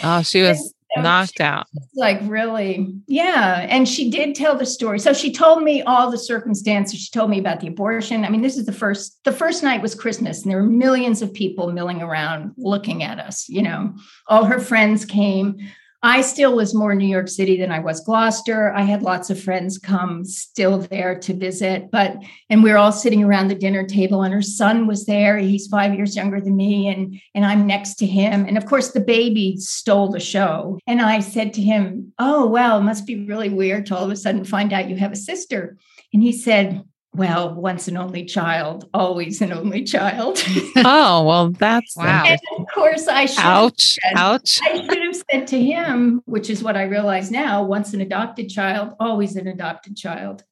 Oh, 0.02 0.22
she 0.22 0.42
was 0.48 0.74
knocked 0.96 1.40
out. 1.40 1.66
Like 1.98 2.20
really, 2.22 2.94
yeah. 3.08 3.66
And 3.68 3.88
she 3.88 4.08
did 4.08 4.36
tell 4.36 4.56
the 4.56 4.64
story. 4.64 5.00
So 5.00 5.12
she 5.12 5.32
told 5.32 5.64
me 5.64 5.82
all 5.82 6.12
the 6.12 6.16
circumstances. 6.16 7.00
She 7.00 7.10
told 7.10 7.28
me 7.28 7.40
about 7.40 7.58
the 7.58 7.66
abortion. 7.66 8.24
I 8.24 8.28
mean, 8.28 8.40
this 8.40 8.56
is 8.56 8.66
the 8.66 8.72
first. 8.72 9.18
The 9.24 9.32
first 9.32 9.64
night 9.64 9.82
was 9.82 9.96
Christmas, 9.96 10.42
and 10.42 10.50
there 10.50 10.62
were 10.62 10.68
millions 10.68 11.22
of 11.22 11.34
people 11.34 11.72
milling 11.72 12.00
around 12.00 12.52
looking 12.56 13.02
at 13.02 13.18
us. 13.18 13.48
You 13.48 13.62
know, 13.62 13.96
all 14.28 14.44
her 14.44 14.60
friends 14.60 15.04
came. 15.04 15.56
I 16.02 16.20
still 16.20 16.54
was 16.54 16.76
more 16.76 16.94
New 16.94 17.08
York 17.08 17.26
City 17.28 17.58
than 17.58 17.72
I 17.72 17.80
was 17.80 18.00
Gloucester. 18.00 18.72
I 18.72 18.82
had 18.82 19.02
lots 19.02 19.30
of 19.30 19.42
friends 19.42 19.78
come 19.78 20.24
still 20.24 20.78
there 20.78 21.18
to 21.18 21.34
visit, 21.34 21.90
but 21.90 22.16
and 22.48 22.62
we 22.62 22.70
were 22.70 22.78
all 22.78 22.92
sitting 22.92 23.24
around 23.24 23.48
the 23.48 23.56
dinner 23.56 23.84
table 23.84 24.22
and 24.22 24.32
her 24.32 24.42
son 24.42 24.86
was 24.86 25.06
there. 25.06 25.38
He's 25.38 25.66
5 25.66 25.94
years 25.94 26.14
younger 26.14 26.40
than 26.40 26.56
me 26.56 26.88
and 26.88 27.20
and 27.34 27.44
I'm 27.44 27.66
next 27.66 27.94
to 27.96 28.06
him. 28.06 28.44
And 28.46 28.56
of 28.56 28.66
course 28.66 28.92
the 28.92 29.00
baby 29.00 29.56
stole 29.56 30.08
the 30.08 30.20
show. 30.20 30.78
And 30.86 31.02
I 31.02 31.18
said 31.18 31.52
to 31.54 31.62
him, 31.62 32.12
"Oh, 32.18 32.46
well, 32.46 32.78
it 32.78 32.84
must 32.84 33.04
be 33.04 33.24
really 33.24 33.48
weird 33.48 33.86
to 33.86 33.96
all 33.96 34.04
of 34.04 34.10
a 34.12 34.16
sudden 34.16 34.44
find 34.44 34.72
out 34.72 34.88
you 34.88 34.96
have 34.96 35.12
a 35.12 35.16
sister." 35.16 35.76
And 36.14 36.22
he 36.22 36.32
said, 36.32 36.84
well, 37.14 37.50
mm-hmm. 37.50 37.60
once 37.60 37.88
an 37.88 37.96
only 37.96 38.24
child, 38.24 38.88
always 38.92 39.40
an 39.40 39.52
only 39.52 39.84
child. 39.84 40.42
oh, 40.76 41.24
well, 41.24 41.50
that's 41.50 41.96
wow. 41.96 42.24
And 42.26 42.40
of 42.58 42.66
course, 42.72 43.08
I 43.08 43.26
should 43.26 43.44
ouch, 43.44 43.98
said, 44.02 44.12
ouch. 44.16 44.60
I 44.62 44.76
should 44.76 45.02
have 45.02 45.22
said 45.30 45.46
to 45.48 45.62
him, 45.62 46.22
which 46.26 46.50
is 46.50 46.62
what 46.62 46.76
I 46.76 46.82
realize 46.84 47.30
now 47.30 47.62
once 47.64 47.94
an 47.94 48.00
adopted 48.00 48.48
child, 48.48 48.94
always 49.00 49.36
an 49.36 49.46
adopted 49.46 49.96
child. 49.96 50.44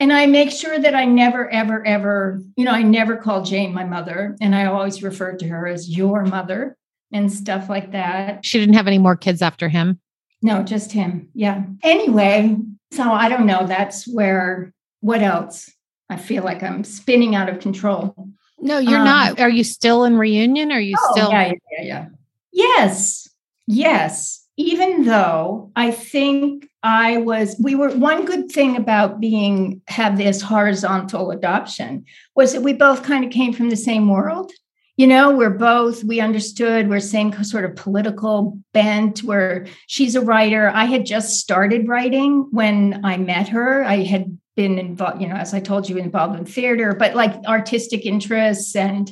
And 0.00 0.12
I 0.12 0.26
make 0.26 0.50
sure 0.50 0.78
that 0.78 0.94
I 0.94 1.04
never, 1.04 1.50
ever, 1.50 1.86
ever, 1.86 2.42
you 2.56 2.64
know, 2.64 2.72
I 2.72 2.82
never 2.82 3.18
call 3.18 3.44
Jane 3.44 3.74
my 3.74 3.84
mother. 3.84 4.34
And 4.40 4.54
I 4.54 4.64
always 4.64 5.02
refer 5.02 5.36
to 5.36 5.48
her 5.48 5.66
as 5.66 5.94
your 5.94 6.24
mother 6.24 6.76
and 7.12 7.30
stuff 7.30 7.68
like 7.68 7.92
that. 7.92 8.44
She 8.44 8.58
didn't 8.58 8.76
have 8.76 8.86
any 8.86 8.98
more 8.98 9.14
kids 9.14 9.42
after 9.42 9.68
him. 9.68 10.00
No, 10.42 10.62
just 10.62 10.92
him. 10.92 11.28
Yeah. 11.34 11.64
Anyway, 11.82 12.56
so 12.92 13.12
I 13.12 13.28
don't 13.28 13.44
know. 13.44 13.66
That's 13.66 14.08
where, 14.08 14.72
what 15.00 15.20
else? 15.20 15.70
I 16.10 16.16
feel 16.16 16.42
like 16.42 16.62
I'm 16.62 16.82
spinning 16.82 17.36
out 17.36 17.48
of 17.48 17.60
control. 17.60 18.14
No, 18.58 18.78
you're 18.78 18.98
um, 18.98 19.04
not. 19.04 19.40
Are 19.40 19.48
you 19.48 19.64
still 19.64 20.04
in 20.04 20.18
reunion? 20.18 20.72
Are 20.72 20.80
you 20.80 20.96
oh, 20.98 21.12
still? 21.12 21.30
Yeah, 21.30 21.52
yeah, 21.78 21.82
yeah. 21.82 22.06
Yes, 22.52 23.28
yes. 23.66 24.44
Even 24.56 25.04
though 25.04 25.70
I 25.76 25.92
think 25.92 26.68
I 26.82 27.18
was, 27.18 27.56
we 27.62 27.74
were 27.74 27.90
one 27.90 28.24
good 28.24 28.50
thing 28.50 28.76
about 28.76 29.20
being 29.20 29.80
have 29.86 30.18
this 30.18 30.42
horizontal 30.42 31.30
adoption 31.30 32.04
was 32.34 32.52
that 32.52 32.62
we 32.62 32.72
both 32.72 33.02
kind 33.02 33.24
of 33.24 33.30
came 33.30 33.52
from 33.52 33.70
the 33.70 33.76
same 33.76 34.08
world. 34.08 34.50
You 34.96 35.06
know, 35.06 35.34
we're 35.34 35.48
both, 35.48 36.04
we 36.04 36.20
understood, 36.20 36.90
we're 36.90 37.00
same 37.00 37.32
sort 37.42 37.64
of 37.64 37.76
political 37.76 38.58
bent, 38.74 39.20
where 39.20 39.66
she's 39.86 40.14
a 40.14 40.20
writer. 40.20 40.70
I 40.74 40.84
had 40.84 41.06
just 41.06 41.38
started 41.38 41.88
writing 41.88 42.48
when 42.50 43.00
I 43.04 43.16
met 43.16 43.48
her. 43.48 43.82
I 43.82 44.02
had 44.02 44.38
been 44.56 44.78
involved, 44.78 45.20
you 45.20 45.28
know, 45.28 45.36
as 45.36 45.54
I 45.54 45.60
told 45.60 45.88
you, 45.88 45.96
involved 45.96 46.38
in 46.38 46.44
theater, 46.44 46.94
but 46.94 47.14
like 47.14 47.34
artistic 47.46 48.04
interests. 48.04 48.74
And 48.76 49.10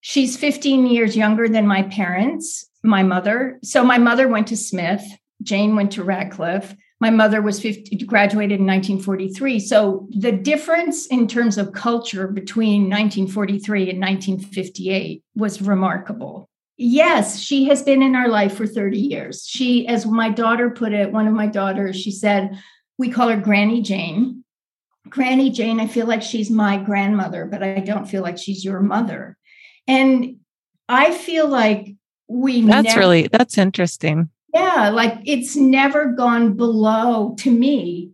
she's 0.00 0.36
15 0.36 0.86
years 0.86 1.16
younger 1.16 1.48
than 1.48 1.66
my 1.66 1.82
parents, 1.84 2.68
my 2.82 3.02
mother. 3.02 3.58
So 3.62 3.84
my 3.84 3.98
mother 3.98 4.28
went 4.28 4.48
to 4.48 4.56
Smith, 4.56 5.02
Jane 5.42 5.76
went 5.76 5.92
to 5.92 6.04
Radcliffe. 6.04 6.74
My 7.00 7.10
mother 7.10 7.42
was 7.42 7.60
50, 7.60 7.96
graduated 8.06 8.60
in 8.60 8.66
1943. 8.66 9.60
So 9.60 10.08
the 10.10 10.32
difference 10.32 11.06
in 11.06 11.26
terms 11.26 11.58
of 11.58 11.72
culture 11.72 12.28
between 12.28 12.88
1943 12.88 13.90
and 13.90 14.00
1958 14.00 15.22
was 15.34 15.60
remarkable. 15.60 16.48
Yes, 16.76 17.40
she 17.40 17.66
has 17.66 17.82
been 17.82 18.02
in 18.02 18.16
our 18.16 18.28
life 18.28 18.56
for 18.56 18.66
30 18.66 18.98
years. 18.98 19.44
She, 19.46 19.86
as 19.86 20.06
my 20.06 20.30
daughter 20.30 20.70
put 20.70 20.92
it, 20.92 21.12
one 21.12 21.26
of 21.26 21.34
my 21.34 21.46
daughters, 21.46 21.96
she 21.96 22.10
said, 22.10 22.58
we 22.96 23.10
call 23.10 23.28
her 23.28 23.36
Granny 23.36 23.82
Jane. 23.82 24.43
Granny 25.08 25.50
Jane, 25.50 25.80
I 25.80 25.86
feel 25.86 26.06
like 26.06 26.22
she's 26.22 26.50
my 26.50 26.76
grandmother, 26.76 27.44
but 27.44 27.62
I 27.62 27.80
don't 27.80 28.06
feel 28.06 28.22
like 28.22 28.38
she's 28.38 28.64
your 28.64 28.80
mother. 28.80 29.36
And 29.86 30.36
I 30.88 31.12
feel 31.12 31.48
like 31.48 31.94
we 32.28 32.62
That's 32.62 32.88
never, 32.88 33.00
really 33.00 33.28
that's 33.28 33.58
interesting. 33.58 34.30
yeah, 34.54 34.90
like 34.90 35.18
it's 35.26 35.56
never 35.56 36.06
gone 36.12 36.54
below 36.54 37.34
to 37.40 37.50
me 37.50 38.10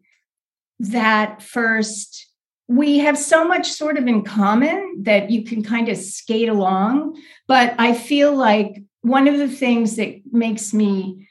that 0.80 1.42
first 1.42 2.26
we 2.66 2.98
have 2.98 3.18
so 3.18 3.46
much 3.46 3.70
sort 3.70 3.98
of 3.98 4.06
in 4.06 4.22
common 4.22 5.02
that 5.02 5.30
you 5.30 5.44
can 5.44 5.62
kind 5.62 5.88
of 5.88 5.96
skate 5.96 6.48
along. 6.48 7.20
But 7.48 7.74
I 7.78 7.94
feel 7.94 8.34
like 8.34 8.82
one 9.02 9.26
of 9.26 9.38
the 9.38 9.48
things 9.48 9.96
that 9.96 10.20
makes 10.30 10.72
me 10.72 11.26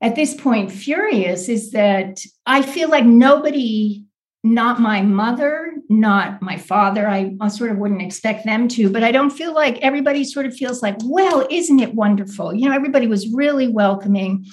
at 0.00 0.14
this 0.14 0.34
point 0.34 0.70
furious 0.70 1.48
is 1.48 1.72
that 1.72 2.20
I 2.46 2.62
feel 2.62 2.88
like 2.90 3.04
nobody, 3.04 4.03
not 4.44 4.78
my 4.78 5.00
mother, 5.00 5.72
not 5.88 6.42
my 6.42 6.58
father, 6.58 7.08
I, 7.08 7.34
sort 7.48 7.70
of 7.70 7.78
wouldn't 7.78 8.02
expect 8.02 8.44
them 8.44 8.68
to, 8.68 8.90
but 8.90 9.02
I 9.02 9.10
don't 9.10 9.30
feel 9.30 9.54
like 9.54 9.78
everybody 9.78 10.22
sort 10.22 10.44
of 10.44 10.54
feels 10.54 10.82
like, 10.82 10.96
well, 11.02 11.46
isn't 11.50 11.80
it 11.80 11.94
wonderful? 11.94 12.54
You 12.54 12.68
know, 12.68 12.74
everybody 12.74 13.06
was 13.06 13.32
really 13.32 13.68
welcoming, 13.68 14.44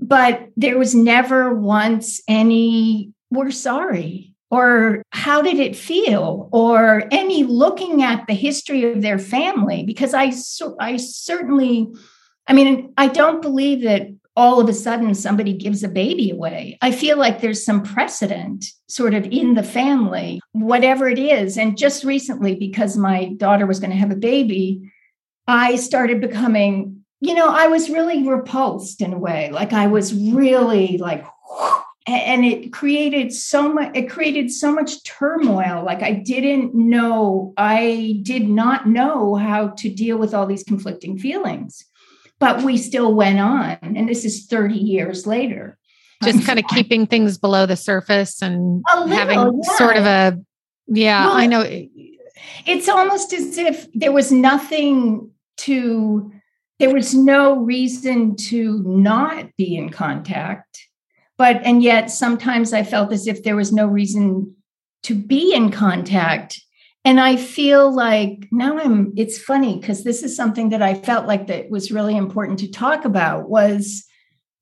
but 0.00 0.48
there 0.56 0.78
was 0.78 0.96
never 0.96 1.54
once 1.54 2.20
any, 2.26 3.12
we're 3.30 3.52
sorry 3.52 4.32
or 4.50 5.02
how 5.10 5.40
did 5.40 5.58
it 5.58 5.74
feel? 5.74 6.50
Or 6.52 7.04
any 7.10 7.42
looking 7.42 8.02
at 8.02 8.26
the 8.26 8.34
history 8.34 8.92
of 8.92 9.00
their 9.00 9.18
family 9.18 9.82
because 9.82 10.12
i 10.12 10.30
i 10.78 10.96
certainly 10.98 11.88
i 12.46 12.52
mean 12.52 12.92
i 12.98 13.06
don't 13.06 13.40
believe 13.40 13.82
that 13.84 14.08
all 14.34 14.60
of 14.60 14.68
a 14.68 14.72
sudden 14.72 15.14
somebody 15.14 15.52
gives 15.52 15.82
a 15.82 15.88
baby 15.88 16.30
away. 16.30 16.78
I 16.80 16.90
feel 16.90 17.18
like 17.18 17.40
there's 17.40 17.64
some 17.64 17.82
precedent 17.82 18.64
sort 18.88 19.14
of 19.14 19.26
in 19.26 19.54
the 19.54 19.62
family 19.62 20.40
whatever 20.52 21.08
it 21.08 21.18
is. 21.18 21.58
And 21.58 21.76
just 21.76 22.04
recently 22.04 22.54
because 22.54 22.96
my 22.96 23.34
daughter 23.36 23.66
was 23.66 23.80
going 23.80 23.90
to 23.90 23.96
have 23.96 24.10
a 24.10 24.16
baby 24.16 24.90
i 25.48 25.76
started 25.76 26.20
becoming 26.20 27.04
you 27.20 27.34
know 27.34 27.48
i 27.48 27.66
was 27.66 27.90
really 27.90 28.26
repulsed 28.26 29.00
in 29.00 29.12
a 29.12 29.18
way. 29.18 29.50
Like 29.50 29.72
i 29.72 29.86
was 29.86 30.14
really 30.14 30.98
like 30.98 31.24
and 32.06 32.44
it 32.44 32.72
created 32.72 33.32
so 33.32 33.72
much 33.72 33.94
it 33.94 34.10
created 34.10 34.50
so 34.50 34.72
much 34.72 35.02
turmoil. 35.04 35.84
Like 35.84 36.02
i 36.02 36.12
didn't 36.12 36.74
know 36.74 37.52
i 37.56 38.20
did 38.22 38.48
not 38.48 38.86
know 38.86 39.34
how 39.34 39.68
to 39.68 39.88
deal 39.88 40.16
with 40.16 40.34
all 40.34 40.46
these 40.46 40.64
conflicting 40.64 41.18
feelings 41.18 41.84
but 42.42 42.64
we 42.64 42.76
still 42.76 43.14
went 43.14 43.38
on 43.38 43.78
and 43.80 44.08
this 44.08 44.24
is 44.24 44.46
30 44.46 44.74
years 44.74 45.28
later. 45.28 45.78
Just 46.24 46.44
kind 46.44 46.58
of 46.58 46.64
keeping 46.66 47.06
things 47.06 47.38
below 47.38 47.66
the 47.66 47.76
surface 47.76 48.42
and 48.42 48.82
little, 48.92 49.06
having 49.06 49.38
yeah. 49.38 49.76
sort 49.76 49.96
of 49.96 50.06
a 50.06 50.40
yeah. 50.88 51.26
Well, 51.26 51.36
i 51.36 51.46
know. 51.46 51.64
it's 52.66 52.88
almost 52.88 53.32
as 53.32 53.56
if 53.58 53.86
there 53.94 54.10
was 54.10 54.32
nothing 54.32 55.30
to 55.58 56.32
there 56.80 56.92
was 56.92 57.14
no 57.14 57.58
reason 57.58 58.34
to 58.34 58.82
not 58.84 59.46
be 59.56 59.76
in 59.76 59.90
contact 59.90 60.88
but 61.38 61.60
and 61.64 61.80
yet 61.82 62.10
sometimes 62.10 62.72
i 62.72 62.82
felt 62.82 63.12
as 63.12 63.28
if 63.28 63.44
there 63.44 63.56
was 63.56 63.72
no 63.72 63.86
reason 63.86 64.56
to 65.04 65.14
be 65.14 65.54
in 65.54 65.70
contact 65.70 66.60
and 67.04 67.20
i 67.20 67.36
feel 67.36 67.94
like 67.94 68.46
now 68.50 68.78
i'm 68.78 69.12
it's 69.16 69.38
funny 69.38 69.78
because 69.78 70.04
this 70.04 70.22
is 70.22 70.36
something 70.36 70.70
that 70.70 70.82
i 70.82 70.94
felt 70.94 71.26
like 71.26 71.46
that 71.46 71.70
was 71.70 71.92
really 71.92 72.16
important 72.16 72.58
to 72.58 72.70
talk 72.70 73.04
about 73.04 73.48
was 73.48 74.04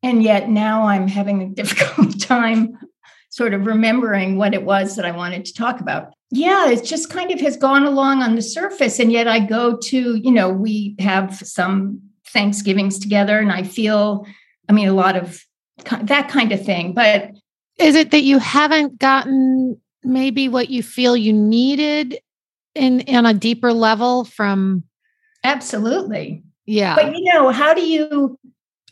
and 0.03 0.23
yet 0.23 0.49
now 0.49 0.83
i'm 0.83 1.09
having 1.09 1.43
a 1.43 1.49
difficult 1.55 2.21
time 2.21 2.79
sort 3.31 3.55
of 3.55 3.67
remembering 3.67 4.37
what 4.37 4.55
it 4.55 4.65
was 4.65 4.97
that 4.97 5.05
i 5.05 5.11
wanted 5.11 5.45
to 5.45 5.55
talk 5.55 5.81
about 5.81 6.13
yeah 6.31 6.69
it 6.69 6.85
just 6.85 7.11
kind 7.11 7.31
of 7.31 7.41
has 7.41 7.57
gone 7.57 7.85
along 7.85 8.23
on 8.23 8.35
the 8.35 8.43
surface 8.43 8.99
and 8.99 9.13
yet 9.13 9.29
i 9.29 9.39
go 9.39 9.77
to 9.77 10.17
you 10.17 10.31
know 10.31 10.51
we 10.51 10.95
have 10.99 11.37
some 11.37 12.01
thanksgivings 12.27 12.99
together 12.99 13.39
and 13.39 13.53
i 13.53 13.63
feel 13.63 14.27
i 14.69 14.73
mean 14.73 14.89
a 14.89 14.93
lot 14.93 15.17
of 15.17 15.41
that 16.03 16.29
kind 16.29 16.53
of 16.53 16.65
thing. 16.65 16.93
But 16.93 17.31
is 17.79 17.95
it 17.95 18.11
that 18.11 18.23
you 18.23 18.39
haven't 18.39 18.99
gotten 18.99 19.81
maybe 20.03 20.49
what 20.49 20.71
you 20.71 20.83
feel 20.83 21.17
you 21.17 21.33
needed 21.33 22.19
in 22.75 23.05
on 23.09 23.27
a 23.27 23.35
deeper 23.35 23.73
level 23.73 24.25
from 24.25 24.85
absolutely. 25.45 26.43
Yeah. 26.67 26.95
But 26.95 27.17
you 27.17 27.33
know, 27.33 27.51
how 27.51 27.75
do 27.75 27.83
you 27.83 28.39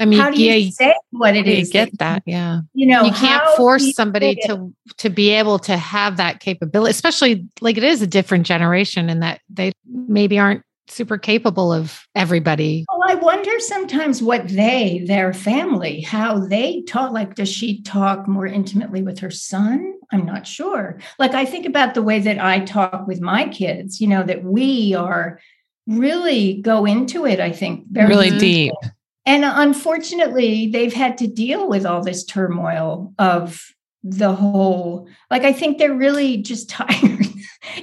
I 0.00 0.04
mean, 0.04 0.18
how 0.18 0.30
do 0.30 0.40
you 0.40 0.52
yeah, 0.52 0.70
say 0.70 0.94
what 1.10 1.34
it 1.36 1.46
You 1.46 1.54
is? 1.54 1.70
get 1.70 1.96
that, 1.98 2.22
yeah. 2.24 2.60
You 2.72 2.86
know, 2.86 3.02
you 3.04 3.12
can't 3.12 3.44
force 3.56 3.84
you 3.84 3.92
somebody 3.92 4.36
to 4.46 4.72
to 4.98 5.10
be 5.10 5.30
able 5.30 5.58
to 5.60 5.76
have 5.76 6.16
that 6.18 6.40
capability, 6.40 6.90
especially 6.90 7.46
like 7.60 7.76
it 7.76 7.84
is 7.84 8.00
a 8.00 8.06
different 8.06 8.46
generation 8.46 9.08
and 9.10 9.22
that 9.22 9.40
they 9.48 9.72
maybe 9.86 10.38
aren't 10.38 10.62
super 10.88 11.18
capable 11.18 11.72
of 11.72 12.06
everybody. 12.14 12.84
I 13.09 13.14
wonder 13.14 13.59
sometimes 13.61 14.22
what 14.22 14.48
they, 14.48 15.02
their 15.06 15.32
family, 15.32 16.02
how 16.02 16.40
they 16.40 16.82
talk. 16.82 17.11
Like, 17.11 17.36
does 17.36 17.48
she 17.48 17.80
talk 17.80 18.28
more 18.28 18.46
intimately 18.46 19.02
with 19.02 19.20
her 19.20 19.30
son? 19.30 19.94
I'm 20.12 20.26
not 20.26 20.46
sure. 20.46 21.00
Like, 21.18 21.32
I 21.32 21.46
think 21.46 21.64
about 21.64 21.94
the 21.94 22.02
way 22.02 22.20
that 22.20 22.38
I 22.38 22.61
talk 22.61 23.06
with 23.06 23.22
my 23.22 23.48
kids, 23.48 23.98
you 23.98 24.09
know, 24.09 24.22
that 24.24 24.44
we 24.44 24.92
are 24.92 25.40
really 25.86 26.61
go 26.61 26.84
into 26.84 27.24
it, 27.24 27.40
I 27.40 27.50
think, 27.50 27.86
very 27.90 28.09
Really 28.09 28.38
deep. 28.38 28.74
And 29.24 29.42
unfortunately, 29.42 30.68
they've 30.70 30.92
had 30.92 31.16
to 31.18 31.26
deal 31.26 31.66
with 31.66 31.86
all 31.86 32.04
this 32.04 32.26
turmoil 32.26 33.14
of 33.18 33.74
the 34.02 34.34
whole, 34.34 35.09
like, 35.30 35.44
I 35.44 35.54
think 35.54 35.78
they're 35.78 35.94
really 35.94 36.36
just 36.36 36.68
tired, 36.68 37.26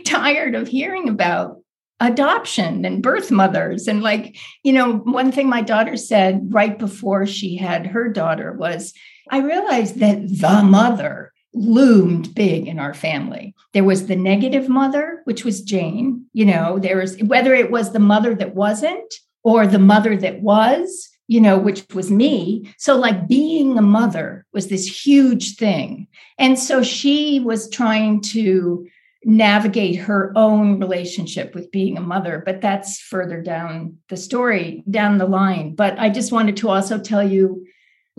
tired 0.06 0.54
of 0.54 0.68
hearing 0.68 1.10
about 1.10 1.62
adoption 2.06 2.86
and 2.86 3.04
birth 3.04 3.32
mothers. 3.32 3.88
And, 3.88 4.02
like, 4.02 4.38
you 4.64 4.72
know, 4.72 4.98
one 4.98 5.32
thing 5.32 5.50
my 5.50 5.62
daughter 5.62 5.98
said 5.98 6.54
right 6.54 6.78
before 6.78 7.26
she 7.26 7.58
had 7.58 7.88
her 7.88 8.08
daughter 8.08 8.54
was, 8.54 8.94
I 9.30 9.40
realized 9.40 10.00
that 10.00 10.22
the 10.22 10.62
mother 10.64 11.34
loomed 11.54 12.36
big 12.36 12.68
in 12.68 12.80
our 12.80 12.94
family. 12.94 13.56
There 13.74 13.84
was 13.84 14.08
the 14.08 14.16
negative 14.16 14.70
mother, 14.70 15.22
which 15.24 15.46
was 15.46 15.62
Jane, 15.62 16.26
you 16.34 16.46
know, 16.46 16.80
there 16.80 16.98
was 16.98 17.18
whether 17.24 17.54
it 17.54 17.72
was 17.72 17.92
the 17.92 18.00
mother 18.00 18.36
that 18.36 18.56
wasn't 18.56 19.14
or 19.44 19.66
the 19.66 19.80
mother 19.80 20.18
that 20.18 20.42
was, 20.42 21.10
you 21.28 21.40
know, 21.40 21.58
which 21.58 21.86
was 21.94 22.12
me. 22.12 22.74
So, 22.78 22.98
like, 22.98 23.28
being 23.28 23.78
a 23.78 23.82
mother 23.82 24.46
was 24.54 24.68
this 24.68 25.06
huge 25.06 25.56
thing. 25.56 26.08
And 26.38 26.60
so 26.60 26.84
she 26.84 27.40
was 27.40 27.70
trying 27.70 28.22
to 28.22 28.86
navigate 29.26 29.96
her 29.96 30.32
own 30.36 30.80
relationship 30.80 31.56
with 31.56 31.72
being 31.72 31.98
a 31.98 32.02
mother, 32.02 32.44
but 32.46 32.62
that's 32.62 33.00
further 33.00 33.42
down 33.42 33.98
the 34.08 34.16
story, 34.16 34.84
down 34.90 35.18
the 35.18 35.26
line. 35.26 35.74
But 35.74 35.98
I 35.98 36.10
just 36.10 36.32
wanted 36.32 36.58
to 36.58 36.70
also 36.70 37.00
tell 37.00 37.28
you 37.28 37.66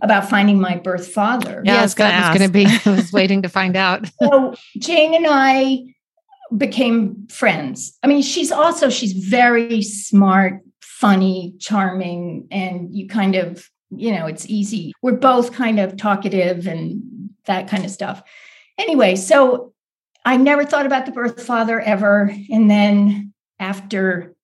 about 0.02 0.28
finding 0.28 0.61
my 0.61 0.76
birth 0.76 1.07
father. 1.07 1.62
Yeah, 1.64 1.74
I 1.74 1.76
yes, 1.76 1.82
was 1.84 1.94
gonna 1.94 2.11
that 2.11 2.30
was 2.30 2.38
going 2.38 2.50
to 2.50 2.52
be. 2.52 2.90
I 2.90 2.94
was 2.96 3.12
waiting 3.12 3.42
to 3.42 3.48
find 3.48 3.76
out. 3.76 4.11
So 4.20 4.54
Jane 4.78 5.14
and 5.14 5.26
I 5.28 5.84
became 6.57 7.28
friends. 7.28 7.96
I 8.02 8.09
mean, 8.09 8.22
she's 8.22 8.50
also 8.50 8.90
she's 8.90 9.12
very 9.12 9.82
smart, 9.82 10.61
funny, 10.80 11.54
charming, 11.61 12.48
and 12.50 12.92
you 12.92 13.07
kind 13.07 13.36
of, 13.36 13.70
you 13.90 14.11
know, 14.11 14.26
it's 14.26 14.46
easy. 14.46 14.92
We're 15.02 15.12
both 15.12 15.52
kind 15.52 15.78
of 15.78 15.96
talkative 15.96 16.66
and 16.66 17.30
that 17.44 17.68
kind 17.68 17.84
of 17.84 17.90
stuff. 17.92 18.22
Anyway, 18.76 19.14
so 19.14 19.72
I 20.26 20.36
never 20.36 20.64
thought 20.64 20.86
about 20.86 21.06
the 21.06 21.12
birth 21.12 21.42
father 21.42 21.80
ever. 21.80 22.34
And 22.50 22.68
then 22.68 23.32
after 23.60 24.34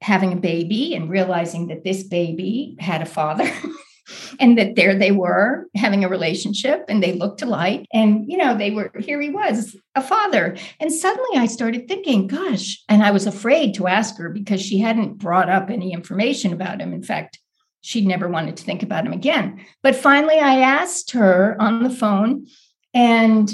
having 0.00 0.32
a 0.32 0.36
baby 0.36 0.94
and 0.94 1.10
realizing 1.10 1.66
that 1.66 1.82
this 1.82 2.04
baby 2.04 2.76
had 2.78 3.02
a 3.02 3.06
father 3.06 3.50
and 4.40 4.56
that 4.56 4.76
there 4.76 4.96
they 4.96 5.10
were 5.10 5.66
having 5.74 6.04
a 6.04 6.08
relationship 6.08 6.84
and 6.88 7.02
they 7.02 7.14
looked 7.14 7.42
alike. 7.42 7.86
And 7.92 8.30
you 8.30 8.36
know 8.36 8.56
they 8.56 8.70
were 8.70 8.92
here 9.00 9.20
he 9.20 9.30
was 9.30 9.76
a 9.96 10.02
father. 10.02 10.56
And 10.78 10.92
suddenly 10.92 11.38
i 11.38 11.46
started 11.46 11.88
thinking 11.88 12.28
gosh 12.28 12.82
and 12.88 13.02
i 13.02 13.10
was 13.10 13.26
afraid 13.26 13.74
to 13.74 13.88
ask 13.88 14.16
her 14.18 14.28
because 14.28 14.62
she 14.62 14.78
hadn't 14.78 15.18
brought 15.18 15.48
up 15.48 15.70
any 15.70 15.92
information 15.92 16.52
about 16.52 16.80
him. 16.80 16.92
In 16.92 17.02
fact 17.02 17.40
she'd 17.80 18.06
never 18.06 18.28
wanted 18.28 18.56
to 18.58 18.64
think 18.64 18.82
about 18.82 19.06
him 19.06 19.12
again. 19.12 19.64
But 19.82 19.96
finally 19.96 20.38
i 20.38 20.60
asked 20.60 21.10
her 21.12 21.56
on 21.58 21.82
the 21.82 21.90
phone 21.90 22.46
and 22.94 23.52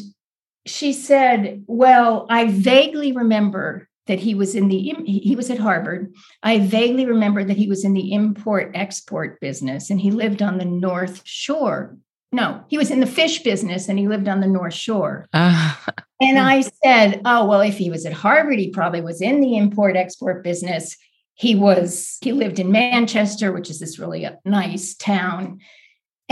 she 0.66 0.92
said 0.92 1.64
well 1.66 2.26
i 2.30 2.50
vaguely 2.50 3.12
remember 3.12 3.88
that 4.06 4.18
he 4.18 4.34
was 4.34 4.54
in 4.54 4.68
the 4.68 4.78
he 5.06 5.36
was 5.36 5.50
at 5.50 5.58
harvard 5.58 6.12
i 6.42 6.58
vaguely 6.58 7.06
remember 7.06 7.44
that 7.44 7.56
he 7.56 7.68
was 7.68 7.84
in 7.84 7.94
the 7.94 8.12
import 8.12 8.70
export 8.74 9.40
business 9.40 9.90
and 9.90 10.00
he 10.00 10.10
lived 10.10 10.42
on 10.42 10.58
the 10.58 10.64
north 10.64 11.22
shore 11.24 11.96
no, 12.34 12.64
he 12.68 12.78
was 12.78 12.90
in 12.90 13.00
the 13.00 13.06
fish 13.06 13.42
business 13.42 13.88
and 13.88 13.98
he 13.98 14.08
lived 14.08 14.26
on 14.26 14.40
the 14.40 14.46
North 14.46 14.74
Shore. 14.74 15.26
Uh, 15.32 15.76
And 16.22 16.38
I 16.38 16.60
said, 16.60 17.20
oh, 17.24 17.46
well, 17.46 17.62
if 17.62 17.76
he 17.76 17.90
was 17.90 18.06
at 18.06 18.12
Harvard, 18.12 18.58
he 18.60 18.70
probably 18.70 19.00
was 19.00 19.20
in 19.20 19.40
the 19.40 19.56
import 19.56 19.96
export 19.96 20.44
business. 20.44 20.96
He 21.34 21.56
was, 21.56 22.18
he 22.20 22.30
lived 22.30 22.60
in 22.60 22.70
Manchester, 22.70 23.52
which 23.52 23.68
is 23.68 23.80
this 23.80 23.98
really 23.98 24.28
nice 24.44 24.94
town. 24.94 25.58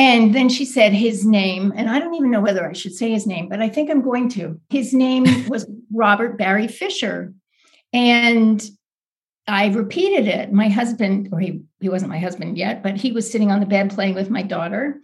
And 0.01 0.35
then 0.35 0.49
she 0.49 0.65
said 0.65 0.95
his 0.95 1.27
name, 1.27 1.75
and 1.77 1.91
I 1.91 1.99
don't 1.99 2.15
even 2.15 2.31
know 2.31 2.41
whether 2.41 2.67
I 2.67 2.73
should 2.73 2.95
say 2.95 3.11
his 3.11 3.27
name, 3.27 3.51
but 3.51 3.61
I 3.61 3.69
think 3.69 3.91
I'm 3.91 4.01
going 4.01 4.31
to. 4.31 4.59
His 4.71 4.95
name 4.95 5.27
was 5.49 5.71
Robert 5.93 6.39
Barry 6.39 6.69
Fisher. 6.69 7.35
And 7.93 8.67
I 9.47 9.69
repeated 9.69 10.27
it. 10.27 10.55
My 10.55 10.71
husband, 10.71 11.29
or 11.33 11.39
he, 11.39 11.61
he 11.81 11.91
wasn't 11.91 12.13
my 12.13 12.19
husband 12.19 12.57
yet, 12.57 12.83
but 12.83 12.97
he 12.97 13.13
was 13.13 13.31
sitting 13.31 13.51
on 13.51 13.61
the 13.61 13.67
bed 13.67 13.91
playing 13.91 14.15
with 14.15 14.31
my 14.31 14.41
daughter, 14.41 15.03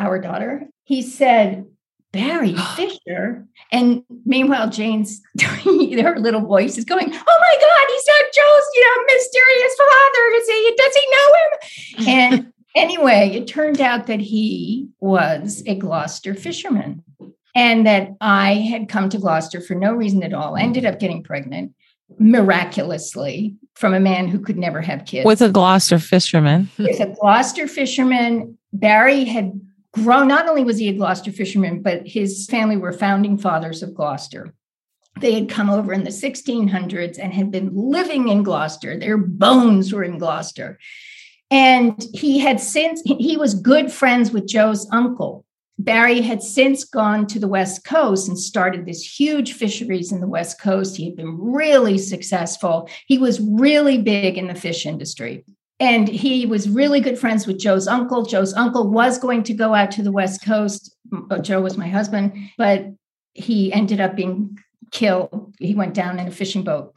our 0.00 0.20
daughter. 0.20 0.66
He 0.82 1.02
said, 1.02 1.64
Barry 2.10 2.56
Fisher. 2.74 3.46
And 3.70 4.02
meanwhile, 4.24 4.68
Jane's 4.70 5.20
her 5.40 6.18
little 6.18 6.40
voice 6.40 6.76
is 6.76 6.84
going, 6.84 7.06
Oh 7.06 7.10
my 7.10 7.56
God, 7.60 7.86
he's 7.90 8.08
not 8.08 8.32
Joe's, 8.34 8.64
you 8.74 8.82
know, 8.82 9.04
mysterious 9.06 9.76
father. 9.78 10.30
Does 10.32 10.48
he 10.48 10.74
does 10.76 10.96
he 10.96 11.06
know 11.12 11.28
him? 11.36 12.08
And 12.08 12.52
anyway, 12.76 13.32
it 13.34 13.48
turned 13.48 13.80
out 13.80 14.06
that 14.06 14.20
he 14.20 14.88
was 15.00 15.62
a 15.66 15.74
Gloucester 15.74 16.34
fisherman. 16.34 17.02
And 17.54 17.86
that 17.86 18.10
I 18.20 18.52
had 18.52 18.90
come 18.90 19.08
to 19.08 19.18
Gloucester 19.18 19.62
for 19.62 19.74
no 19.74 19.94
reason 19.94 20.22
at 20.22 20.34
all, 20.34 20.56
ended 20.56 20.84
up 20.84 21.00
getting 21.00 21.22
pregnant 21.22 21.72
miraculously 22.18 23.56
from 23.74 23.94
a 23.94 24.00
man 24.00 24.28
who 24.28 24.38
could 24.38 24.58
never 24.58 24.82
have 24.82 25.06
kids. 25.06 25.24
with 25.24 25.40
a 25.40 25.48
Gloucester 25.48 25.98
fisherman. 25.98 26.68
With 26.78 27.00
a 27.00 27.16
Gloucester 27.18 27.66
fisherman. 27.66 28.58
Barry 28.72 29.24
had 29.24 29.58
grown, 29.92 30.28
not 30.28 30.48
only 30.48 30.64
was 30.64 30.78
he 30.78 30.88
a 30.88 30.92
Gloucester 30.92 31.32
fisherman, 31.32 31.82
but 31.82 32.06
his 32.06 32.46
family 32.46 32.76
were 32.76 32.92
founding 32.92 33.38
fathers 33.38 33.82
of 33.82 33.94
Gloucester. 33.94 34.54
They 35.20 35.32
had 35.32 35.48
come 35.48 35.70
over 35.70 35.94
in 35.94 36.04
the 36.04 36.10
1600s 36.10 37.18
and 37.18 37.32
had 37.32 37.50
been 37.50 37.70
living 37.74 38.28
in 38.28 38.42
Gloucester. 38.42 38.98
Their 38.98 39.16
bones 39.16 39.92
were 39.92 40.04
in 40.04 40.18
Gloucester. 40.18 40.78
And 41.50 42.04
he 42.12 42.38
had 42.40 42.60
since, 42.60 43.02
he 43.04 43.36
was 43.36 43.54
good 43.54 43.92
friends 43.92 44.32
with 44.32 44.48
Joe's 44.48 44.88
uncle. 44.90 45.44
Barry 45.78 46.22
had 46.22 46.42
since 46.42 46.84
gone 46.84 47.26
to 47.26 47.38
the 47.38 47.48
West 47.48 47.84
Coast 47.84 48.28
and 48.28 48.38
started 48.38 48.86
this 48.86 49.20
huge 49.20 49.52
fisheries 49.52 50.10
in 50.10 50.20
the 50.20 50.26
West 50.26 50.60
Coast. 50.60 50.96
He 50.96 51.04
had 51.04 51.16
been 51.16 51.38
really 51.38 51.98
successful. 51.98 52.88
He 53.06 53.18
was 53.18 53.40
really 53.40 53.98
big 53.98 54.38
in 54.38 54.46
the 54.46 54.54
fish 54.54 54.86
industry. 54.86 55.44
And 55.78 56.08
he 56.08 56.46
was 56.46 56.68
really 56.68 57.00
good 57.00 57.18
friends 57.18 57.46
with 57.46 57.58
Joe's 57.58 57.86
uncle. 57.86 58.24
Joe's 58.24 58.54
uncle 58.54 58.90
was 58.90 59.18
going 59.18 59.42
to 59.44 59.52
go 59.52 59.74
out 59.74 59.90
to 59.92 60.02
the 60.02 60.12
West 60.12 60.42
Coast. 60.42 60.96
Uh, 61.30 61.38
Joe 61.38 61.60
was 61.60 61.76
my 61.76 61.88
husband, 61.88 62.32
but 62.56 62.86
he 63.34 63.70
ended 63.72 64.00
up 64.00 64.16
being 64.16 64.58
killed. 64.90 65.54
He 65.58 65.74
went 65.74 65.92
down 65.92 66.18
in 66.18 66.26
a 66.26 66.30
fishing 66.30 66.62
boat. 66.62 66.94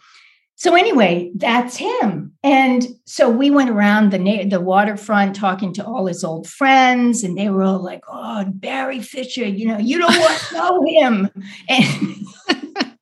So 0.60 0.76
anyway, 0.76 1.32
that's 1.36 1.78
him. 1.78 2.34
And 2.44 2.86
so 3.06 3.30
we 3.30 3.50
went 3.50 3.70
around 3.70 4.12
the 4.12 4.44
the 4.44 4.60
waterfront 4.60 5.34
talking 5.34 5.74
to 5.76 5.86
all 5.86 6.06
his 6.06 6.22
old 6.22 6.48
friends, 6.48 7.24
and 7.24 7.38
they 7.38 7.48
were 7.50 7.64
all 7.64 7.82
like, 7.82 8.04
"Oh, 8.10 8.44
Barry 8.46 9.00
Fisher, 9.00 9.46
you 9.46 9.68
know, 9.70 9.78
you 9.78 10.00
don't 10.00 10.20
want 10.20 10.38
to 10.38 10.54
know 10.56 10.84
him." 10.86 11.30
And, 11.70 12.26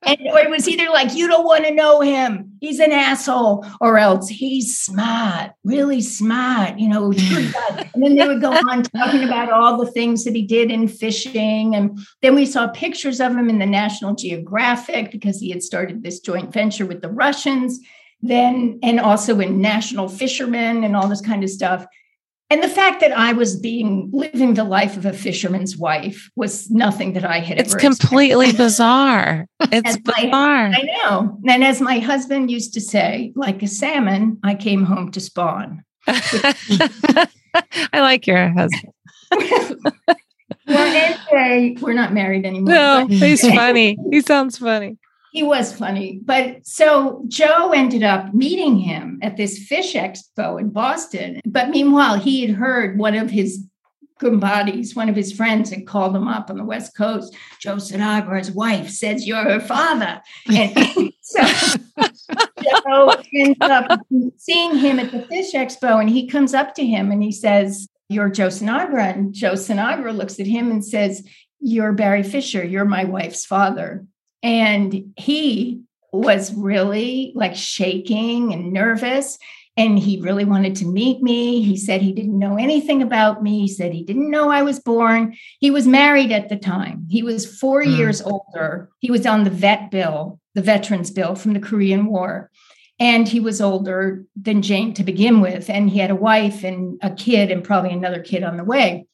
and 0.08 0.20
or 0.32 0.40
it 0.40 0.50
was 0.50 0.68
either 0.68 0.90
like, 0.90 1.14
"You 1.16 1.28
don't 1.28 1.46
want 1.46 1.66
to 1.66 1.74
know 1.74 2.02
him; 2.02 2.54
he's 2.62 2.80
an 2.80 2.92
asshole," 2.92 3.66
or 3.82 3.98
else 3.98 4.30
he's 4.30 4.78
smart, 4.78 5.52
really 5.64 6.02
smart, 6.02 6.80
you 6.80 6.88
know. 6.88 7.12
and 7.94 8.04
then 8.04 8.16
they 8.16 8.28
would 8.28 8.42
go 8.42 8.52
on 8.52 8.84
talking 8.84 9.24
about 9.24 9.52
all 9.52 9.78
the 9.78 9.92
things 9.92 10.24
that 10.24 10.36
he 10.36 10.44
did 10.44 10.72
in 10.72 10.88
fishing, 10.88 11.76
and 11.76 12.00
then 12.22 12.36
we 12.36 12.46
saw 12.46 12.68
pictures 12.68 13.20
of 13.20 13.34
him 13.34 13.50
in 13.50 13.60
the 13.60 13.66
National 13.66 14.16
Geographic 14.16 15.12
because 15.12 15.40
he 15.40 15.50
had 15.50 15.62
started 15.62 16.04
this 16.04 16.20
joint 16.20 16.54
venture 16.54 16.86
with 16.86 17.02
the 17.02 17.10
Russians, 17.10 17.80
then, 18.22 18.80
and 18.82 19.00
also 19.00 19.40
in 19.40 19.62
National 19.62 20.08
Fishermen 20.08 20.84
and 20.84 20.96
all 20.96 21.08
this 21.08 21.22
kind 21.22 21.44
of 21.44 21.50
stuff. 21.50 21.86
And 22.50 22.64
the 22.64 22.70
fact 22.70 23.02
that 23.02 23.12
I 23.12 23.34
was 23.34 23.60
being 23.60 24.10
living 24.14 24.54
the 24.54 24.64
life 24.64 24.96
of 24.96 25.06
a 25.06 25.12
fisherman's 25.12 25.76
wife 25.78 26.30
was 26.38 26.72
nothing 26.72 27.12
that 27.14 27.26
I 27.26 27.40
had 27.40 27.60
It's 27.60 27.76
completely 27.76 28.54
bizarre. 28.54 29.48
It's 29.72 29.98
my- 30.06 30.24
bizarre. 30.24 30.72
I 30.74 30.82
know. 31.04 31.38
And 31.48 31.64
as 31.64 31.82
my 31.82 32.00
husband 32.00 32.50
used 32.50 32.74
to 32.76 32.82
say, 32.82 33.34
like 33.36 33.62
a 33.64 33.68
salmon, 33.68 34.40
I 34.44 34.56
came 34.56 34.84
home 34.86 35.12
to 35.12 35.20
spawn. 35.20 35.84
I 36.08 37.28
like 37.94 38.28
your 38.28 38.50
husband. 38.50 38.94
Well, 40.66 41.18
anyway, 41.32 41.78
we're 41.82 41.94
not 41.94 42.14
married 42.14 42.46
anymore. 42.46 42.74
No, 42.74 43.06
but- 43.08 43.16
he's 43.16 43.42
funny. 43.42 43.98
He 44.12 44.20
sounds 44.22 44.58
funny. 44.58 44.98
He 45.32 45.44
was 45.44 45.74
funny. 45.74 46.20
But 46.24 46.66
so 46.66 47.24
Joe 47.28 47.72
ended 47.72 48.04
up 48.04 48.34
meeting 48.34 48.78
him 48.78 49.20
at 49.22 49.38
this 49.38 49.60
fish 49.68 49.94
expo 49.94 50.60
in 50.60 50.70
Boston. 50.70 51.42
But 51.46 51.70
meanwhile, 51.70 52.18
he 52.20 52.46
had 52.46 52.56
heard 52.56 52.98
one 52.98 53.16
of 53.16 53.30
his 53.30 53.68
Gumbadis, 54.20 54.96
one 54.96 55.10
of 55.10 55.16
his 55.16 55.32
friends, 55.32 55.70
had 55.70 55.86
called 55.86 56.16
him 56.16 56.28
up 56.28 56.50
on 56.50 56.58
the 56.58 56.64
West 56.64 56.96
Coast. 56.96 57.36
Joe 57.60 57.76
Sinagra's 57.76 58.52
wife 58.52 58.90
says 58.90 59.28
you're 59.28 59.44
her 59.44 59.60
father. 59.60 60.22
And 60.54 61.14
so 61.22 61.44
Joe 62.86 63.16
ends 63.34 63.58
up 63.62 64.02
seeing 64.38 64.76
him 64.78 65.00
at 65.00 65.12
the 65.12 65.22
fish 65.24 65.54
expo, 65.54 66.00
and 66.00 66.10
he 66.10 66.28
comes 66.28 66.54
up 66.54 66.74
to 66.76 66.86
him 66.86 67.12
and 67.12 67.22
he 67.22 67.32
says, 67.32 67.88
You're 68.10 68.30
Joe 68.30 68.48
Sinagra. 68.48 69.14
And 69.16 69.34
Joe 69.34 69.54
Sinagra 69.54 70.16
looks 70.16 70.40
at 70.40 70.48
him 70.48 70.72
and 70.72 70.84
says, 70.84 71.28
You're 71.60 71.94
Barry 71.94 72.24
Fisher. 72.24 72.64
You're 72.64 72.86
my 72.86 73.04
wife's 73.04 73.46
father. 73.46 74.06
And 74.44 75.14
he 75.18 75.82
was 76.12 76.54
really 76.54 77.32
like 77.36 77.56
shaking 77.56 78.54
and 78.54 78.72
nervous. 78.72 79.38
And 79.76 80.00
he 80.00 80.20
really 80.20 80.46
wanted 80.46 80.76
to 80.78 80.86
meet 80.86 81.22
me. 81.22 81.62
He 81.62 81.78
said 81.78 82.02
he 82.02 82.12
didn't 82.12 82.40
know 82.40 82.58
anything 82.58 83.04
about 83.04 83.44
me. 83.44 83.60
He 83.62 83.68
said 83.68 83.94
he 83.94 84.04
didn't 84.04 84.32
know 84.32 84.50
I 84.50 84.64
was 84.64 84.80
born. 84.80 85.36
He 85.60 85.70
was 85.70 85.88
married 85.88 86.32
at 86.32 86.50
the 86.50 86.56
time. 86.58 87.06
He 87.10 87.22
was 87.22 87.46
four 87.60 87.84
Mm. 87.84 87.98
years 87.98 88.22
older. 88.22 88.90
He 89.00 89.12
was 89.12 89.28
on 89.28 89.44
the 89.44 89.52
vet 89.52 89.92
bill, 89.92 90.40
the 90.56 90.64
veterans 90.64 91.12
bill 91.12 91.36
from 91.36 91.54
the 91.54 91.60
Korean 91.60 92.08
War. 92.08 92.50
And 93.00 93.28
he 93.28 93.40
was 93.40 93.62
older 93.62 94.26
than 94.36 94.64
Jane 94.64 94.96
to 94.96 95.04
begin 95.04 95.42
with. 95.42 95.70
And 95.70 95.92
he 95.92 96.00
had 96.00 96.10
a 96.10 96.16
wife 96.16 96.64
and 96.64 96.98
a 97.04 97.12
kid, 97.12 97.52
and 97.52 97.64
probably 97.64 97.92
another 97.92 98.24
kid 98.24 98.42
on 98.42 98.58
the 98.58 98.64
way 98.64 99.06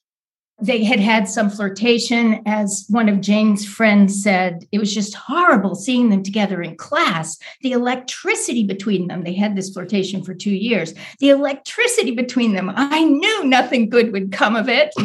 they 0.61 0.83
had 0.83 0.99
had 0.99 1.27
some 1.27 1.49
flirtation. 1.49 2.41
As 2.45 2.85
one 2.89 3.09
of 3.09 3.21
Jane's 3.21 3.65
friends 3.65 4.21
said, 4.21 4.65
it 4.71 4.79
was 4.79 4.93
just 4.93 5.13
horrible 5.13 5.75
seeing 5.75 6.09
them 6.09 6.23
together 6.23 6.61
in 6.61 6.75
class. 6.75 7.37
The 7.61 7.71
electricity 7.71 8.63
between 8.63 9.07
them, 9.07 9.23
they 9.23 9.33
had 9.33 9.55
this 9.55 9.71
flirtation 9.71 10.23
for 10.23 10.33
two 10.33 10.53
years. 10.53 10.93
The 11.19 11.29
electricity 11.29 12.11
between 12.11 12.53
them, 12.53 12.71
I 12.73 13.03
knew 13.03 13.43
nothing 13.45 13.89
good 13.89 14.13
would 14.13 14.31
come 14.31 14.55
of 14.55 14.69
it. 14.69 14.93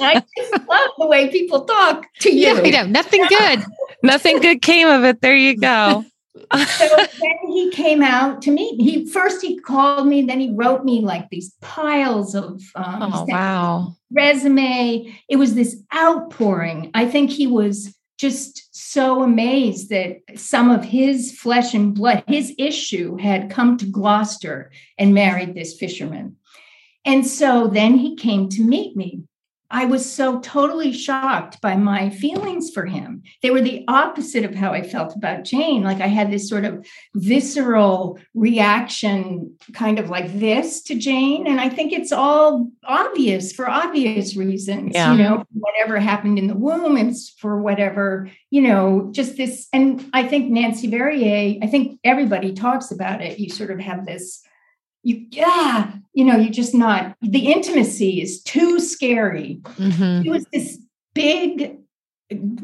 I 0.00 0.22
just 0.36 0.52
love 0.68 0.90
the 0.98 1.06
way 1.06 1.30
people 1.30 1.64
talk 1.64 2.06
to 2.20 2.30
you. 2.30 2.48
Yeah, 2.48 2.60
I 2.62 2.70
know. 2.70 2.86
Nothing 2.86 3.24
good. 3.28 3.64
Nothing 4.02 4.38
good 4.40 4.62
came 4.62 4.88
of 4.88 5.04
it. 5.04 5.20
There 5.20 5.36
you 5.36 5.56
go. 5.56 6.04
So 6.52 6.96
then 6.96 7.36
he 7.46 7.70
came 7.70 8.02
out 8.02 8.42
to 8.42 8.50
meet. 8.50 8.80
He 8.80 9.06
first 9.10 9.42
he 9.42 9.58
called 9.58 10.06
me, 10.06 10.22
then 10.22 10.40
he 10.40 10.52
wrote 10.54 10.84
me 10.84 11.00
like 11.00 11.28
these 11.30 11.54
piles 11.60 12.34
of 12.34 12.62
um, 12.74 13.12
Oh, 13.14 13.24
wow. 13.28 13.96
resume. 14.10 15.14
It 15.28 15.36
was 15.36 15.54
this 15.54 15.76
outpouring. 15.94 16.90
I 16.94 17.06
think 17.06 17.30
he 17.30 17.46
was 17.46 17.94
just 18.18 18.68
so 18.72 19.22
amazed 19.22 19.90
that 19.90 20.16
some 20.34 20.70
of 20.70 20.84
his 20.84 21.38
flesh 21.38 21.72
and 21.74 21.94
blood, 21.94 22.24
his 22.26 22.52
issue 22.58 23.16
had 23.16 23.50
come 23.50 23.76
to 23.76 23.86
Gloucester 23.86 24.72
and 24.98 25.14
married 25.14 25.54
this 25.54 25.78
fisherman. 25.78 26.36
And 27.04 27.26
so 27.26 27.68
then 27.68 27.96
he 27.96 28.16
came 28.16 28.48
to 28.50 28.62
meet 28.62 28.96
me. 28.96 29.22
I 29.70 29.84
was 29.84 30.10
so 30.10 30.40
totally 30.40 30.92
shocked 30.92 31.60
by 31.60 31.76
my 31.76 32.08
feelings 32.08 32.70
for 32.70 32.86
him. 32.86 33.22
They 33.42 33.50
were 33.50 33.60
the 33.60 33.84
opposite 33.86 34.44
of 34.44 34.54
how 34.54 34.72
I 34.72 34.82
felt 34.82 35.14
about 35.14 35.44
Jane. 35.44 35.82
Like 35.82 36.00
I 36.00 36.06
had 36.06 36.30
this 36.30 36.48
sort 36.48 36.64
of 36.64 36.86
visceral 37.14 38.18
reaction, 38.34 39.54
kind 39.74 39.98
of 39.98 40.08
like 40.08 40.32
this 40.32 40.82
to 40.84 40.94
Jane. 40.94 41.46
And 41.46 41.60
I 41.60 41.68
think 41.68 41.92
it's 41.92 42.12
all 42.12 42.70
obvious 42.84 43.52
for 43.52 43.68
obvious 43.68 44.36
reasons. 44.36 44.92
Yeah. 44.94 45.12
You 45.12 45.18
know, 45.18 45.44
whatever 45.52 45.98
happened 45.98 46.38
in 46.38 46.46
the 46.46 46.56
womb, 46.56 46.96
it's 46.96 47.30
for 47.38 47.60
whatever, 47.60 48.30
you 48.50 48.62
know, 48.62 49.10
just 49.12 49.36
this. 49.36 49.68
And 49.74 50.08
I 50.14 50.26
think 50.26 50.50
Nancy 50.50 50.88
Verrier, 50.88 51.58
I 51.62 51.66
think 51.66 52.00
everybody 52.04 52.54
talks 52.54 52.90
about 52.90 53.20
it. 53.20 53.38
You 53.38 53.50
sort 53.50 53.70
of 53.70 53.80
have 53.80 54.06
this 54.06 54.42
you 55.08 55.26
yeah 55.30 55.92
you 56.12 56.24
know 56.24 56.36
you're 56.36 56.52
just 56.52 56.74
not 56.74 57.16
the 57.22 57.50
intimacy 57.52 58.20
is 58.20 58.42
too 58.42 58.78
scary 58.78 59.60
Mhm. 59.76 60.22
he 60.24 60.30
was 60.30 60.44
this 60.52 60.78
big 61.14 61.78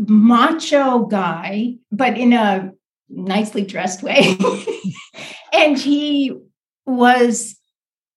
macho 0.07 1.07
guy 1.07 1.77
but 1.91 2.19
in 2.19 2.33
a 2.33 2.71
nicely 3.09 3.63
dressed 3.63 4.03
way 4.03 4.37
and 5.53 5.79
he 5.79 6.33
was 6.87 7.57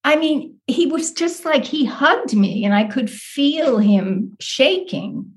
I 0.03 0.15
mean, 0.15 0.57
he 0.67 0.85
was 0.85 1.11
just 1.11 1.43
like 1.43 1.65
he 1.65 1.83
hugged 1.83 2.33
me 2.33 2.63
and 2.63 2.73
I 2.73 2.85
could 2.85 3.09
feel 3.09 3.77
him 3.77 4.37
shaking. 4.39 5.29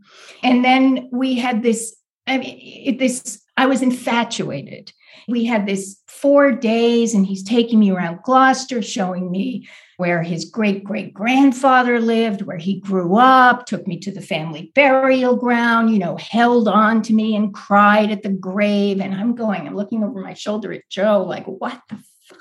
And 0.45 0.65
then 0.65 1.09
we 1.11 1.35
had 1.35 1.65
this, 1.65 1.97
I 2.29 2.39
mean, 2.39 2.57
it, 2.61 2.99
this, 3.01 3.43
I 3.57 3.67
was 3.67 3.83
infatuated. 3.83 4.93
We 5.31 5.45
had 5.45 5.67
this 5.67 6.01
four 6.07 6.53
days, 6.53 7.15
and 7.15 7.25
he's 7.25 7.43
taking 7.43 7.79
me 7.79 7.91
around 7.91 8.23
Gloucester, 8.23 8.83
showing 8.83 9.31
me 9.31 9.69
where 9.97 10.23
his 10.23 10.47
great 10.47 10.83
great 10.83 11.13
grandfather 11.13 12.01
lived, 12.01 12.43
where 12.43 12.57
he 12.57 12.81
grew 12.81 13.17
up, 13.17 13.67
took 13.67 13.87
me 13.87 13.99
to 14.01 14.11
the 14.11 14.23
family 14.23 14.73
burial 14.75 15.37
ground, 15.37 15.91
you 15.91 15.99
know, 15.99 16.17
held 16.17 16.69
on 16.69 17.03
to 17.03 17.13
me 17.13 17.37
and 17.37 17.53
cried 17.53 18.11
at 18.11 18.23
the 18.23 18.31
grave. 18.31 19.01
And 19.01 19.15
I'm 19.15 19.35
going, 19.35 19.67
I'm 19.67 19.77
looking 19.77 20.03
over 20.03 20.21
my 20.21 20.35
shoulder 20.35 20.73
at 20.73 20.89
Joe, 20.89 21.23
like, 21.23 21.45
what 21.45 21.81
the 21.91 21.97
fuck? 22.25 22.39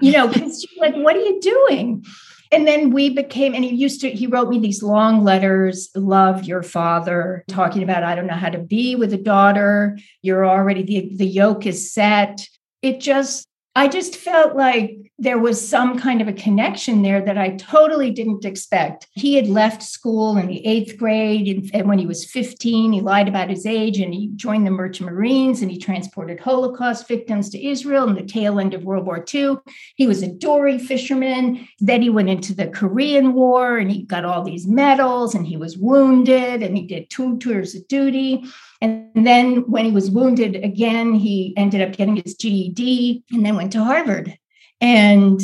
You 0.00 0.12
know, 0.12 0.28
because 0.28 0.66
like, 0.78 0.94
what 0.96 1.16
are 1.16 1.20
you 1.20 1.40
doing? 1.40 2.04
And 2.52 2.66
then 2.66 2.90
we 2.90 3.10
became, 3.10 3.54
and 3.54 3.64
he 3.64 3.74
used 3.74 4.00
to, 4.02 4.10
he 4.10 4.26
wrote 4.26 4.48
me 4.48 4.58
these 4.58 4.82
long 4.82 5.24
letters, 5.24 5.90
love 5.94 6.44
your 6.44 6.62
father, 6.62 7.44
talking 7.48 7.82
about, 7.82 8.04
I 8.04 8.14
don't 8.14 8.26
know 8.26 8.34
how 8.34 8.50
to 8.50 8.58
be 8.58 8.94
with 8.94 9.12
a 9.12 9.18
daughter. 9.18 9.98
You're 10.22 10.46
already, 10.46 10.82
the, 10.82 11.16
the 11.16 11.26
yoke 11.26 11.66
is 11.66 11.92
set. 11.92 12.46
It 12.80 13.00
just, 13.00 13.47
I 13.78 13.86
just 13.86 14.16
felt 14.16 14.56
like 14.56 15.12
there 15.20 15.38
was 15.38 15.68
some 15.68 16.00
kind 16.00 16.20
of 16.20 16.26
a 16.26 16.32
connection 16.32 17.02
there 17.02 17.24
that 17.24 17.38
I 17.38 17.50
totally 17.50 18.10
didn't 18.10 18.44
expect. 18.44 19.06
He 19.12 19.36
had 19.36 19.46
left 19.46 19.84
school 19.84 20.36
in 20.36 20.48
the 20.48 20.66
eighth 20.66 20.98
grade, 20.98 21.70
and 21.72 21.88
when 21.88 22.00
he 22.00 22.06
was 22.06 22.24
15, 22.24 22.90
he 22.90 23.00
lied 23.00 23.28
about 23.28 23.50
his 23.50 23.66
age 23.66 24.00
and 24.00 24.12
he 24.12 24.32
joined 24.34 24.66
the 24.66 24.72
Merchant 24.72 25.08
Marines 25.08 25.62
and 25.62 25.70
he 25.70 25.78
transported 25.78 26.40
Holocaust 26.40 27.06
victims 27.06 27.50
to 27.50 27.64
Israel 27.64 28.08
in 28.08 28.16
the 28.16 28.24
tail 28.24 28.58
end 28.58 28.74
of 28.74 28.82
World 28.82 29.06
War 29.06 29.24
II. 29.32 29.58
He 29.94 30.08
was 30.08 30.24
a 30.24 30.32
dory 30.32 30.80
fisherman. 30.80 31.68
Then 31.78 32.02
he 32.02 32.10
went 32.10 32.30
into 32.30 32.56
the 32.56 32.66
Korean 32.66 33.32
War 33.32 33.78
and 33.78 33.92
he 33.92 34.02
got 34.02 34.24
all 34.24 34.42
these 34.42 34.66
medals 34.66 35.36
and 35.36 35.46
he 35.46 35.56
was 35.56 35.78
wounded 35.78 36.64
and 36.64 36.76
he 36.76 36.84
did 36.84 37.10
two 37.10 37.38
tours 37.38 37.76
of 37.76 37.86
duty. 37.86 38.44
And 38.80 39.26
then 39.26 39.68
when 39.70 39.84
he 39.84 39.90
was 39.90 40.10
wounded 40.10 40.56
again, 40.56 41.14
he 41.14 41.54
ended 41.56 41.80
up 41.80 41.96
getting 41.96 42.16
his 42.16 42.34
GED 42.34 43.24
and 43.32 43.44
then 43.44 43.56
went 43.56 43.72
to 43.72 43.82
Harvard. 43.82 44.38
And 44.80 45.40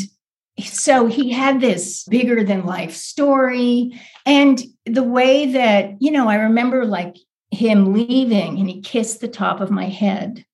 so 0.60 1.06
he 1.06 1.32
had 1.32 1.60
this 1.60 2.04
bigger 2.04 2.44
than 2.44 2.64
life 2.64 2.94
story. 2.94 4.00
And 4.24 4.62
the 4.86 5.02
way 5.02 5.52
that, 5.52 5.96
you 6.00 6.12
know, 6.12 6.28
I 6.28 6.36
remember 6.36 6.84
like 6.84 7.16
him 7.50 7.92
leaving 7.92 8.58
and 8.58 8.68
he 8.68 8.80
kissed 8.80 9.20
the 9.20 9.28
top 9.28 9.60
of 9.60 9.70
my 9.70 9.86
head 9.86 10.44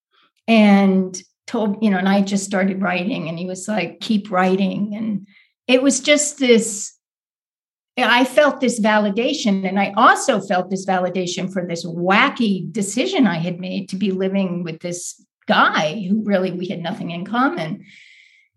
and 0.49 1.21
told, 1.47 1.83
you 1.83 1.91
know, 1.91 1.99
and 1.99 2.09
I 2.09 2.23
just 2.23 2.45
started 2.45 2.81
writing 2.81 3.29
and 3.29 3.39
he 3.39 3.47
was 3.47 3.69
like, 3.69 4.01
keep 4.01 4.31
writing. 4.31 4.95
And 4.95 5.27
it 5.67 5.83
was 5.83 6.01
just 6.01 6.39
this 6.39 6.95
I 8.03 8.25
felt 8.25 8.61
this 8.61 8.81
validation. 8.81 9.69
And 9.69 9.79
I 9.79 9.93
also 9.97 10.41
felt 10.41 10.71
this 10.71 10.87
validation 10.87 11.53
for 11.53 11.67
this 11.67 11.85
wacky 11.85 12.71
decision 12.73 13.27
I 13.27 13.39
had 13.39 13.61
made 13.61 13.89
to 13.91 13.97
be 13.97 14.11
living 14.11 14.63
with 14.63 14.81
this 14.81 15.25
guy 15.47 16.07
who 16.09 16.23
really 16.23 16.53
we 16.53 16.69
had 16.69 16.81
nothing 16.81 17.11
in 17.11 17.25
common. 17.25 17.85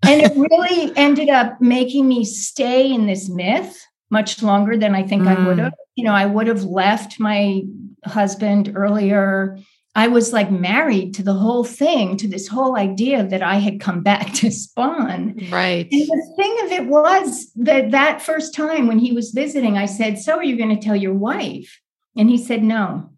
And 0.04 0.22
it 0.22 0.34
really 0.36 0.92
ended 0.98 1.30
up 1.30 1.60
making 1.62 2.08
me 2.08 2.26
stay 2.26 2.92
in 2.92 3.08
this 3.08 3.30
myth 3.30 3.86
much 4.10 4.44
longer 4.44 4.78
than 4.78 4.94
I 4.94 5.04
think 5.04 5.24
mm. 5.24 5.36
I 5.36 5.48
would 5.48 5.60
have. 5.60 5.74
You 5.96 6.06
know, 6.06 6.14
I 6.14 6.26
would 6.26 6.48
have 6.48 6.64
left 6.64 7.20
my 7.20 7.62
husband 8.06 8.74
earlier 8.76 9.58
I 9.96 10.08
was 10.08 10.34
like 10.34 10.50
married 10.50 11.14
to 11.16 11.24
the 11.24 11.34
whole 11.34 11.64
thing, 11.64 12.18
to 12.18 12.28
this 12.28 12.48
whole 12.48 12.76
idea 12.76 13.24
that 13.28 13.44
I 13.44 13.56
had 13.56 13.80
come 13.80 14.02
back 14.02 14.34
to 14.36 14.52
spawn. 14.52 15.36
Right. 15.50 15.88
And 15.92 16.02
the 16.02 16.34
thing 16.36 16.58
of 16.66 16.72
it 16.72 16.88
was 16.88 17.52
that 17.56 17.92
that 17.92 18.22
first 18.22 18.56
time 18.56 18.88
when 18.88 19.00
he 19.00 19.12
was 19.12 19.32
visiting, 19.32 19.78
I 19.78 19.86
said, 19.86 20.18
So 20.18 20.38
are 20.38 20.44
you 20.44 20.58
going 20.58 20.76
to 20.76 20.84
tell 20.84 20.96
your 20.96 21.14
wife? 21.14 21.80
And 22.18 22.30
he 22.30 22.38
said, 22.38 22.64
No. 22.64 23.12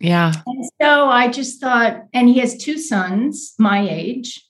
Yeah. 0.00 0.32
And 0.46 0.64
so 0.80 1.08
I 1.08 1.28
just 1.28 1.60
thought, 1.60 2.04
and 2.12 2.28
he 2.28 2.38
has 2.38 2.56
two 2.56 2.78
sons 2.78 3.54
my 3.58 3.88
age, 3.88 4.44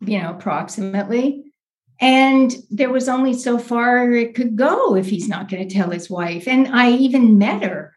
you 0.00 0.20
know, 0.20 0.30
approximately. 0.30 1.42
And 2.00 2.54
there 2.70 2.90
was 2.90 3.08
only 3.08 3.34
so 3.34 3.58
far 3.58 4.10
it 4.12 4.34
could 4.34 4.56
go 4.56 4.94
if 4.96 5.10
he's 5.10 5.28
not 5.28 5.50
going 5.50 5.68
to 5.68 5.74
tell 5.74 5.90
his 5.90 6.08
wife. 6.08 6.48
And 6.48 6.68
I 6.68 6.92
even 6.92 7.36
met 7.36 7.62
her 7.62 7.94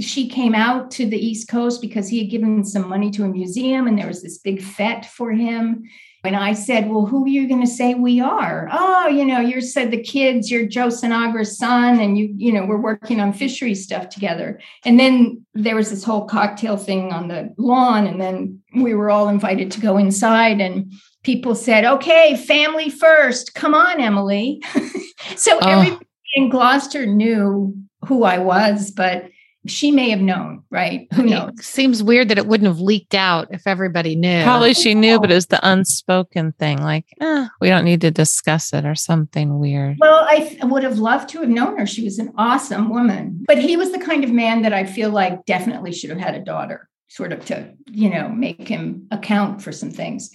she 0.00 0.28
came 0.28 0.54
out 0.54 0.90
to 0.92 1.06
the 1.06 1.18
East 1.18 1.48
Coast 1.48 1.80
because 1.80 2.08
he 2.08 2.18
had 2.18 2.30
given 2.30 2.64
some 2.64 2.88
money 2.88 3.10
to 3.12 3.24
a 3.24 3.28
museum 3.28 3.86
and 3.86 3.98
there 3.98 4.06
was 4.06 4.22
this 4.22 4.38
big 4.38 4.62
fete 4.62 5.06
for 5.06 5.32
him. 5.32 5.84
And 6.24 6.34
I 6.34 6.54
said, 6.54 6.88
Well, 6.88 7.06
who 7.06 7.24
are 7.24 7.28
you 7.28 7.48
going 7.48 7.60
to 7.60 7.66
say 7.66 7.94
we 7.94 8.20
are? 8.20 8.68
Oh, 8.72 9.06
you 9.06 9.24
know, 9.24 9.38
you 9.38 9.60
said 9.60 9.90
the 9.90 10.02
kids, 10.02 10.50
you're 10.50 10.66
Joe 10.66 10.88
Sinagra's 10.88 11.56
son, 11.56 12.00
and 12.00 12.18
you, 12.18 12.34
you 12.36 12.52
know, 12.52 12.66
we're 12.66 12.80
working 12.80 13.20
on 13.20 13.32
fishery 13.32 13.74
stuff 13.74 14.08
together. 14.08 14.60
And 14.84 14.98
then 14.98 15.46
there 15.54 15.76
was 15.76 15.90
this 15.90 16.02
whole 16.02 16.26
cocktail 16.26 16.76
thing 16.76 17.12
on 17.12 17.28
the 17.28 17.54
lawn. 17.58 18.06
And 18.06 18.20
then 18.20 18.60
we 18.74 18.94
were 18.94 19.10
all 19.10 19.28
invited 19.28 19.70
to 19.72 19.80
go 19.80 19.98
inside. 19.98 20.60
And 20.60 20.92
people 21.22 21.54
said, 21.54 21.84
Okay, 21.84 22.36
family 22.36 22.90
first. 22.90 23.54
Come 23.54 23.74
on, 23.74 24.00
Emily. 24.00 24.62
so 25.36 25.58
oh. 25.62 25.68
everybody 25.68 26.06
in 26.34 26.48
Gloucester 26.48 27.06
knew 27.06 27.74
who 28.04 28.24
I 28.24 28.38
was, 28.38 28.90
but 28.90 29.28
she 29.66 29.90
may 29.90 30.10
have 30.10 30.20
known, 30.20 30.62
right? 30.70 31.06
Who 31.14 31.24
knows? 31.24 31.50
It 31.58 31.64
seems 31.64 32.02
weird 32.02 32.28
that 32.28 32.38
it 32.38 32.46
wouldn't 32.46 32.68
have 32.68 32.80
leaked 32.80 33.14
out 33.14 33.48
if 33.50 33.66
everybody 33.66 34.16
knew. 34.16 34.42
Probably 34.42 34.74
she 34.74 34.94
knew, 34.94 35.20
but 35.20 35.30
it 35.30 35.34
was 35.34 35.46
the 35.46 35.60
unspoken 35.68 36.52
thing. 36.52 36.82
Like, 36.82 37.06
eh, 37.20 37.48
we 37.60 37.68
don't 37.68 37.84
need 37.84 38.00
to 38.02 38.10
discuss 38.10 38.72
it 38.72 38.84
or 38.84 38.94
something 38.94 39.58
weird. 39.58 39.96
Well, 40.00 40.26
I 40.28 40.40
th- 40.40 40.64
would 40.64 40.82
have 40.82 40.98
loved 40.98 41.28
to 41.30 41.40
have 41.40 41.48
known 41.48 41.78
her. 41.78 41.86
She 41.86 42.04
was 42.04 42.18
an 42.18 42.32
awesome 42.36 42.90
woman. 42.90 43.44
But 43.46 43.58
he 43.58 43.76
was 43.76 43.92
the 43.92 43.98
kind 43.98 44.24
of 44.24 44.30
man 44.30 44.62
that 44.62 44.72
I 44.72 44.84
feel 44.84 45.10
like 45.10 45.44
definitely 45.46 45.92
should 45.92 46.10
have 46.10 46.18
had 46.18 46.34
a 46.34 46.44
daughter, 46.44 46.88
sort 47.08 47.32
of 47.32 47.44
to, 47.46 47.72
you 47.90 48.10
know, 48.10 48.28
make 48.28 48.68
him 48.68 49.06
account 49.10 49.62
for 49.62 49.72
some 49.72 49.90
things. 49.90 50.30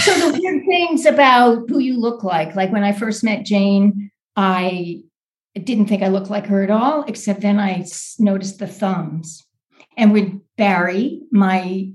So 0.00 0.12
the 0.12 0.38
weird 0.38 0.64
things 0.68 1.06
about 1.06 1.68
who 1.68 1.78
you 1.78 1.98
look 1.98 2.24
like, 2.24 2.54
like 2.54 2.72
when 2.72 2.84
I 2.84 2.92
first 2.92 3.24
met 3.24 3.44
Jane, 3.44 4.10
I 4.36 5.02
didn't 5.64 5.86
think 5.86 6.02
I 6.02 6.08
looked 6.08 6.30
like 6.30 6.46
her 6.46 6.62
at 6.62 6.70
all, 6.70 7.04
except 7.06 7.40
then 7.40 7.58
I 7.58 7.84
noticed 8.18 8.58
the 8.58 8.66
thumbs. 8.66 9.46
And 9.96 10.12
with 10.12 10.40
Barry, 10.56 11.22
my 11.30 11.92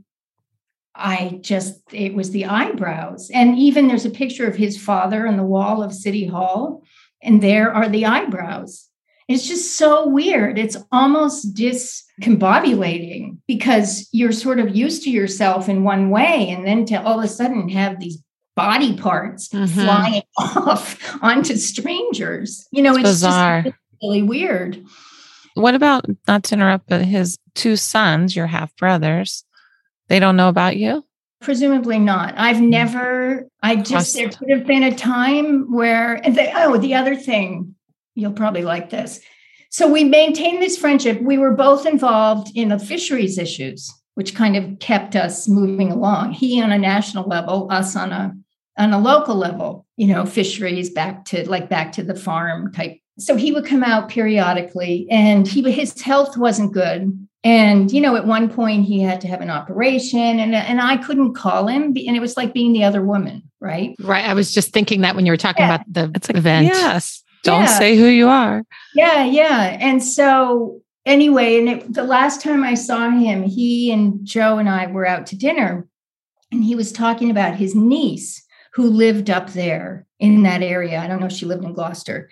I 0.96 1.40
just, 1.42 1.82
it 1.92 2.14
was 2.14 2.32
the 2.32 2.46
eyebrows. 2.46 3.32
And 3.34 3.58
even 3.58 3.88
there's 3.88 4.06
a 4.06 4.12
picture 4.12 4.48
of 4.48 4.56
his 4.56 4.80
father 4.80 5.28
on 5.28 5.38
the 5.38 5.44
wall 5.44 5.82
of 5.82 5.94
City 5.94 6.28
Hall, 6.28 6.84
and 7.22 7.42
there 7.42 7.74
are 7.74 7.90
the 7.90 8.06
eyebrows. 8.06 8.90
It's 9.28 9.48
just 9.48 9.78
so 9.78 10.08
weird. 10.08 10.60
It's 10.60 10.78
almost 10.92 11.56
discombobulating 11.56 13.38
because 13.48 14.08
you're 14.12 14.34
sort 14.34 14.60
of 14.60 14.76
used 14.76 15.04
to 15.04 15.10
yourself 15.10 15.70
in 15.70 15.84
one 15.84 16.10
way, 16.10 16.50
and 16.50 16.68
then 16.68 16.86
to 16.88 17.02
all 17.02 17.20
of 17.20 17.26
a 17.26 17.30
sudden 17.30 17.70
have 17.70 18.00
these 18.00 18.22
body 18.56 18.98
parts 18.98 19.50
mm-hmm. 19.50 19.66
flying 19.66 20.24
off 20.38 21.00
onto 21.22 21.56
strangers. 21.56 22.68
You 22.72 22.82
know, 22.82 22.92
it's, 22.92 23.00
it's 23.00 23.10
bizarre. 23.10 23.64
Just 23.64 23.76
really 24.02 24.22
weird. 24.22 24.84
What 25.56 25.76
about 25.76 26.06
not 26.28 26.44
to 26.46 26.56
interrupt, 26.56 26.88
but 26.88 27.06
his 27.06 27.38
two 27.54 27.76
sons, 27.76 28.36
your 28.36 28.48
half 28.48 28.76
brothers, 28.76 29.44
they 30.08 30.20
don't 30.20 30.36
know 30.36 30.50
about 30.50 30.78
you? 30.78 31.06
Presumably 31.42 32.00
not. 32.00 32.34
I've 32.38 32.58
mm. 32.58 32.70
never, 32.70 33.48
I 33.62 33.76
just, 33.76 34.16
there 34.16 34.30
could 34.30 34.50
have 34.50 34.66
been 34.66 34.84
a 34.84 34.96
time 34.96 35.72
where, 35.72 36.16
and 36.26 36.36
they, 36.36 36.52
oh, 36.56 36.78
the 36.78 36.96
other 36.96 37.16
thing, 37.16 37.76
you'll 38.16 38.34
probably 38.34 38.64
like 38.64 38.90
this. 38.90 39.20
So 39.70 39.92
we 39.92 40.04
maintained 40.04 40.62
this 40.62 40.78
friendship. 40.78 41.22
We 41.22 41.38
were 41.38 41.54
both 41.54 41.86
involved 41.86 42.52
in 42.56 42.70
the 42.70 42.80
fisheries 42.80 43.38
issues, 43.38 43.92
which 44.16 44.36
kind 44.36 44.56
of 44.56 44.80
kept 44.80 45.16
us 45.16 45.48
moving 45.50 45.92
along. 45.92 46.32
He 46.34 46.62
on 46.62 46.72
a 46.72 46.78
national 46.78 47.28
level, 47.28 47.68
us 47.72 47.96
on 47.96 48.12
a 48.12 48.36
on 48.78 48.94
a 48.94 49.00
local 49.00 49.36
level, 49.36 49.86
you 49.98 50.08
know, 50.08 50.26
fisheries 50.26 50.90
back 50.90 51.26
to 51.26 51.48
like 51.50 51.70
back 51.70 51.92
to 51.94 52.04
the 52.04 52.16
farm 52.16 52.72
type. 52.72 52.98
So 53.20 53.36
he 53.36 53.52
would 53.52 53.66
come 53.66 53.84
out 53.84 54.10
periodically 54.10 55.08
and 55.10 55.48
he 55.48 55.70
his 55.72 56.00
health 56.02 56.38
wasn't 56.38 56.74
good. 56.74 57.28
And 57.44 57.92
you 57.92 58.02
know, 58.02 58.16
at 58.16 58.26
one 58.26 58.50
point 58.50 58.86
he 58.86 59.02
had 59.02 59.22
to 59.22 59.28
have 59.28 59.42
an 59.42 59.50
operation 59.50 60.40
and 60.40 60.56
and 60.56 60.82
I 60.82 60.98
couldn't 60.98 61.36
call 61.36 61.68
him 61.68 61.94
and 61.96 62.16
it 62.16 62.22
was 62.22 62.38
like 62.38 62.54
being 62.54 62.74
the 62.74 62.84
other 62.84 63.04
woman, 63.04 63.44
right? 63.60 63.96
Right. 64.00 64.26
I 64.26 64.34
was 64.34 64.54
just 64.54 64.74
thinking 64.74 65.02
that 65.02 65.16
when 65.16 65.26
you 65.26 65.32
were 65.32 65.38
talking 65.38 65.66
yeah. 65.66 65.76
about 65.76 65.94
the 65.94 66.12
it's 66.16 66.30
like, 66.30 66.38
event. 66.38 66.68
Yes. 66.68 67.24
Don't 67.44 67.64
yeah. 67.64 67.78
say 67.78 67.98
who 67.98 68.06
you 68.06 68.30
are. 68.30 68.64
Yeah, 68.96 69.26
yeah. 69.26 69.78
And 69.82 70.02
so 70.02 70.82
anyway, 71.06 71.60
and 71.60 71.70
it, 71.70 71.94
the 71.94 72.04
last 72.06 72.42
time 72.42 72.64
I 72.64 72.74
saw 72.74 73.10
him, 73.10 73.44
he 73.44 73.92
and 73.92 74.26
Joe 74.26 74.58
and 74.60 74.70
I 74.70 74.88
were 74.88 75.06
out 75.06 75.28
to 75.28 75.36
dinner 75.36 75.86
and 76.54 76.64
he 76.64 76.76
was 76.76 76.92
talking 76.92 77.30
about 77.30 77.56
his 77.56 77.76
niece 77.76 78.44
who 78.74 78.90
lived 78.90 79.30
up 79.30 79.52
there 79.52 80.06
in 80.20 80.44
that 80.44 80.64
area. 80.64 81.00
I 81.00 81.08
don't 81.08 81.20
know 81.20 81.28
if 81.28 81.32
she 81.32 81.46
lived 81.46 81.64
in 81.64 81.74
Gloucester. 81.74 82.30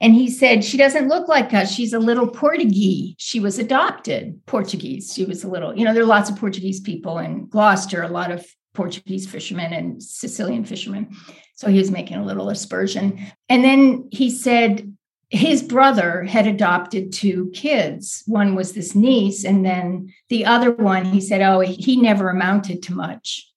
And 0.00 0.14
he 0.14 0.28
said, 0.28 0.64
She 0.64 0.76
doesn't 0.76 1.08
look 1.08 1.28
like 1.28 1.54
us. 1.54 1.72
She's 1.72 1.92
a 1.92 1.98
little 1.98 2.26
Portuguese. 2.26 3.14
She 3.18 3.40
was 3.40 3.58
adopted 3.58 4.40
Portuguese. 4.46 5.12
She 5.14 5.24
was 5.24 5.44
a 5.44 5.48
little, 5.48 5.76
you 5.76 5.84
know, 5.84 5.94
there 5.94 6.02
are 6.02 6.06
lots 6.06 6.28
of 6.28 6.36
Portuguese 6.36 6.80
people 6.80 7.18
in 7.18 7.46
Gloucester, 7.46 8.02
a 8.02 8.08
lot 8.08 8.30
of 8.30 8.44
Portuguese 8.74 9.26
fishermen 9.26 9.72
and 9.72 10.02
Sicilian 10.02 10.64
fishermen. 10.64 11.14
So 11.54 11.68
he 11.68 11.78
was 11.78 11.92
making 11.92 12.16
a 12.16 12.24
little 12.24 12.50
aspersion. 12.50 13.20
And 13.48 13.62
then 13.62 14.08
he 14.10 14.30
said 14.30 14.94
his 15.30 15.62
brother 15.62 16.24
had 16.24 16.46
adopted 16.46 17.12
two 17.12 17.50
kids. 17.54 18.22
One 18.26 18.54
was 18.54 18.72
this 18.72 18.94
niece, 18.94 19.44
and 19.44 19.64
then 19.64 20.12
the 20.28 20.44
other 20.44 20.70
one, 20.72 21.04
he 21.04 21.20
said, 21.20 21.40
Oh, 21.40 21.60
he 21.60 21.96
never 21.96 22.28
amounted 22.28 22.82
to 22.84 22.94
much. 22.94 23.48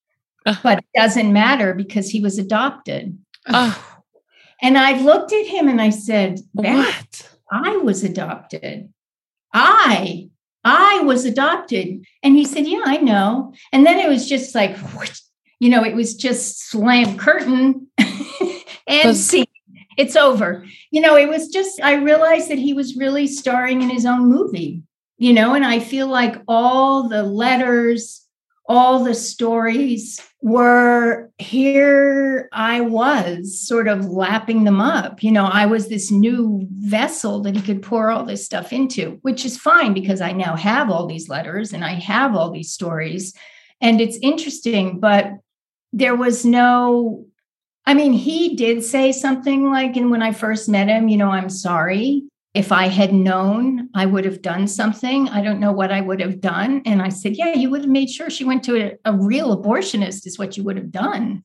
Uh-huh. 0.48 0.60
But 0.62 0.78
it 0.78 0.86
doesn't 0.94 1.32
matter 1.32 1.74
because 1.74 2.10
he 2.10 2.20
was 2.20 2.38
adopted. 2.38 3.18
Oh, 3.46 4.00
And 4.62 4.76
I 4.76 5.00
looked 5.00 5.32
at 5.32 5.46
him 5.46 5.68
and 5.68 5.80
I 5.80 5.90
said, 5.90 6.40
"Barry, 6.54 6.78
what? 6.78 7.38
I 7.50 7.76
was 7.78 8.04
adopted. 8.04 8.92
I, 9.52 10.28
I 10.64 11.00
was 11.02 11.24
adopted. 11.24 12.04
And 12.22 12.36
he 12.36 12.44
said, 12.44 12.66
Yeah, 12.66 12.82
I 12.84 12.98
know. 12.98 13.54
And 13.72 13.86
then 13.86 13.98
it 13.98 14.08
was 14.08 14.28
just 14.28 14.54
like, 14.54 14.76
you 15.60 15.70
know, 15.70 15.84
it 15.84 15.94
was 15.94 16.14
just 16.14 16.68
slam 16.68 17.16
curtain 17.16 17.88
and 18.86 19.16
see, 19.16 19.46
it's 19.96 20.16
over. 20.16 20.64
You 20.90 21.00
know, 21.00 21.16
it 21.16 21.28
was 21.28 21.48
just, 21.48 21.80
I 21.82 21.94
realized 21.94 22.50
that 22.50 22.58
he 22.58 22.74
was 22.74 22.96
really 22.96 23.26
starring 23.26 23.82
in 23.82 23.90
his 23.90 24.06
own 24.06 24.28
movie, 24.28 24.82
you 25.16 25.32
know, 25.32 25.54
and 25.54 25.64
I 25.64 25.80
feel 25.80 26.06
like 26.06 26.42
all 26.46 27.08
the 27.08 27.22
letters, 27.22 28.27
all 28.68 29.02
the 29.02 29.14
stories 29.14 30.20
were 30.42 31.30
here 31.38 32.48
I 32.52 32.82
was 32.82 33.58
sort 33.60 33.88
of 33.88 34.06
lapping 34.06 34.64
them 34.64 34.80
up. 34.80 35.22
You 35.22 35.32
know, 35.32 35.46
I 35.46 35.66
was 35.66 35.88
this 35.88 36.10
new 36.10 36.66
vessel 36.70 37.40
that 37.42 37.56
he 37.56 37.62
could 37.62 37.82
pour 37.82 38.10
all 38.10 38.24
this 38.24 38.44
stuff 38.44 38.72
into, 38.72 39.18
which 39.22 39.44
is 39.44 39.56
fine 39.56 39.94
because 39.94 40.20
I 40.20 40.32
now 40.32 40.54
have 40.54 40.90
all 40.90 41.06
these 41.06 41.28
letters 41.28 41.72
and 41.72 41.84
I 41.84 41.94
have 41.94 42.36
all 42.36 42.50
these 42.50 42.70
stories. 42.70 43.34
And 43.80 44.00
it's 44.00 44.18
interesting, 44.22 45.00
but 45.00 45.32
there 45.92 46.14
was 46.14 46.44
no, 46.44 47.26
I 47.86 47.94
mean, 47.94 48.12
he 48.12 48.54
did 48.54 48.84
say 48.84 49.12
something 49.12 49.70
like, 49.70 49.96
and 49.96 50.10
when 50.10 50.22
I 50.22 50.32
first 50.32 50.68
met 50.68 50.88
him, 50.88 51.08
you 51.08 51.16
know, 51.16 51.30
I'm 51.30 51.48
sorry. 51.48 52.24
If 52.54 52.72
I 52.72 52.88
had 52.88 53.12
known, 53.12 53.88
I 53.94 54.06
would 54.06 54.24
have 54.24 54.42
done 54.42 54.66
something. 54.66 55.28
I 55.28 55.42
don't 55.42 55.60
know 55.60 55.72
what 55.72 55.92
I 55.92 56.00
would 56.00 56.20
have 56.20 56.40
done. 56.40 56.82
And 56.86 57.02
I 57.02 57.08
said, 57.10 57.36
Yeah, 57.36 57.54
you 57.54 57.70
would 57.70 57.82
have 57.82 57.90
made 57.90 58.10
sure 58.10 58.30
she 58.30 58.44
went 58.44 58.62
to 58.64 58.76
a, 58.76 58.92
a 59.04 59.12
real 59.16 59.56
abortionist, 59.56 60.26
is 60.26 60.38
what 60.38 60.56
you 60.56 60.64
would 60.64 60.76
have 60.76 60.90
done. 60.90 61.44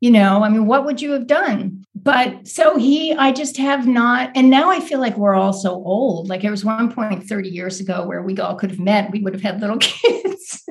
You 0.00 0.10
know, 0.10 0.42
I 0.42 0.48
mean, 0.48 0.66
what 0.66 0.84
would 0.84 1.00
you 1.00 1.12
have 1.12 1.26
done? 1.26 1.84
But 1.94 2.48
so 2.48 2.76
he, 2.76 3.14
I 3.14 3.30
just 3.30 3.56
have 3.56 3.86
not. 3.86 4.32
And 4.34 4.50
now 4.50 4.68
I 4.68 4.80
feel 4.80 4.98
like 4.98 5.16
we're 5.16 5.36
all 5.36 5.52
so 5.52 5.70
old. 5.70 6.28
Like 6.28 6.42
there 6.42 6.50
was 6.50 6.64
one 6.64 6.92
point 6.92 7.28
30 7.28 7.48
years 7.48 7.78
ago 7.78 8.04
where 8.04 8.22
we 8.22 8.36
all 8.38 8.56
could 8.56 8.70
have 8.70 8.80
met, 8.80 9.12
we 9.12 9.20
would 9.20 9.32
have 9.32 9.42
had 9.42 9.60
little 9.60 9.78
kids. 9.80 10.64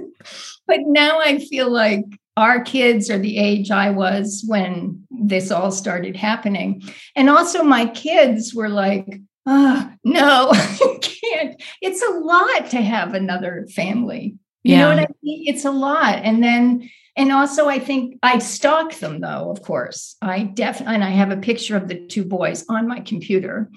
but 0.68 0.80
now 0.82 1.20
I 1.20 1.40
feel 1.40 1.72
like 1.72 2.04
our 2.38 2.62
kids 2.62 3.10
are 3.10 3.20
the 3.20 3.38
age 3.38 3.72
I 3.72 3.90
was 3.90 4.44
when 4.48 5.06
this 5.10 5.52
all 5.52 5.72
started 5.72 6.16
happening. 6.16 6.82
And 7.16 7.30
also, 7.30 7.64
my 7.64 7.86
kids 7.86 8.54
were 8.54 8.70
like, 8.70 9.22
oh, 9.46 9.92
no, 10.04 10.50
I 10.54 11.00
can't. 11.02 11.62
It's 11.82 12.02
a 12.02 12.12
lot 12.12 12.70
to 12.72 12.82
have 12.82 13.14
another 13.14 13.68
family. 13.74 14.38
You 14.64 14.78
know 14.78 14.90
Yeah. 14.90 14.96
what 14.96 15.10
I 15.10 15.14
mean? 15.24 15.44
It's 15.48 15.66
a 15.66 15.72
lot. 15.72 16.20
And 16.24 16.44
then, 16.44 16.90
and 17.16 17.32
also, 17.32 17.68
I 17.68 17.80
think 17.80 18.18
I 18.24 18.40
stalk 18.40 18.94
them 18.96 19.20
though, 19.20 19.50
of 19.52 19.62
course. 19.64 20.16
I 20.22 20.44
definitely, 20.44 20.96
and 20.96 21.04
I 21.04 21.10
have 21.10 21.32
a 21.32 21.38
picture 21.38 21.76
of 21.76 21.88
the 21.88 22.06
two 22.08 22.24
boys 22.24 22.66
on 22.70 22.88
my 22.88 23.00
computer. 23.00 23.70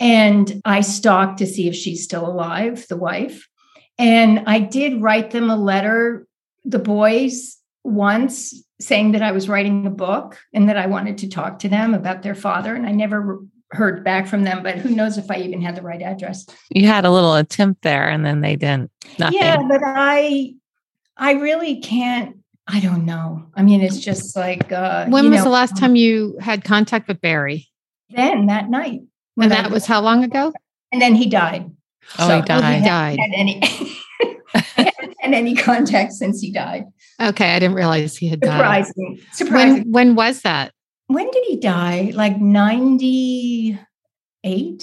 And 0.00 0.60
I 0.64 0.80
stalk 0.80 1.36
to 1.36 1.46
see 1.46 1.68
if 1.68 1.74
she's 1.76 2.02
still 2.02 2.26
alive, 2.26 2.86
the 2.88 2.96
wife. 2.96 3.48
And 3.98 4.44
I 4.46 4.58
did 4.58 5.00
write 5.02 5.30
them 5.30 5.48
a 5.50 5.56
letter, 5.56 6.26
the 6.64 6.78
boys, 6.78 7.58
once 7.84 8.54
saying 8.80 9.12
that 9.12 9.22
I 9.22 9.32
was 9.32 9.48
writing 9.48 9.86
a 9.86 9.90
book 9.90 10.38
and 10.52 10.68
that 10.68 10.76
I 10.76 10.86
wanted 10.86 11.18
to 11.18 11.28
talk 11.28 11.60
to 11.60 11.68
them 11.68 11.94
about 11.94 12.22
their 12.22 12.34
father. 12.34 12.74
And 12.74 12.86
I 12.86 12.90
never 12.92 13.40
heard 13.72 14.04
back 14.04 14.26
from 14.26 14.44
them, 14.44 14.62
but 14.62 14.76
who 14.76 14.90
knows 14.94 15.18
if 15.18 15.30
I 15.30 15.36
even 15.38 15.60
had 15.62 15.74
the 15.76 15.82
right 15.82 16.02
address. 16.02 16.46
You 16.70 16.86
had 16.86 17.04
a 17.04 17.10
little 17.10 17.34
attempt 17.34 17.82
there 17.82 18.08
and 18.08 18.24
then 18.24 18.40
they 18.40 18.56
didn't. 18.56 18.90
Nothing. 19.18 19.38
Yeah, 19.38 19.56
but 19.68 19.80
I 19.84 20.54
I 21.16 21.32
really 21.32 21.80
can't 21.80 22.36
I 22.68 22.78
don't 22.80 23.04
know. 23.04 23.46
I 23.56 23.62
mean, 23.62 23.80
it's 23.80 23.98
just 23.98 24.36
like 24.36 24.70
uh 24.70 25.06
When 25.06 25.30
was 25.30 25.38
know, 25.38 25.44
the 25.44 25.50
last 25.50 25.76
time 25.76 25.96
you 25.96 26.36
had 26.40 26.64
contact 26.64 27.08
with 27.08 27.20
Barry? 27.20 27.68
then 28.10 28.46
that 28.46 28.68
night. 28.68 29.00
when 29.36 29.50
And 29.50 29.52
that 29.52 29.70
was 29.70 29.86
how 29.86 30.00
long 30.00 30.22
ago? 30.22 30.52
and 30.92 31.00
then 31.00 31.14
he 31.14 31.26
died. 31.28 31.70
Oh, 32.18 32.28
So- 32.28 32.36
he 32.36 32.42
died. 32.42 32.74
He 32.82 32.84
died. 32.86 33.18
Had 33.18 33.30
any 33.34 33.62
and 35.22 35.34
any 35.34 35.54
contact 35.54 36.12
since 36.12 36.40
he 36.40 36.52
died. 36.52 36.84
Okay, 37.20 37.54
I 37.54 37.58
didn't 37.58 37.76
realize 37.76 38.16
he 38.16 38.28
had 38.28 38.40
died. 38.40 38.56
Surprising. 38.86 39.20
Surprising. 39.32 39.74
When 39.90 39.92
when 39.92 40.14
was 40.14 40.42
that? 40.42 40.72
When 41.08 41.30
did 41.30 41.44
he 41.46 41.56
die? 41.56 42.12
Like 42.14 42.40
98, 42.40 43.78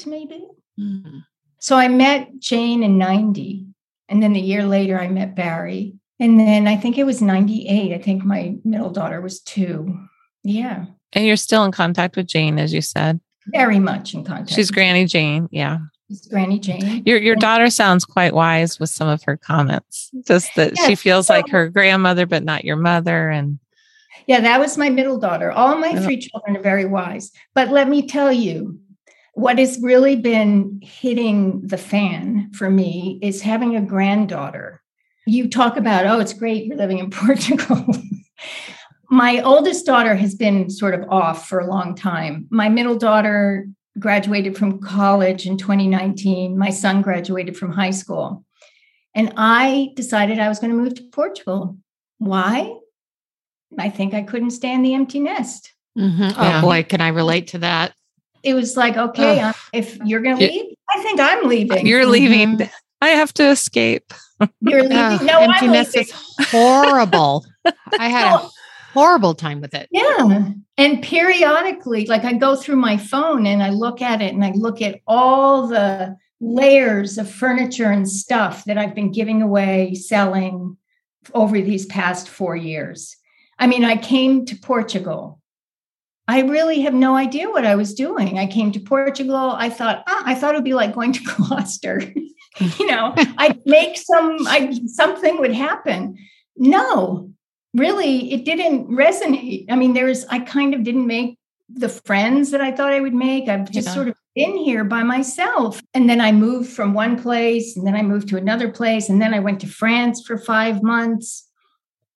maybe? 0.08 0.48
Hmm. 0.78 1.20
So 1.60 1.76
I 1.76 1.88
met 1.88 2.40
Jane 2.40 2.84
in 2.84 2.98
90. 2.98 3.66
And 4.08 4.24
then 4.24 4.36
a 4.36 4.40
year 4.40 4.64
later, 4.66 5.00
I 5.00 5.08
met 5.08 5.36
Barry. 5.36 5.94
And 6.20 6.40
then 6.40 6.68
I 6.68 6.78
think 6.78 6.98
it 6.98 7.04
was 7.06 7.22
98. 7.22 7.94
I 7.94 7.98
think 8.02 8.24
my 8.24 8.56
middle 8.64 8.90
daughter 8.90 9.22
was 9.22 9.42
two. 9.42 9.98
Yeah, 10.44 10.86
And 11.14 11.26
you're 11.26 11.36
still 11.36 11.66
in 11.66 11.72
contact 11.74 12.16
with 12.16 12.28
Jane, 12.28 12.58
as 12.60 12.74
you 12.74 12.82
said. 12.82 13.20
very 13.48 13.80
much 13.80 14.14
in 14.14 14.24
contact. 14.24 14.52
She's 14.52 14.72
Granny 14.72 15.06
Jane. 15.06 15.50
Yeah. 15.52 15.80
She's 16.08 16.26
Granny 16.28 16.60
Jane. 16.60 17.04
Your 17.06 17.20
your 17.20 17.36
daughter 17.36 17.70
sounds 17.70 18.06
quite 18.06 18.34
wise 18.34 18.80
with 18.80 18.90
some 18.90 19.08
of 19.10 19.22
her 19.24 19.36
comments. 19.38 20.10
Just 20.26 20.56
that 20.56 20.78
she 20.78 20.92
Yes, 20.92 21.02
feels 21.02 21.30
like 21.30 21.50
her 21.50 21.70
grandmother, 21.70 22.26
but 22.26 22.44
not 22.44 22.64
your 22.66 22.78
mother. 22.78 23.30
And 23.30 23.60
Yeah, 24.30 24.42
that 24.42 24.60
was 24.60 24.78
my 24.78 24.90
middle 24.92 25.18
daughter. 25.18 25.52
All 25.52 25.76
my 25.80 25.90
Yeah. 25.90 26.02
three 26.02 26.18
children 26.18 26.56
are 26.56 26.62
very 26.62 26.86
wise. 26.86 27.32
But 27.56 27.70
let 27.70 27.90
me 27.90 28.06
tell 28.06 28.32
you, 28.32 28.78
what 29.34 29.58
has 29.58 29.80
really 29.82 30.16
been 30.16 30.80
hitting 30.84 31.62
the 31.66 31.80
fan 31.80 32.52
for 32.54 32.70
me 32.70 33.18
is 33.24 33.42
having 33.42 33.76
a 33.76 33.82
granddaughter. 33.82 34.84
You 35.26 35.50
talk 35.50 35.78
about, 35.78 36.06
oh, 36.06 36.20
it's 36.20 36.34
great 36.34 36.66
you're 36.66 36.78
living 36.78 37.00
in 37.00 37.10
Portugal. 37.24 37.84
my 39.10 39.42
oldest 39.42 39.88
daughter 39.88 40.14
has 40.14 40.36
been 40.36 40.70
sort 40.70 40.94
of 40.94 41.10
off 41.10 41.50
for 41.50 41.58
a 41.60 41.66
long 41.68 41.96
time. 41.96 42.46
My 42.52 42.70
middle 42.70 42.98
daughter 43.00 43.68
graduated 43.98 44.56
from 44.56 44.80
college 44.80 45.48
in 45.48 45.58
2019. 45.58 46.56
My 46.56 46.70
son 46.70 47.02
graduated 47.02 47.58
from 47.58 47.72
high 47.72 47.90
school. 47.90 48.46
And 49.16 49.34
I 49.38 49.90
decided 49.96 50.38
I 50.38 50.50
was 50.50 50.60
going 50.60 50.70
to 50.72 50.78
move 50.78 50.94
to 50.96 51.04
Portugal. 51.12 51.78
Why? 52.20 52.76
I 53.78 53.90
think 53.90 54.14
I 54.14 54.24
couldn't 54.24 54.52
stand 54.52 54.84
the 54.84 54.94
empty 54.94 55.20
nest. 55.20 55.74
Mhm. 55.98 56.34
Oh 56.38 56.42
Yeah. 56.44 56.62
boy, 56.62 56.84
can 56.84 57.02
I 57.02 57.10
relate 57.10 57.48
to 57.50 57.60
that? 57.60 57.94
It 58.44 58.54
was 58.54 58.78
like, 58.78 58.96
okay, 58.98 59.42
Ugh. 59.42 59.56
If 59.74 59.98
you're 60.06 60.22
going 60.22 60.38
to 60.38 60.46
leave, 60.48 60.74
I 60.96 61.02
think 61.04 61.20
I'm 61.20 61.48
leaving. 61.48 61.86
you're 61.86 62.06
leaving. 62.06 62.70
I 63.02 63.10
have 63.10 63.34
to 63.36 63.50
escape. 63.50 64.14
You're 64.62 64.84
leaving. 64.84 64.98
Oh, 64.98 65.20
no, 65.22 65.40
I'm 65.40 65.50
emptiness 65.52 65.94
leaving. 65.96 66.10
is 66.10 66.48
horrible. 66.50 67.46
I 68.00 68.08
had 68.08 68.34
a 68.36 68.50
horrible 68.94 69.34
time 69.34 69.60
with 69.62 69.74
it. 69.74 69.90
Yeah. 69.92 70.52
And 70.78 71.02
periodically, 71.04 72.06
like 72.06 72.24
I 72.24 72.34
go 72.34 72.56
through 72.56 72.78
my 72.78 72.96
phone 72.96 73.46
and 73.46 73.62
I 73.62 73.70
look 73.72 74.02
at 74.02 74.22
it 74.22 74.34
and 74.34 74.44
I 74.46 74.52
look 74.52 74.82
at 74.82 75.02
all 75.06 75.68
the 75.68 76.16
layers 76.40 77.18
of 77.18 77.30
furniture 77.30 77.92
and 77.92 78.08
stuff 78.10 78.64
that 78.66 78.78
I've 78.78 78.96
been 78.96 79.12
giving 79.12 79.42
away, 79.42 79.94
selling 79.96 80.78
over 81.34 81.60
these 81.62 81.86
past 81.86 82.30
four 82.30 82.56
years. 82.56 83.18
I 83.60 83.68
mean, 83.68 83.84
I 83.84 83.98
came 83.98 84.46
to 84.46 84.56
Portugal. 84.56 85.40
I 86.28 86.42
really 86.42 86.82
have 86.82 86.94
no 86.94 87.16
idea 87.16 87.50
what 87.50 87.66
I 87.66 87.76
was 87.76 87.94
doing. 87.94 88.38
I 88.40 88.48
came 88.48 88.72
to 88.72 88.80
Portugal. 88.80 89.36
I 89.58 89.70
thought, 89.70 90.04
ah, 90.08 90.24
I 90.26 90.36
thought 90.36 90.54
it 90.54 90.58
would 90.58 90.64
be 90.64 90.74
like 90.74 90.94
going 90.94 91.12
to 91.14 91.24
Gloucester. 91.36 92.02
you 92.78 92.86
know, 92.88 93.14
I'd 93.38 93.60
make 93.66 93.98
some, 93.98 94.38
I 94.48 94.80
something 94.88 95.40
would 95.40 95.54
happen. 95.54 96.18
No, 96.56 97.30
really 97.76 98.34
it 98.34 98.46
didn't 98.46 98.88
resonate 98.90 99.66
i 99.70 99.76
mean 99.76 99.94
there's 99.94 100.26
i 100.26 100.40
kind 100.40 100.74
of 100.74 100.84
didn't 100.84 101.06
make 101.06 101.38
the 101.72 101.88
friends 101.88 102.50
that 102.50 102.62
i 102.62 102.72
thought 102.72 102.92
i 102.92 103.00
would 103.00 103.14
make 103.14 103.48
i've 103.48 103.70
just 103.70 103.88
Yeah. 103.90 103.94
sort 103.94 104.08
of 104.08 104.16
been 104.36 104.58
here 104.58 104.84
by 104.84 105.04
myself 105.04 105.80
and 105.94 106.10
then 106.10 106.20
i 106.20 106.32
moved 106.32 106.72
from 106.72 106.96
one 106.96 107.22
place 107.22 107.78
and 107.78 107.86
then 107.86 107.96
i 107.96 108.02
moved 108.02 108.28
to 108.30 108.38
another 108.38 108.70
place 108.72 109.08
and 109.08 109.22
then 109.22 109.36
i 109.36 109.40
went 109.40 109.60
to 109.62 109.68
france 109.68 110.24
for 110.26 110.36
five 110.40 110.82
months 110.82 111.48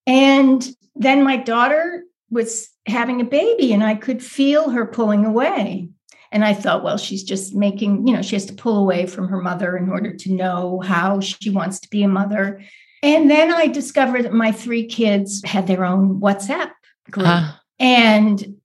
and 0.08 0.68
then 0.96 1.24
my 1.24 1.38
daughter 1.38 2.04
was 2.30 2.70
having 2.86 3.22
a 3.22 3.26
baby 3.26 3.74
and 3.74 3.84
i 3.84 3.96
could 3.96 4.24
feel 4.24 4.70
her 4.70 4.86
pulling 4.86 5.26
away 5.26 5.88
and 6.32 6.44
i 6.44 6.54
thought 6.54 6.84
well 6.84 6.98
she's 6.98 7.24
just 7.24 7.56
making 7.56 8.06
you 8.08 8.14
know 8.14 8.22
she 8.22 8.36
has 8.36 8.46
to 8.46 8.54
pull 8.54 8.78
away 8.78 9.06
from 9.06 9.28
her 9.28 9.41
mother 9.41 9.78
in 9.78 9.89
order 9.89 10.14
to 10.14 10.32
know 10.32 10.82
how 10.82 11.20
she 11.20 11.50
wants 11.50 11.80
to 11.80 11.89
be 11.89 12.04
a 12.04 12.08
mother 12.08 12.62
and 13.04 13.30
then 13.30 13.54
I 13.54 13.68
discovered 13.68 14.24
that 14.24 14.34
my 14.34 14.54
three 14.54 14.86
kids 14.86 15.44
had 15.44 15.68
their 15.68 15.84
own 15.84 16.22
WhatsApp 16.22 16.72
group. 17.12 17.28
Ah, 17.28 17.62
and 17.78 18.56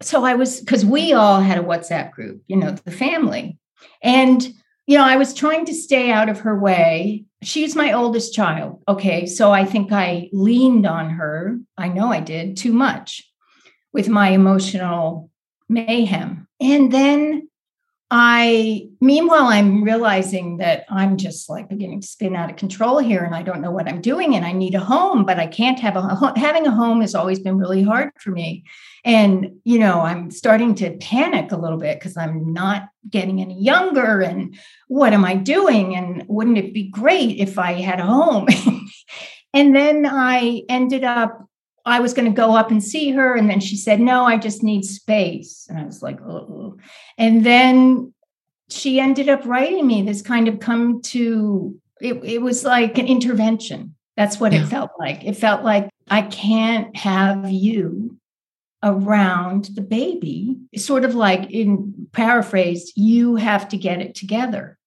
so 0.00 0.24
I 0.24 0.34
was, 0.34 0.60
because 0.60 0.82
we 0.84 1.12
all 1.12 1.40
had 1.40 1.58
a 1.58 1.62
WhatsApp 1.62 2.10
group, 2.12 2.42
you 2.48 2.56
know, 2.56 2.70
the 2.70 2.90
family. 2.90 3.58
And 4.02 4.48
you 4.86 4.98
know, 4.98 5.04
I 5.04 5.16
was 5.16 5.34
trying 5.34 5.64
to 5.66 5.74
stay 5.74 6.10
out 6.10 6.28
of 6.28 6.40
her 6.40 6.58
way. 6.58 7.24
She's 7.42 7.76
my 7.76 7.92
oldest 7.92 8.34
child. 8.34 8.82
Okay. 8.88 9.26
So 9.26 9.52
I 9.52 9.64
think 9.64 9.92
I 9.92 10.28
leaned 10.32 10.86
on 10.86 11.10
her. 11.10 11.58
I 11.76 11.88
know 11.88 12.12
I 12.12 12.20
did 12.20 12.56
too 12.56 12.72
much 12.72 13.28
with 13.92 14.08
my 14.08 14.30
emotional 14.30 15.30
mayhem. 15.68 16.48
And 16.60 16.92
then 16.92 17.48
I, 18.10 18.88
meanwhile, 19.00 19.46
I'm 19.46 19.82
realizing 19.82 20.58
that 20.58 20.84
I'm 20.90 21.16
just 21.16 21.48
like 21.48 21.70
beginning 21.70 22.02
to 22.02 22.06
spin 22.06 22.36
out 22.36 22.50
of 22.50 22.56
control 22.56 22.98
here 22.98 23.24
and 23.24 23.34
I 23.34 23.42
don't 23.42 23.62
know 23.62 23.70
what 23.70 23.88
I'm 23.88 24.02
doing 24.02 24.34
and 24.34 24.44
I 24.44 24.52
need 24.52 24.74
a 24.74 24.80
home, 24.80 25.24
but 25.24 25.38
I 25.38 25.46
can't 25.46 25.80
have 25.80 25.96
a 25.96 26.02
home. 26.02 26.34
having 26.36 26.66
a 26.66 26.70
home 26.70 27.00
has 27.00 27.14
always 27.14 27.40
been 27.40 27.56
really 27.56 27.82
hard 27.82 28.10
for 28.18 28.30
me. 28.30 28.64
And, 29.04 29.56
you 29.64 29.78
know, 29.78 30.00
I'm 30.00 30.30
starting 30.30 30.74
to 30.76 30.96
panic 30.98 31.50
a 31.50 31.56
little 31.56 31.78
bit 31.78 31.98
because 31.98 32.16
I'm 32.16 32.52
not 32.52 32.88
getting 33.10 33.40
any 33.40 33.60
younger. 33.60 34.20
And 34.20 34.56
what 34.86 35.12
am 35.12 35.24
I 35.24 35.34
doing? 35.34 35.96
And 35.96 36.24
wouldn't 36.28 36.58
it 36.58 36.72
be 36.72 36.88
great 36.88 37.38
if 37.38 37.58
I 37.58 37.72
had 37.72 37.98
a 37.98 38.06
home? 38.06 38.46
and 39.54 39.74
then 39.74 40.06
I 40.06 40.62
ended 40.68 41.04
up 41.04 41.48
I 41.84 41.98
was 41.98 42.14
going 42.14 42.30
to 42.30 42.36
go 42.36 42.54
up 42.54 42.70
and 42.70 42.82
see 42.82 43.10
her. 43.10 43.34
And 43.34 43.50
then 43.50 43.58
she 43.58 43.76
said, 43.76 44.00
No, 44.00 44.24
I 44.24 44.36
just 44.36 44.62
need 44.62 44.84
space. 44.84 45.66
And 45.68 45.78
I 45.78 45.84
was 45.84 46.00
like, 46.00 46.20
Oh. 46.20 46.76
And 47.18 47.44
then 47.44 48.14
she 48.70 49.00
ended 49.00 49.28
up 49.28 49.44
writing 49.44 49.86
me 49.86 50.02
this 50.02 50.22
kind 50.22 50.48
of 50.48 50.60
come 50.60 51.02
to, 51.02 51.76
it, 52.00 52.24
it 52.24 52.40
was 52.40 52.64
like 52.64 52.98
an 52.98 53.06
intervention. 53.06 53.96
That's 54.16 54.38
what 54.38 54.52
yeah. 54.52 54.62
it 54.62 54.66
felt 54.66 54.90
like. 54.98 55.24
It 55.24 55.36
felt 55.36 55.64
like 55.64 55.88
I 56.08 56.22
can't 56.22 56.94
have 56.96 57.50
you 57.50 58.16
around 58.82 59.70
the 59.74 59.82
baby. 59.82 60.56
Sort 60.76 61.04
of 61.04 61.14
like 61.14 61.50
in 61.50 62.08
paraphrased, 62.12 62.92
you 62.96 63.36
have 63.36 63.68
to 63.68 63.76
get 63.76 64.00
it 64.00 64.14
together. 64.14 64.78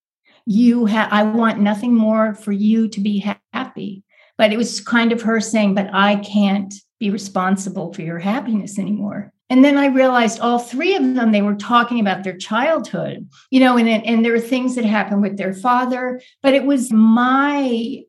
You 0.46 0.86
have, 0.86 1.12
I 1.12 1.24
want 1.24 1.60
nothing 1.60 1.94
more 1.94 2.36
for 2.36 2.52
you 2.52 2.88
to 2.90 3.00
be 3.00 3.26
happy. 3.54 4.04
But 4.38 4.52
it 4.52 4.58
was 4.58 4.82
kind 4.82 5.12
of 5.12 5.22
her 5.22 5.40
saying, 5.40 5.76
but 5.76 5.90
I 5.94 6.18
can't 6.18 6.74
be 7.00 7.10
responsible 7.10 7.94
for 7.94 8.02
your 8.02 8.20
happiness 8.20 8.78
anymore. 8.78 9.32
And 9.50 9.64
then 9.64 9.78
I 9.78 9.88
realized 9.88 10.40
all 10.40 10.60
three 10.60 10.96
of 10.96 11.16
them, 11.16 11.32
they 11.32 11.42
were 11.42 11.56
talking 11.56 12.00
about 12.00 12.24
their 12.24 12.36
childhood, 12.36 13.30
you 13.52 13.60
know, 13.60 13.78
and, 13.78 13.88
and 13.88 14.26
there 14.26 14.32
were 14.32 14.40
things 14.40 14.76
that 14.76 14.86
happened 14.86 15.22
with 15.22 15.38
their 15.38 15.54
father, 15.54 16.20
but 16.42 16.54
it 16.54 16.66
was 16.66 16.92
my, 16.92 18.02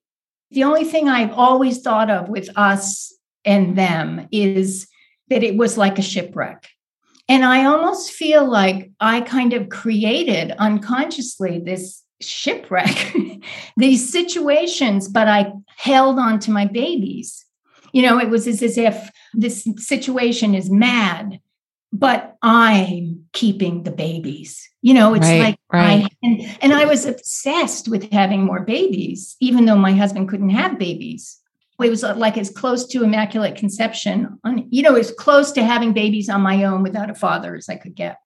the 0.51 0.65
only 0.65 0.85
thing 0.85 1.09
I've 1.09 1.33
always 1.33 1.81
thought 1.81 2.11
of 2.11 2.29
with 2.29 2.49
us 2.57 3.15
and 3.45 3.77
them 3.77 4.29
is 4.33 4.89
that 5.29 5.43
it 5.43 5.57
was 5.57 5.77
like 5.77 5.99
a 5.99 6.03
shipwreck. 6.03 6.69
And 7.29 7.45
I 7.45 7.65
almost 7.65 8.13
feel 8.13 8.49
like 8.49 8.91
I 9.01 9.21
kind 9.21 9.53
of 9.53 9.69
created 9.69 10.53
unconsciously 10.59 11.59
this 11.59 12.03
shipwreck, 12.21 13.15
these 13.77 14.11
situations, 14.11 15.09
but 15.09 15.27
I 15.27 15.53
held 15.77 16.19
on 16.19 16.39
to 16.41 16.51
my 16.51 16.67
babies 16.67 17.47
you 17.97 18.03
know, 18.03 18.19
it 18.19 18.29
was 18.29 18.47
as, 18.47 18.63
if 18.77 19.11
this 19.33 19.67
situation 19.79 20.55
is 20.55 20.69
mad, 20.69 21.41
but 21.95 22.37
I'm 22.43 23.25
keeping 23.33 23.85
the 23.85 23.91
babies. 23.91 24.69
You 24.83 24.93
know, 24.93 25.15
it's 25.15 25.27
right, 25.27 25.41
like 25.41 25.57
right. 25.73 26.05
I 26.05 26.09
and, 26.23 26.59
and 26.61 26.73
I 26.75 26.85
was 26.85 27.07
obsessed 27.07 27.89
with 27.89 28.13
having 28.13 28.45
more 28.45 28.61
babies, 28.61 29.35
even 29.41 29.65
though 29.65 29.77
my 29.77 29.93
husband 29.93 30.29
couldn't 30.29 30.51
have 30.51 30.79
babies. 30.79 31.39
It 31.83 31.91
was 31.91 32.05
uh, 32.05 32.15
like 32.17 32.39
as 32.39 32.51
close 32.51 32.87
to 32.89 33.05
immaculate 33.05 33.57
conception 33.57 34.39
on, 34.45 34.67
you 34.71 34.83
know, 34.83 34.95
as 34.95 35.11
close 35.11 35.53
to 35.53 35.65
having 35.65 35.93
babies 35.93 36.29
on 36.29 36.41
my 36.41 36.65
own 36.65 36.83
without 36.83 37.11
a 37.11 37.15
father 37.15 37.55
as 37.55 37.69
I 37.69 37.77
could 37.77 37.95
get. 37.95 38.19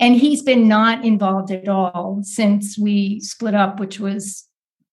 And 0.00 0.14
he's 0.14 0.42
been 0.42 0.68
not 0.68 1.04
involved 1.04 1.50
at 1.50 1.68
all 1.68 2.20
since 2.22 2.78
we 2.78 3.20
split 3.20 3.54
up, 3.54 3.80
which 3.80 3.98
was 3.98 4.46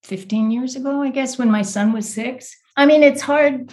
15 0.03 0.51
years 0.51 0.75
ago, 0.75 1.01
I 1.01 1.09
guess, 1.09 1.37
when 1.37 1.51
my 1.51 1.61
son 1.61 1.91
was 1.91 2.11
six. 2.11 2.55
I 2.77 2.85
mean, 2.85 3.03
it's 3.03 3.21
hard 3.21 3.71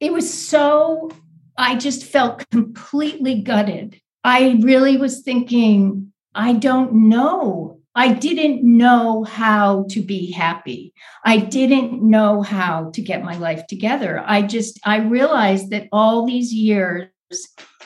it 0.00 0.12
was 0.12 0.32
so, 0.32 1.10
I 1.56 1.76
just 1.76 2.04
felt 2.04 2.48
completely 2.50 3.42
gutted. 3.42 4.00
I 4.24 4.58
really 4.62 4.96
was 4.96 5.20
thinking, 5.20 6.12
I 6.34 6.54
don't 6.54 7.08
know. 7.08 7.79
I 7.94 8.12
didn't 8.12 8.62
know 8.62 9.24
how 9.24 9.86
to 9.90 10.00
be 10.00 10.30
happy. 10.30 10.94
I 11.24 11.38
didn't 11.38 12.02
know 12.02 12.42
how 12.42 12.90
to 12.94 13.02
get 13.02 13.24
my 13.24 13.36
life 13.36 13.66
together. 13.66 14.22
I 14.24 14.42
just, 14.42 14.78
I 14.84 14.98
realized 14.98 15.70
that 15.70 15.88
all 15.90 16.26
these 16.26 16.52
years, 16.52 17.08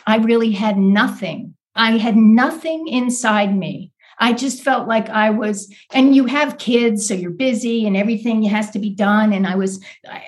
I 0.07 0.17
really 0.19 0.53
had 0.53 0.77
nothing. 0.77 1.55
I 1.75 1.99
had 1.99 2.17
nothing 2.17 2.87
inside 2.89 3.57
me 3.57 3.93
I 4.19 4.33
just 4.33 4.63
felt 4.63 4.89
like 4.89 5.09
I 5.09 5.31
was, 5.31 5.73
and 5.93 6.15
you 6.15 6.27
have 6.27 6.59
kids, 6.59 7.07
so 7.07 7.15
you're 7.15 7.31
busy 7.31 7.87
and 7.87 7.97
everything 7.97 8.43
has 8.45 8.71
to 8.71 8.79
be 8.79 8.91
done. 8.91 9.33
And 9.33 9.47
I 9.47 9.57
was, 9.57 9.83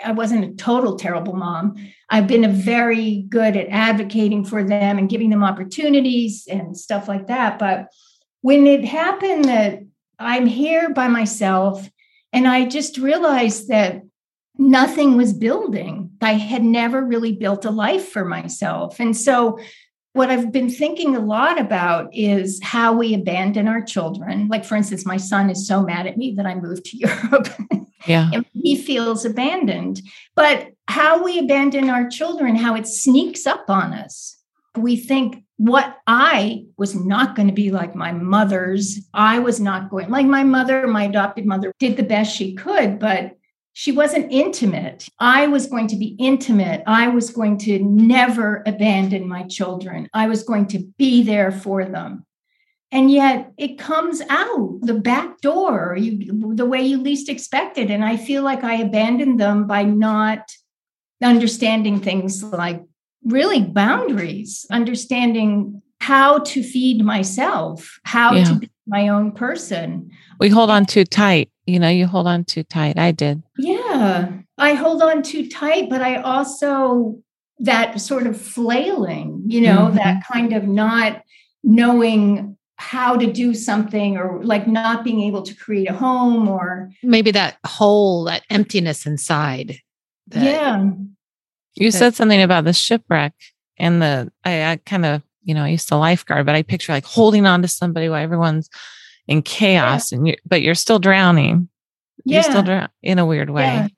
I 0.05 0.13
wasn't 0.13 0.45
a 0.45 0.57
total 0.57 0.97
terrible 0.97 1.35
mom. 1.35 1.75
I've 2.11 2.27
been 2.27 2.45
a 2.45 2.49
very 2.49 3.27
good 3.29 3.57
at 3.57 3.69
advocating 3.69 4.45
for 4.45 4.65
them 4.65 4.99
and 4.99 5.09
giving 5.09 5.31
them 5.31 5.45
opportunities 5.45 6.47
and 6.51 6.77
stuff 6.77 7.09
like 7.09 7.29
that. 7.29 7.59
But 7.59 7.89
when 8.47 8.65
it 8.69 8.85
happened 8.85 9.47
that 9.47 9.83
I'm 10.21 10.47
here 10.47 10.91
by 10.91 11.09
myself, 11.09 11.91
and 12.33 12.47
I 12.47 12.67
just 12.67 12.97
realized 12.97 13.67
that 13.71 14.03
nothing 14.57 15.17
was 15.17 15.33
building. 15.33 16.13
I 16.23 16.35
had 16.35 16.63
never 16.63 17.05
really 17.05 17.33
built 17.33 17.65
a 17.65 17.73
life 17.73 18.09
for 18.09 18.25
myself. 18.25 19.01
And 19.01 19.17
so 19.17 19.59
what 20.13 20.31
I've 20.31 20.53
been 20.53 20.71
thinking 20.71 21.17
a 21.17 21.19
lot 21.19 21.61
about 21.61 22.15
is 22.15 22.61
how 22.63 22.93
we 22.93 23.15
abandon 23.15 23.67
our 23.67 23.83
children. 23.83 24.47
Like, 24.47 24.65
for 24.65 24.77
instance, 24.77 25.05
my 25.05 25.17
son 25.17 25.51
is 25.51 25.67
so 25.67 25.83
mad 25.83 26.07
at 26.07 26.17
me 26.17 26.33
that 26.37 26.47
I 26.47 26.55
moved 26.55 26.85
to 26.85 26.97
Europe. 26.99 27.49
Yeah. 28.07 28.31
and 28.33 28.47
he 28.53 28.77
feels 28.77 29.25
abandoned. 29.25 30.03
But 30.37 30.69
how 30.87 31.21
we 31.21 31.41
abandon 31.41 31.91
our 31.91 32.09
children, 32.09 32.55
how 32.55 32.77
it 32.77 32.87
sneaks 32.87 33.45
up 33.45 33.69
on 33.69 33.93
us. 33.93 34.41
We 34.77 34.97
think 34.97 35.43
what 35.59 35.99
I 36.07 36.65
was 36.77 36.95
not 36.95 37.35
going 37.35 37.49
to 37.49 37.55
be 37.55 37.71
like 37.71 37.95
my 37.95 38.13
mother's. 38.13 39.01
I 39.15 39.39
was 39.39 39.59
not 39.59 39.91
going 39.91 40.11
like 40.11 40.27
my 40.27 40.45
mother, 40.45 40.87
my 40.87 41.05
adopted 41.05 41.47
mother 41.47 41.73
did 41.79 41.97
the 41.97 42.03
best 42.03 42.35
she 42.35 42.55
could, 42.55 42.99
but 42.99 43.37
she 43.73 43.93
wasn't 43.93 44.33
intimate. 44.33 45.07
I 45.19 45.47
was 45.49 45.67
going 45.67 45.89
to 45.89 45.97
be 45.97 46.17
intimate. 46.19 46.83
I 46.87 47.09
was 47.09 47.31
going 47.31 47.59
to 47.59 47.79
never 47.79 48.63
abandon 48.67 49.29
my 49.29 49.43
children. 49.45 50.09
I 50.15 50.29
was 50.29 50.43
going 50.43 50.67
to 50.69 50.79
be 50.97 51.23
there 51.23 51.53
for 51.53 51.85
them. 51.85 52.25
And 52.93 53.11
yet 53.11 53.53
it 53.59 53.79
comes 53.79 54.23
out 54.31 54.79
the 54.81 54.95
back 54.95 55.41
door, 55.41 55.97
you, 55.99 56.55
the 56.55 56.65
way 56.65 56.81
you 56.81 56.99
least 56.99 57.29
expect 57.29 57.77
it. 57.77 57.91
And 57.91 58.05
I 58.05 58.17
feel 58.17 58.43
like 58.43 58.65
I 58.65 58.77
abandoned 58.77 59.39
them 59.39 59.67
by 59.67 59.83
not 59.83 60.51
understanding 61.23 62.01
things 62.01 62.43
like 62.43 62.83
really 63.27 63.63
boundaries, 63.63 64.65
understanding 64.71 65.83
how 66.01 66.39
to 66.41 66.63
feed 66.63 67.05
myself, 67.05 67.99
how 68.05 68.35
yeah. 68.35 68.45
to 68.45 68.55
be 68.61 68.71
my 68.87 69.09
own 69.09 69.33
person. 69.33 70.11
We 70.39 70.49
hold 70.49 70.71
on 70.71 70.87
too 70.87 71.05
tight 71.05 71.51
you 71.67 71.81
know, 71.81 71.89
you 71.89 72.07
hold 72.07 72.27
on 72.27 72.45
too 72.45 72.63
tight. 72.63 72.99
I 72.99 73.11
did. 73.11 73.43
Yeah. 73.59 74.33
I 74.57 74.75
hold 74.75 75.03
on 75.03 75.23
too 75.23 75.49
tight, 75.49 75.91
but 75.91 76.01
I 76.01 76.17
also 76.17 77.21
that 77.59 78.01
sort 78.01 78.27
of 78.27 78.41
flailing, 78.41 79.43
you 79.47 79.63
know, 79.63 79.87
mm-hmm. 79.87 79.97
that 79.97 80.25
kind 80.27 80.53
of 80.53 80.65
not 80.65 81.23
knowing 81.65 82.57
how 82.77 83.17
to 83.17 83.33
do 83.33 83.55
something 83.55 84.17
or 84.17 84.43
like 84.45 84.69
not 84.69 85.03
being 85.03 85.23
able 85.23 85.43
to 85.43 85.55
create 85.55 85.89
a 85.89 85.95
home 85.95 86.49
or 86.49 86.91
maybe 87.03 87.31
that 87.31 87.57
hole, 87.67 88.25
that 88.25 88.45
emptiness 88.51 89.07
inside. 89.07 89.79
That, 90.29 90.45
yeah. 90.45 90.91
You 91.77 91.91
said 91.91 92.15
something 92.15 92.43
about 92.43 92.65
the 92.65 92.73
shipwreck 92.73 93.35
and 93.79 94.01
the 94.01 94.33
I, 94.45 94.73
I 94.73 94.77
kind 94.77 95.05
of, 95.05 95.23
you 95.43 95.55
know, 95.55 95.65
I 95.65 95.69
used 95.69 95.89
to 95.89 95.97
lifeguard, 95.97 96.47
but 96.47 96.55
I 96.55 96.63
picture 96.63 96.93
like 96.93 97.05
holding 97.05 97.47
on 97.47 97.63
to 97.63 97.69
somebody 97.69 98.09
while 98.09 98.23
everyone's 98.23 98.71
in 99.29 99.43
chaos 99.43 100.13
yeah. 100.13 100.19
and 100.19 100.29
you 100.29 100.35
but 100.47 100.63
you're 100.63 100.75
still 100.75 100.99
drowning 100.99 101.69
yeah. 102.25 102.37
you're 102.37 102.43
still 102.43 102.63
drowning 102.63 102.89
in 103.03 103.19
a 103.19 103.27
weird 103.27 103.51
way 103.51 103.63
yeah. 103.65 103.89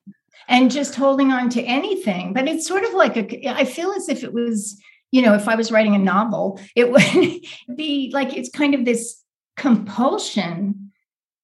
and 0.48 0.70
just 0.70 0.94
holding 0.94 1.30
on 1.32 1.48
to 1.50 1.62
anything 1.62 2.32
but 2.32 2.48
it's 2.48 2.66
sort 2.66 2.84
of 2.84 2.94
like 2.94 3.16
a 3.16 3.48
i 3.48 3.64
feel 3.64 3.92
as 3.92 4.08
if 4.08 4.24
it 4.24 4.32
was 4.32 4.80
you 5.12 5.22
know 5.22 5.34
if 5.34 5.48
i 5.48 5.54
was 5.54 5.70
writing 5.70 5.94
a 5.94 5.98
novel 5.98 6.60
it 6.74 6.90
would 6.90 7.42
be 7.76 8.10
like 8.14 8.36
it's 8.36 8.50
kind 8.50 8.74
of 8.74 8.84
this 8.84 9.22
compulsion 9.56 10.92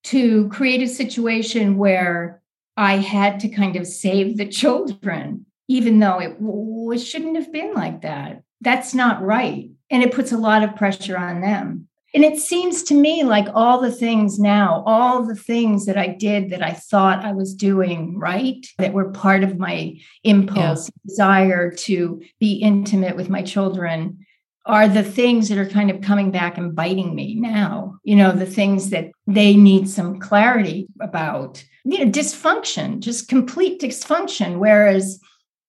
to 0.02 0.48
create 0.48 0.82
a 0.82 0.88
situation 0.88 1.76
where 1.76 2.40
i 2.76 2.96
had 2.96 3.40
to 3.40 3.48
kind 3.48 3.76
of 3.76 3.86
save 3.86 4.36
the 4.36 4.46
children 4.46 5.44
even 5.68 5.98
though 5.98 6.20
it 6.20 6.40
w- 6.40 6.98
shouldn't 6.98 7.36
have 7.36 7.52
been 7.52 7.74
like 7.74 8.02
that 8.02 8.42
that's 8.60 8.94
not 8.94 9.22
right 9.22 9.70
and 9.90 10.02
it 10.02 10.12
puts 10.12 10.32
a 10.32 10.38
lot 10.38 10.62
of 10.62 10.76
pressure 10.76 11.16
on 11.16 11.40
them 11.40 11.88
and 12.14 12.24
it 12.24 12.38
seems 12.38 12.84
to 12.84 12.94
me 12.94 13.24
like 13.24 13.48
all 13.54 13.80
the 13.80 13.90
things 13.90 14.38
now, 14.38 14.84
all 14.86 15.24
the 15.24 15.34
things 15.34 15.86
that 15.86 15.98
I 15.98 16.06
did 16.06 16.50
that 16.50 16.62
I 16.62 16.70
thought 16.70 17.24
I 17.24 17.32
was 17.32 17.52
doing 17.52 18.16
right, 18.16 18.64
that 18.78 18.92
were 18.92 19.10
part 19.10 19.42
of 19.42 19.58
my 19.58 19.98
impulse, 20.22 20.88
yeah. 20.88 21.08
desire 21.08 21.72
to 21.72 22.22
be 22.38 22.54
intimate 22.54 23.16
with 23.16 23.28
my 23.28 23.42
children, 23.42 24.24
are 24.64 24.86
the 24.86 25.02
things 25.02 25.48
that 25.48 25.58
are 25.58 25.68
kind 25.68 25.90
of 25.90 26.02
coming 26.02 26.30
back 26.30 26.56
and 26.56 26.74
biting 26.74 27.16
me 27.16 27.34
now. 27.34 27.96
You 28.04 28.14
know, 28.14 28.30
the 28.30 28.46
things 28.46 28.90
that 28.90 29.10
they 29.26 29.56
need 29.56 29.88
some 29.88 30.20
clarity 30.20 30.86
about. 31.00 31.64
You 31.84 32.04
know, 32.04 32.10
dysfunction, 32.12 33.00
just 33.00 33.28
complete 33.28 33.80
dysfunction. 33.80 34.58
Whereas 34.58 35.18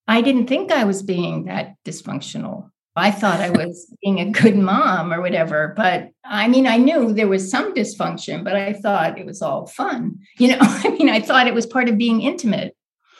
I 0.08 0.20
didn't 0.20 0.46
think 0.46 0.70
I 0.70 0.84
was 0.84 1.02
being 1.02 1.44
that 1.44 1.74
dysfunctional. 1.84 2.70
I 2.96 3.10
thought 3.10 3.40
I 3.40 3.50
was 3.50 3.92
being 4.02 4.20
a 4.20 4.30
good 4.30 4.56
mom 4.56 5.12
or 5.12 5.20
whatever. 5.20 5.74
But 5.76 6.10
I 6.24 6.48
mean, 6.48 6.66
I 6.66 6.78
knew 6.78 7.12
there 7.12 7.28
was 7.28 7.50
some 7.50 7.74
dysfunction, 7.74 8.42
but 8.42 8.56
I 8.56 8.72
thought 8.72 9.18
it 9.18 9.26
was 9.26 9.42
all 9.42 9.66
fun. 9.66 10.18
You 10.38 10.48
know, 10.48 10.58
I 10.60 10.88
mean, 10.90 11.08
I 11.08 11.20
thought 11.20 11.46
it 11.46 11.54
was 11.54 11.66
part 11.66 11.88
of 11.88 11.98
being 11.98 12.22
intimate, 12.22 12.76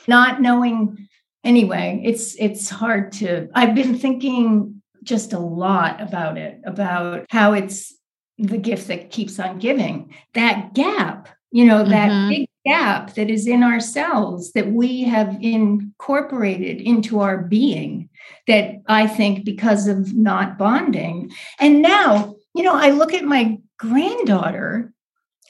not 0.06 0.40
knowing. 0.40 1.08
Anyway, 1.44 2.02
it's 2.04 2.34
it's 2.38 2.68
hard 2.68 3.12
to. 3.12 3.48
I've 3.54 3.74
been 3.74 3.98
thinking 3.98 4.82
just 5.02 5.32
a 5.32 5.38
lot 5.38 6.00
about 6.00 6.36
it, 6.36 6.60
about 6.64 7.26
how 7.30 7.52
it's 7.52 7.94
the 8.38 8.58
gift 8.58 8.88
that 8.88 9.10
keeps 9.10 9.38
on 9.38 9.58
giving. 9.58 10.12
That 10.34 10.74
gap, 10.74 11.28
you 11.52 11.64
know, 11.64 11.84
that 11.84 12.10
mm-hmm. 12.10 12.28
big 12.28 12.45
gap 12.66 13.14
that 13.14 13.30
is 13.30 13.46
in 13.46 13.62
ourselves 13.62 14.52
that 14.52 14.72
we 14.72 15.02
have 15.04 15.36
incorporated 15.40 16.80
into 16.80 17.20
our 17.20 17.38
being 17.38 18.08
that 18.46 18.82
I 18.86 19.06
think 19.06 19.44
because 19.44 19.86
of 19.86 20.14
not 20.14 20.58
bonding. 20.58 21.30
And 21.58 21.82
now, 21.82 22.36
you 22.54 22.62
know, 22.62 22.74
I 22.74 22.90
look 22.90 23.12
at 23.12 23.24
my 23.24 23.58
granddaughter 23.78 24.92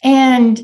and 0.03 0.61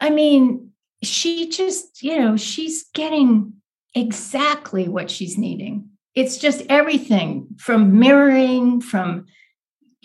I 0.00 0.10
mean, 0.10 0.72
she 1.02 1.48
just, 1.48 2.02
you 2.02 2.18
know, 2.18 2.36
she's 2.36 2.86
getting 2.94 3.54
exactly 3.94 4.88
what 4.88 5.10
she's 5.10 5.38
needing. 5.38 5.88
It's 6.14 6.36
just 6.36 6.62
everything 6.68 7.46
from 7.58 7.98
mirroring, 7.98 8.80
from 8.80 9.26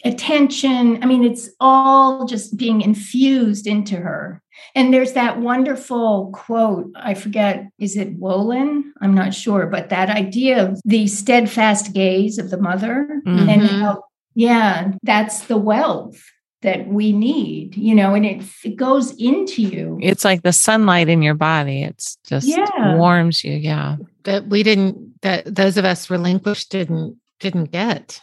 attention. 0.05 1.01
I 1.01 1.05
mean, 1.05 1.23
it's 1.23 1.49
all 1.59 2.25
just 2.25 2.57
being 2.57 2.81
infused 2.81 3.67
into 3.67 3.95
her. 3.97 4.42
And 4.75 4.93
there's 4.93 5.13
that 5.13 5.39
wonderful 5.39 6.31
quote, 6.33 6.91
I 6.95 7.13
forget, 7.13 7.69
is 7.79 7.95
it 7.95 8.19
Wolin? 8.19 8.83
I'm 9.01 9.13
not 9.13 9.33
sure, 9.33 9.67
but 9.67 9.89
that 9.89 10.09
idea 10.09 10.67
of 10.67 10.81
the 10.85 11.07
steadfast 11.07 11.93
gaze 11.93 12.37
of 12.37 12.49
the 12.49 12.59
mother 12.59 13.21
mm-hmm. 13.25 13.49
and 13.49 13.61
how, 13.61 14.03
yeah, 14.35 14.93
that's 15.03 15.45
the 15.45 15.57
wealth 15.57 16.23
that 16.63 16.87
we 16.87 17.11
need, 17.11 17.75
you 17.75 17.93
know, 17.93 18.15
and 18.15 18.25
it, 18.25 18.41
it 18.63 18.77
goes 18.77 19.11
into 19.17 19.61
you. 19.61 19.99
It's 20.01 20.23
like 20.23 20.43
the 20.43 20.53
sunlight 20.53 21.09
in 21.09 21.21
your 21.21 21.35
body. 21.35 21.83
It's 21.83 22.17
just 22.25 22.47
yeah. 22.47 22.95
warms 22.95 23.43
you. 23.43 23.53
Yeah. 23.53 23.97
That 24.23 24.47
we 24.47 24.63
didn't, 24.63 25.21
that 25.21 25.53
those 25.53 25.77
of 25.77 25.85
us 25.85 26.09
relinquished 26.09 26.71
didn't, 26.71 27.17
didn't 27.41 27.71
get. 27.71 28.21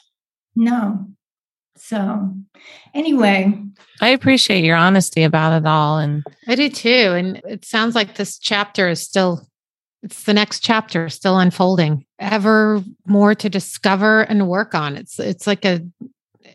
No. 0.57 1.07
So, 1.81 2.35
anyway, 2.95 3.53
I 4.01 4.11
appreciate 4.11 4.65
your 4.65 4.77
honesty 4.77 5.23
about 5.23 5.61
it 5.61 5.67
all. 5.67 5.99
And 5.99 6.23
I 6.47 6.55
do 6.55 6.69
too. 6.69 6.89
And 6.89 7.41
it 7.49 7.65
sounds 7.65 7.95
like 7.95 8.15
this 8.17 8.39
chapter 8.39 8.89
is 8.89 9.03
still, 9.03 9.47
it's 10.03 10.25
the 10.25 10.35
next 10.35 10.61
chapter 10.61 11.09
still 11.09 11.39
unfolding, 11.39 12.05
ever 12.19 12.85
more 13.07 13.35
to 13.35 13.49
discover 13.49 14.23
and 14.23 14.49
work 14.49 14.75
on. 14.75 14.97
It's, 14.97 15.19
it's 15.19 15.47
like 15.47 15.65
a 15.65 15.81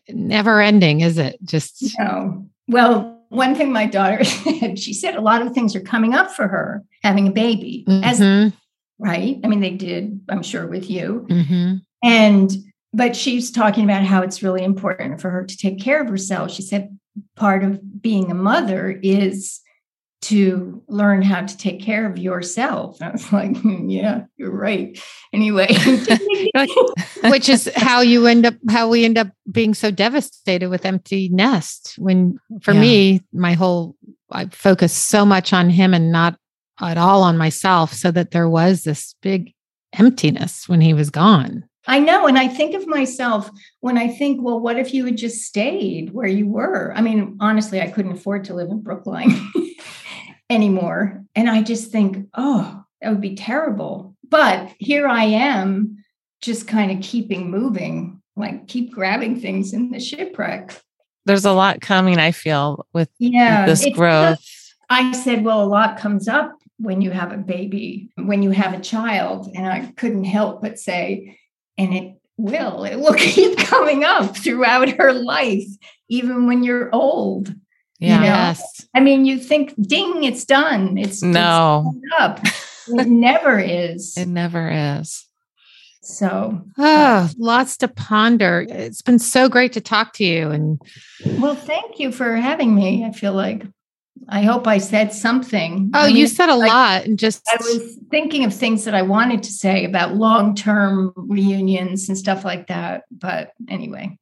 never 0.08 0.62
ending, 0.62 1.02
is 1.02 1.18
it? 1.18 1.38
Just, 1.44 1.98
no. 2.00 2.48
Well, 2.68 3.24
one 3.30 3.56
thing 3.56 3.72
my 3.72 3.88
daughter 3.88 4.24
said, 4.24 4.80
she 4.80 4.94
said 4.94 5.16
a 5.16 5.22
lot 5.22 5.42
of 5.42 5.54
things 5.54 5.76
are 5.76 5.82
coming 5.82 6.14
up 6.14 6.32
for 6.32 6.48
her 6.48 6.84
having 7.04 7.28
a 7.28 7.32
baby, 7.32 7.84
mm-hmm. 7.88 8.04
as 8.04 8.54
right. 9.00 9.40
I 9.44 9.48
mean, 9.48 9.60
they 9.60 9.72
did, 9.72 10.22
I'm 10.30 10.44
sure, 10.44 10.68
with 10.68 10.90
you. 10.90 11.26
Mm-hmm. 11.30 11.76
And 12.04 12.52
but 12.96 13.16
she's 13.16 13.52
talking 13.52 13.84
about 13.84 14.04
how 14.04 14.22
it's 14.22 14.42
really 14.42 14.64
important 14.64 15.20
for 15.20 15.30
her 15.30 15.44
to 15.44 15.58
take 15.58 15.80
care 15.80 16.02
of 16.02 16.08
herself. 16.08 16.50
She 16.50 16.62
said 16.62 16.98
part 17.36 17.64
of 17.64 18.02
being 18.02 18.32
a 18.32 18.36
mother 18.36 18.90
is 19.04 19.60
to 20.22 20.82
learn 20.88 21.22
how 21.22 21.42
to 21.42 21.58
take 21.58 21.82
care 21.82 22.10
of 22.10 22.18
yourself. 22.18 22.98
I 23.02 23.12
was 23.12 23.32
like, 23.34 23.58
hmm, 23.58 23.90
yeah, 23.90 24.24
you're 24.38 24.56
right. 24.56 24.98
Anyway, 25.34 25.68
which 27.26 27.50
is 27.50 27.70
how 27.76 28.00
you 28.00 28.28
end 28.28 28.46
up, 28.46 28.56
how 28.70 28.88
we 28.88 29.04
end 29.04 29.18
up 29.18 29.28
being 29.52 29.74
so 29.74 29.92
devastated 29.92 30.70
with 30.70 30.86
empty 30.86 31.28
nest. 31.30 31.96
When 31.98 32.40
for 32.62 32.74
yeah. 32.74 32.80
me, 32.80 33.22
my 33.34 33.54
whole, 33.54 33.98
I 34.32 34.46
focused 34.46 35.10
so 35.10 35.26
much 35.26 35.52
on 35.52 35.70
him 35.70 35.94
and 35.94 36.14
not 36.14 36.38
at 36.82 36.98
all 36.98 37.24
on 37.24 37.38
myself, 37.38 37.92
so 37.94 38.10
that 38.12 38.32
there 38.32 38.50
was 38.50 38.84
this 38.84 39.16
big 39.22 39.54
emptiness 39.94 40.68
when 40.70 40.80
he 40.80 40.94
was 40.94 41.10
gone. 41.10 41.66
I 41.88 42.00
know. 42.00 42.28
And 42.28 42.38
I 42.38 42.48
think 42.48 42.76
of 42.76 42.88
myself 42.88 43.50
when 43.80 43.98
I 43.98 44.08
think, 44.08 44.42
well, 44.42 44.60
what 44.60 44.78
if 44.78 44.94
you 44.94 45.06
had 45.06 45.18
just 45.18 45.44
stayed 45.44 46.12
where 46.12 46.28
you 46.28 46.48
were? 46.48 46.94
I 46.96 47.02
mean, 47.02 47.38
honestly, 47.40 47.82
I 47.82 47.90
couldn't 47.90 48.14
afford 48.14 48.46
to 48.46 48.54
live 48.54 48.70
in 48.70 48.82
Brookline 48.82 49.52
anymore. 50.50 51.24
And 51.36 51.50
I 51.50 51.62
just 51.62 51.92
think, 51.92 52.28
oh, 52.34 52.84
that 53.02 53.10
would 53.10 53.22
be 53.22 53.36
terrible. 53.36 54.16
But 54.28 54.74
here 54.80 55.08
I 55.08 55.26
am, 55.26 56.04
just 56.42 56.68
kind 56.68 56.92
of 56.92 57.02
keeping 57.02 57.50
moving, 57.50 58.22
like 58.36 58.68
keep 58.68 58.92
grabbing 58.92 59.40
things 59.40 59.74
in 59.74 59.92
the 59.92 60.00
shipwreck. 60.00 60.80
There's 61.26 61.46
a 61.46 61.54
lot 61.54 61.82
coming, 61.82 62.20
I 62.20 62.32
feel, 62.32 62.86
with 62.94 63.10
yeah, 63.18 63.66
this 63.66 63.88
growth. 63.96 64.40
Just, 64.40 64.76
I 64.90 65.12
said, 65.12 65.44
well, 65.44 65.64
a 65.64 65.66
lot 65.66 65.98
comes 65.98 66.28
up 66.28 66.54
when 66.78 67.02
you 67.02 67.10
have 67.12 67.32
a 67.32 67.38
baby, 67.38 68.10
when 68.16 68.44
you 68.44 68.52
have 68.52 68.74
a 68.74 68.80
child. 68.80 69.50
And 69.56 69.66
I 69.66 69.92
couldn't 69.98 70.26
help 70.26 70.62
but 70.62 70.78
say, 70.78 71.40
and 71.78 71.94
it 71.94 72.16
will 72.38 72.84
it 72.84 72.98
will 72.98 73.14
keep 73.18 73.58
coming 73.58 74.04
up 74.04 74.36
throughout 74.36 74.90
her 74.90 75.14
life 75.14 75.68
even 76.10 76.48
when 76.48 76.64
you're 76.64 76.94
old 76.94 77.54
yeah. 78.00 78.16
You 78.16 78.20
know? 78.20 78.26
yes. 78.26 78.88
I 78.94 79.00
mean 79.00 79.26
you 79.26 79.40
think 79.40 79.74
ding 79.82 80.24
it's 80.24 80.46
done. 80.46 80.98
It's 80.98 81.22
no. 81.22 81.94
it's 81.96 82.14
up. 82.20 82.40
It 82.88 83.08
never 83.08 83.58
is. 83.58 84.18
It 84.18 84.28
never 84.28 85.00
is. 85.00 85.28
So 86.02 86.62
oh 86.78 87.30
lots 87.38 87.78
to 87.78 87.88
ponder. 87.88 88.66
It's 88.70 89.02
been 89.02 89.20
so 89.20 89.50
great 89.50 89.74
to 89.74 89.82
talk 89.82 90.14
to 90.14 90.24
you 90.24 90.52
and 90.52 90.80
well 91.40 91.56
thank 91.56 92.00
you 92.00 92.12
for 92.12 92.36
having 92.36 92.76
me 92.76 93.04
i 93.04 93.12
feel 93.12 93.34
like 93.34 93.66
I 94.30 94.42
hope 94.42 94.68
I 94.68 94.78
said 94.80 95.14
something. 95.14 95.92
Oh, 95.94 96.00
I 96.02 96.08
mean, 96.08 96.18
you 96.18 96.28
said 96.28 96.50
a 96.50 96.54
I, 96.54 96.56
lot 96.56 97.06
and 97.06 97.20
just 97.20 97.48
I 97.48 97.58
was 97.60 97.98
thinking 98.10 98.44
of 98.44 98.54
things 98.54 98.86
that 98.86 98.96
I 98.96 99.02
wanted 99.02 99.44
to 99.44 99.52
say 99.52 99.86
about 99.86 100.16
long-term 100.16 101.14
reunions 101.16 102.10
and 102.10 102.18
stuff 102.18 102.44
like 102.44 102.68
that, 102.68 103.04
but 103.12 103.52
anyway. 103.70 104.18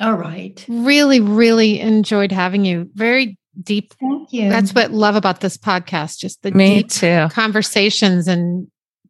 All 0.00 0.14
right. 0.14 0.64
Really 0.68 1.20
really 1.20 1.80
enjoyed 1.80 2.32
having 2.32 2.64
you. 2.64 2.90
Very 2.94 3.38
deep. 3.62 3.94
Thank 4.00 4.32
you. 4.32 4.48
That's 4.48 4.74
what 4.74 4.90
love 4.90 5.16
about 5.16 5.40
this 5.40 5.56
podcast, 5.56 6.18
just 6.18 6.42
the 6.42 6.50
Me 6.50 6.82
deep 6.82 6.90
too. 6.90 7.28
conversations 7.30 8.28
and 8.28 8.68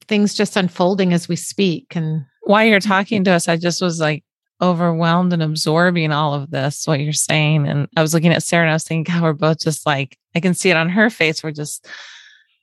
things 0.08 0.34
just 0.34 0.56
unfolding 0.56 1.12
as 1.12 1.28
we 1.28 1.36
speak 1.36 1.94
and 1.94 2.24
while 2.44 2.64
you're 2.64 2.80
talking 2.80 3.24
to 3.24 3.30
us, 3.30 3.48
I 3.48 3.56
just 3.56 3.80
was 3.80 4.00
like 4.00 4.24
overwhelmed 4.62 5.32
and 5.32 5.42
absorbing 5.42 6.12
all 6.12 6.34
of 6.34 6.50
this, 6.50 6.86
what 6.86 7.00
you're 7.00 7.12
saying. 7.12 7.66
And 7.66 7.88
I 7.96 8.02
was 8.02 8.14
looking 8.14 8.32
at 8.32 8.42
Sarah 8.42 8.64
and 8.64 8.70
I 8.70 8.74
was 8.74 8.84
thinking, 8.84 9.12
God, 9.12 9.22
we're 9.22 9.32
both 9.32 9.58
just 9.58 9.84
like, 9.84 10.16
I 10.34 10.40
can 10.40 10.54
see 10.54 10.70
it 10.70 10.76
on 10.76 10.88
her 10.88 11.10
face. 11.10 11.42
We're 11.42 11.50
just 11.50 11.86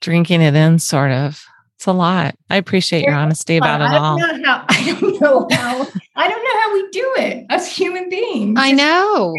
drinking 0.00 0.40
it 0.40 0.54
in, 0.54 0.78
sort 0.78 1.12
of. 1.12 1.42
It's 1.76 1.86
a 1.86 1.92
lot. 1.92 2.34
I 2.50 2.56
appreciate 2.56 3.04
your 3.04 3.14
honesty 3.14 3.56
about 3.56 3.80
it 3.80 3.96
all. 3.96 4.18
How, 4.18 4.64
I 4.68 4.84
don't 4.84 5.20
know 5.20 5.46
how. 5.50 5.86
I 6.16 6.28
don't 6.28 6.44
know 6.44 6.60
how 6.60 6.74
we 6.74 6.88
do 6.90 7.14
it 7.18 7.46
as 7.48 7.74
human 7.74 8.08
beings. 8.08 8.58
I 8.60 8.72
know 8.72 9.34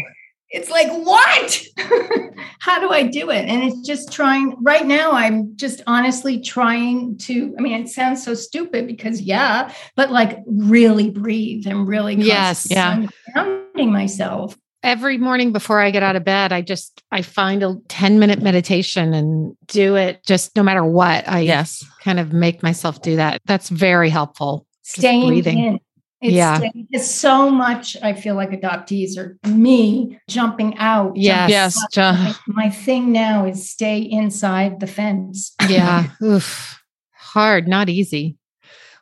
it's 0.52 0.70
like 0.70 0.88
what? 0.88 1.62
How 2.60 2.78
do 2.78 2.90
i 2.90 3.02
do 3.02 3.30
it? 3.30 3.48
And 3.48 3.64
it's 3.64 3.80
just 3.86 4.12
trying 4.12 4.54
right 4.62 4.86
now 4.86 5.12
i'm 5.12 5.56
just 5.56 5.82
honestly 5.86 6.40
trying 6.40 7.16
to 7.18 7.54
i 7.58 7.62
mean 7.62 7.72
it 7.72 7.88
sounds 7.88 8.22
so 8.22 8.34
stupid 8.34 8.86
because 8.86 9.20
yeah 9.20 9.72
but 9.96 10.10
like 10.10 10.38
really 10.46 11.10
breathe 11.10 11.66
and 11.66 11.88
really 11.88 12.14
yes. 12.14 12.68
yeah. 12.70 13.06
grounding 13.32 13.92
myself. 13.92 14.56
Every 14.82 15.16
morning 15.16 15.52
before 15.52 15.80
i 15.80 15.90
get 15.90 16.02
out 16.02 16.16
of 16.16 16.24
bed 16.24 16.52
i 16.52 16.60
just 16.60 17.02
i 17.10 17.22
find 17.22 17.62
a 17.62 17.76
10 17.88 18.18
minute 18.18 18.42
meditation 18.42 19.14
and 19.14 19.56
do 19.66 19.96
it 19.96 20.24
just 20.26 20.54
no 20.56 20.62
matter 20.62 20.84
what. 20.84 21.28
I 21.28 21.40
yes. 21.40 21.84
kind 22.02 22.20
of 22.20 22.32
make 22.32 22.62
myself 22.62 23.02
do 23.02 23.16
that. 23.16 23.40
That's 23.46 23.68
very 23.68 24.10
helpful. 24.10 24.66
Staying 24.82 25.28
breathing. 25.28 25.58
in 25.58 25.80
it's, 26.22 26.34
yeah. 26.34 26.60
It's 26.90 27.10
so 27.10 27.50
much, 27.50 27.96
I 28.00 28.12
feel 28.12 28.36
like 28.36 28.50
adoptees 28.50 29.18
are 29.18 29.36
me 29.48 30.20
jumping 30.28 30.78
out. 30.78 31.16
Yes. 31.16 31.50
yes. 31.50 31.76
My, 31.96 32.36
my, 32.46 32.70
thing 32.70 33.10
now 33.10 33.44
is 33.44 33.68
stay 33.68 33.98
inside 33.98 34.78
the 34.78 34.86
fence. 34.86 35.52
yeah. 35.68 36.10
Oof. 36.22 36.80
Hard, 37.12 37.66
not 37.66 37.88
easy. 37.88 38.36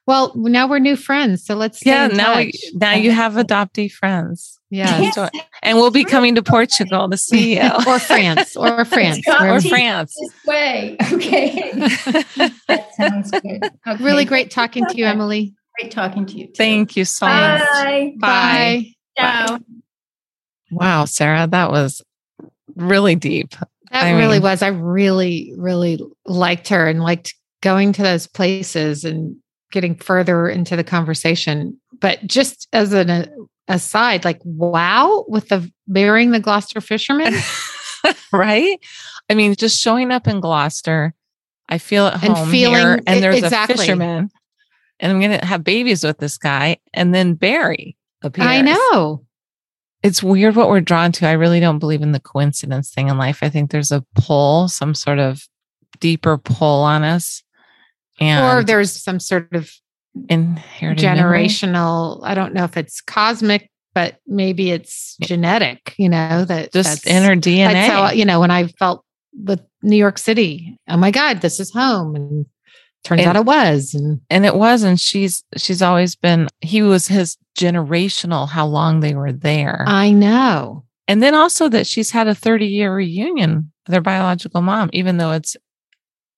Well, 0.06 0.32
now 0.34 0.66
we're 0.66 0.78
new 0.78 0.96
friends. 0.96 1.44
So 1.44 1.54
let's 1.54 1.84
Yeah, 1.84 2.06
now 2.06 2.38
we, 2.38 2.52
now 2.72 2.94
you 2.94 3.10
have 3.10 3.34
adoptee 3.34 3.92
friends. 3.92 4.58
Yeah. 4.70 5.10
So, 5.10 5.28
and 5.62 5.76
we'll 5.76 5.90
be 5.90 6.04
coming 6.04 6.36
to 6.36 6.42
Portugal 6.42 7.10
to 7.10 7.16
see 7.18 7.56
you. 7.56 7.70
or 7.86 7.98
France. 7.98 8.56
Or 8.56 8.84
France. 8.86 9.20
or 9.28 9.60
France. 9.60 10.14
This 10.18 10.46
way. 10.46 10.96
Okay. 11.12 11.70
that 12.66 12.94
sounds 12.96 13.30
good. 13.30 13.62
Okay. 13.86 14.02
Really 14.02 14.24
great 14.24 14.50
talking 14.50 14.86
to 14.86 14.96
you, 14.96 15.04
Emily. 15.04 15.54
Great 15.80 15.90
talking 15.92 16.26
to 16.26 16.36
you. 16.36 16.46
Too. 16.46 16.52
Thank 16.56 16.96
you 16.96 17.04
so 17.04 17.26
much. 17.26 17.60
Bye. 17.62 18.14
Bye. 18.18 18.86
Ciao. 19.18 19.58
Wow, 20.70 21.04
Sarah, 21.06 21.46
that 21.46 21.70
was 21.70 22.02
really 22.76 23.14
deep. 23.16 23.50
That 23.90 24.04
I 24.04 24.12
really 24.12 24.34
mean- 24.34 24.42
was. 24.42 24.62
I 24.62 24.68
really, 24.68 25.52
really 25.56 25.98
liked 26.26 26.68
her 26.68 26.86
and 26.86 27.02
liked 27.02 27.34
going 27.62 27.92
to 27.94 28.02
those 28.02 28.26
places 28.26 29.04
and 29.04 29.36
getting 29.72 29.94
further 29.96 30.48
into 30.48 30.76
the 30.76 30.84
conversation. 30.84 31.80
But 32.00 32.24
just 32.26 32.68
as 32.72 32.92
an 32.92 33.10
uh, 33.10 33.26
aside, 33.68 34.24
like, 34.24 34.40
wow, 34.44 35.24
with 35.28 35.48
the 35.48 35.70
marrying 35.86 36.30
the 36.30 36.40
Gloucester 36.40 36.80
fisherman 36.80 37.34
right? 38.32 38.78
I 39.28 39.34
mean, 39.34 39.54
just 39.56 39.80
showing 39.80 40.10
up 40.10 40.26
in 40.26 40.40
Gloucester, 40.40 41.14
I 41.68 41.78
feel 41.78 42.06
at 42.06 42.22
And 42.24 42.36
home 42.36 42.50
feeling- 42.50 42.74
here, 42.80 43.00
and 43.06 43.22
there's 43.22 43.36
exactly. 43.42 43.74
a 43.74 43.78
fisherman, 43.78 44.30
and 45.00 45.10
I'm 45.10 45.20
going 45.20 45.38
to 45.38 45.44
have 45.44 45.64
babies 45.64 46.04
with 46.04 46.18
this 46.18 46.38
guy, 46.38 46.78
and 46.94 47.14
then 47.14 47.34
Barry 47.34 47.96
appears. 48.22 48.46
I 48.46 48.60
know. 48.60 49.24
It's 50.02 50.22
weird 50.22 50.56
what 50.56 50.68
we're 50.68 50.80
drawn 50.80 51.12
to. 51.12 51.26
I 51.26 51.32
really 51.32 51.60
don't 51.60 51.78
believe 51.78 52.02
in 52.02 52.12
the 52.12 52.20
coincidence 52.20 52.90
thing 52.90 53.08
in 53.08 53.18
life. 53.18 53.40
I 53.42 53.50
think 53.50 53.70
there's 53.70 53.92
a 53.92 54.04
pull, 54.14 54.68
some 54.68 54.94
sort 54.94 55.18
of 55.18 55.42
deeper 55.98 56.38
pull 56.38 56.82
on 56.82 57.02
us, 57.02 57.42
and 58.20 58.44
or 58.44 58.64
there's 58.64 58.92
some 58.92 59.20
sort 59.20 59.52
of 59.52 59.70
inherited 60.28 61.02
memory. 61.02 61.46
generational, 61.46 62.20
I 62.24 62.34
don't 62.34 62.54
know 62.54 62.64
if 62.64 62.76
it's 62.76 63.00
cosmic, 63.00 63.70
but 63.94 64.18
maybe 64.26 64.70
it's 64.70 65.16
genetic, 65.22 65.94
you 65.98 66.08
know, 66.08 66.44
that 66.44 66.72
just 66.72 67.04
that's, 67.04 67.06
in 67.06 67.22
her 67.22 67.36
DNA. 67.36 67.72
That's 67.72 67.92
how, 67.92 68.10
you 68.10 68.24
know, 68.24 68.40
when 68.40 68.50
I 68.50 68.68
felt 68.68 69.04
with 69.44 69.60
New 69.82 69.96
York 69.96 70.18
City, 70.18 70.78
oh 70.88 70.96
my 70.96 71.10
God, 71.10 71.40
this 71.40 71.60
is 71.60 71.72
home. 71.72 72.16
And 72.16 72.46
turns 73.04 73.20
And- 73.20 73.28
out 73.30 73.36
it 73.36 73.44
was. 73.46 73.94
And 73.94 74.20
and 74.30 74.44
it 74.44 74.54
was 74.56 74.82
and 74.82 75.00
she's 75.00 75.44
she's 75.56 75.82
always 75.82 76.16
been 76.16 76.48
he 76.60 76.82
was 76.82 77.06
his 77.08 77.36
generational 77.58 78.48
how 78.48 78.66
long 78.66 79.00
they 79.00 79.14
were 79.14 79.32
there 79.32 79.84
I 79.86 80.10
know. 80.12 80.84
and 81.08 81.22
then 81.22 81.34
also 81.34 81.68
that 81.68 81.86
she's 81.86 82.10
had 82.10 82.26
a 82.28 82.34
30 82.34 82.66
year 82.66 82.94
reunion 82.94 83.70
with 83.86 83.94
her 83.94 84.00
biological 84.00 84.62
mom 84.62 84.88
even 84.92 85.16
though 85.18 85.32
it's 85.32 85.56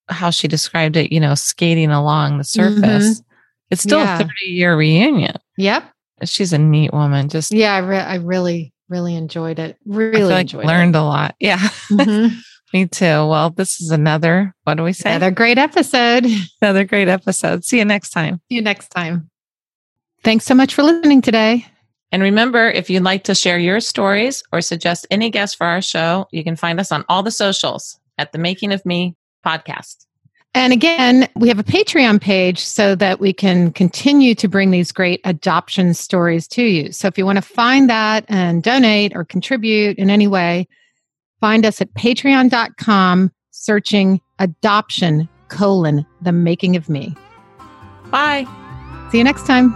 how 0.09 0.31
she 0.31 0.49
described 0.49 0.97
it 0.97 1.13
you 1.13 1.21
know 1.21 1.35
skating 1.35 1.91
along 1.91 2.39
the 2.39 2.45
mm-hmm. 2.45 2.81
surface 2.81 3.23
it's 3.71 3.83
still 3.83 4.01
Yeah. 4.01 4.17
a 4.17 4.19
30 4.19 4.33
year 4.47 4.77
reunion 4.77 5.37
Yep. 5.59 5.85
she's 6.25 6.53
a 6.53 6.59
neat 6.59 6.93
woman 6.93 7.29
just 7.29 7.53
Yeah. 7.53 7.75
I, 7.75 7.79
re- 7.79 7.99
I 7.99 8.17
really, 8.17 8.73
really 8.89 9.15
enjoyed 9.17 9.59
it. 9.59 9.77
Really 9.87 10.25
like 10.25 10.43
enjoyed 10.47 10.65
learned 10.67 10.97
a 10.97 11.03
lot 11.03 11.35
yeah 11.41 11.65
it. 11.65 11.71
Mm-hmm. 11.93 12.39
Me 12.73 12.87
too 12.87 13.05
well 13.05 13.51
this 13.51 13.81
is 13.81 13.91
another 13.91 14.55
what 14.65 14.77
do 14.77 14.83
we 14.83 14.93
say 14.93 15.11
Another 15.11 15.31
great 15.31 15.59
episode. 15.59 16.27
Another 16.63 16.85
great 16.85 17.09
episode 17.09 17.65
see 17.65 17.79
you 17.79 17.85
next 17.85 18.11
time 18.11 18.41
See 18.49 18.57
you 18.57 18.63
next 18.63 18.89
time. 18.89 19.31
Thanks 20.23 20.45
so 20.45 20.55
much 20.55 20.75
for 20.75 20.83
listening 20.85 21.21
today. 21.21 21.67
And 22.13 22.23
remember, 22.23 22.69
if 22.71 22.91
you'd 22.91 23.03
like 23.03 23.25
to 23.25 23.35
share 23.35 23.59
your 23.59 23.81
stories 23.81 24.45
or 24.53 24.61
suggest 24.61 25.07
any 25.11 25.31
guests 25.31 25.57
for 25.57 25.67
our 25.67 25.81
show, 25.81 26.27
you 26.31 26.45
can 26.45 26.57
find 26.57 26.79
us 26.79 26.93
on 26.93 27.05
all 27.09 27.23
the 27.23 27.31
socials 27.31 27.99
at 28.19 28.33
the 28.33 28.39
Making 28.39 28.73
of 28.73 28.85
Me 28.85 29.17
podcast. 29.45 30.07
And 30.55 30.75
again, 30.75 31.29
we 31.35 31.49
have 31.49 31.59
a 31.59 31.65
Patreon 31.65 32.21
page 32.21 32.59
so 32.59 32.95
that 32.97 33.19
we 33.19 33.33
can 33.33 33.73
continue 33.73 34.35
to 34.35 34.47
bring 34.47 34.71
these 34.71 34.93
great 34.93 35.23
adoption 35.25 35.95
stories 35.95 36.47
to 36.49 36.63
you. 36.63 36.93
So 36.93 37.09
if 37.09 37.17
you 37.17 37.25
want 37.25 37.37
to 37.37 37.43
find 37.43 37.89
that 37.89 38.27
and 38.29 38.63
donate 38.63 39.17
or 39.17 39.25
contribute 39.25 39.97
in 39.97 40.11
any 40.11 40.29
way, 40.29 40.69
Find 41.43 41.67
us 41.67 41.81
at 41.81 41.93
patreon.com 41.95 43.33
searching 43.51 44.21
adoption 44.39 45.29
colon 45.49 46.07
the 46.21 46.31
making 46.31 46.77
of 46.77 46.89
me. 46.89 47.17
Bye. 48.13 48.47
See 49.11 49.19
you 49.19 49.25
next 49.25 49.45
time. 49.45 49.75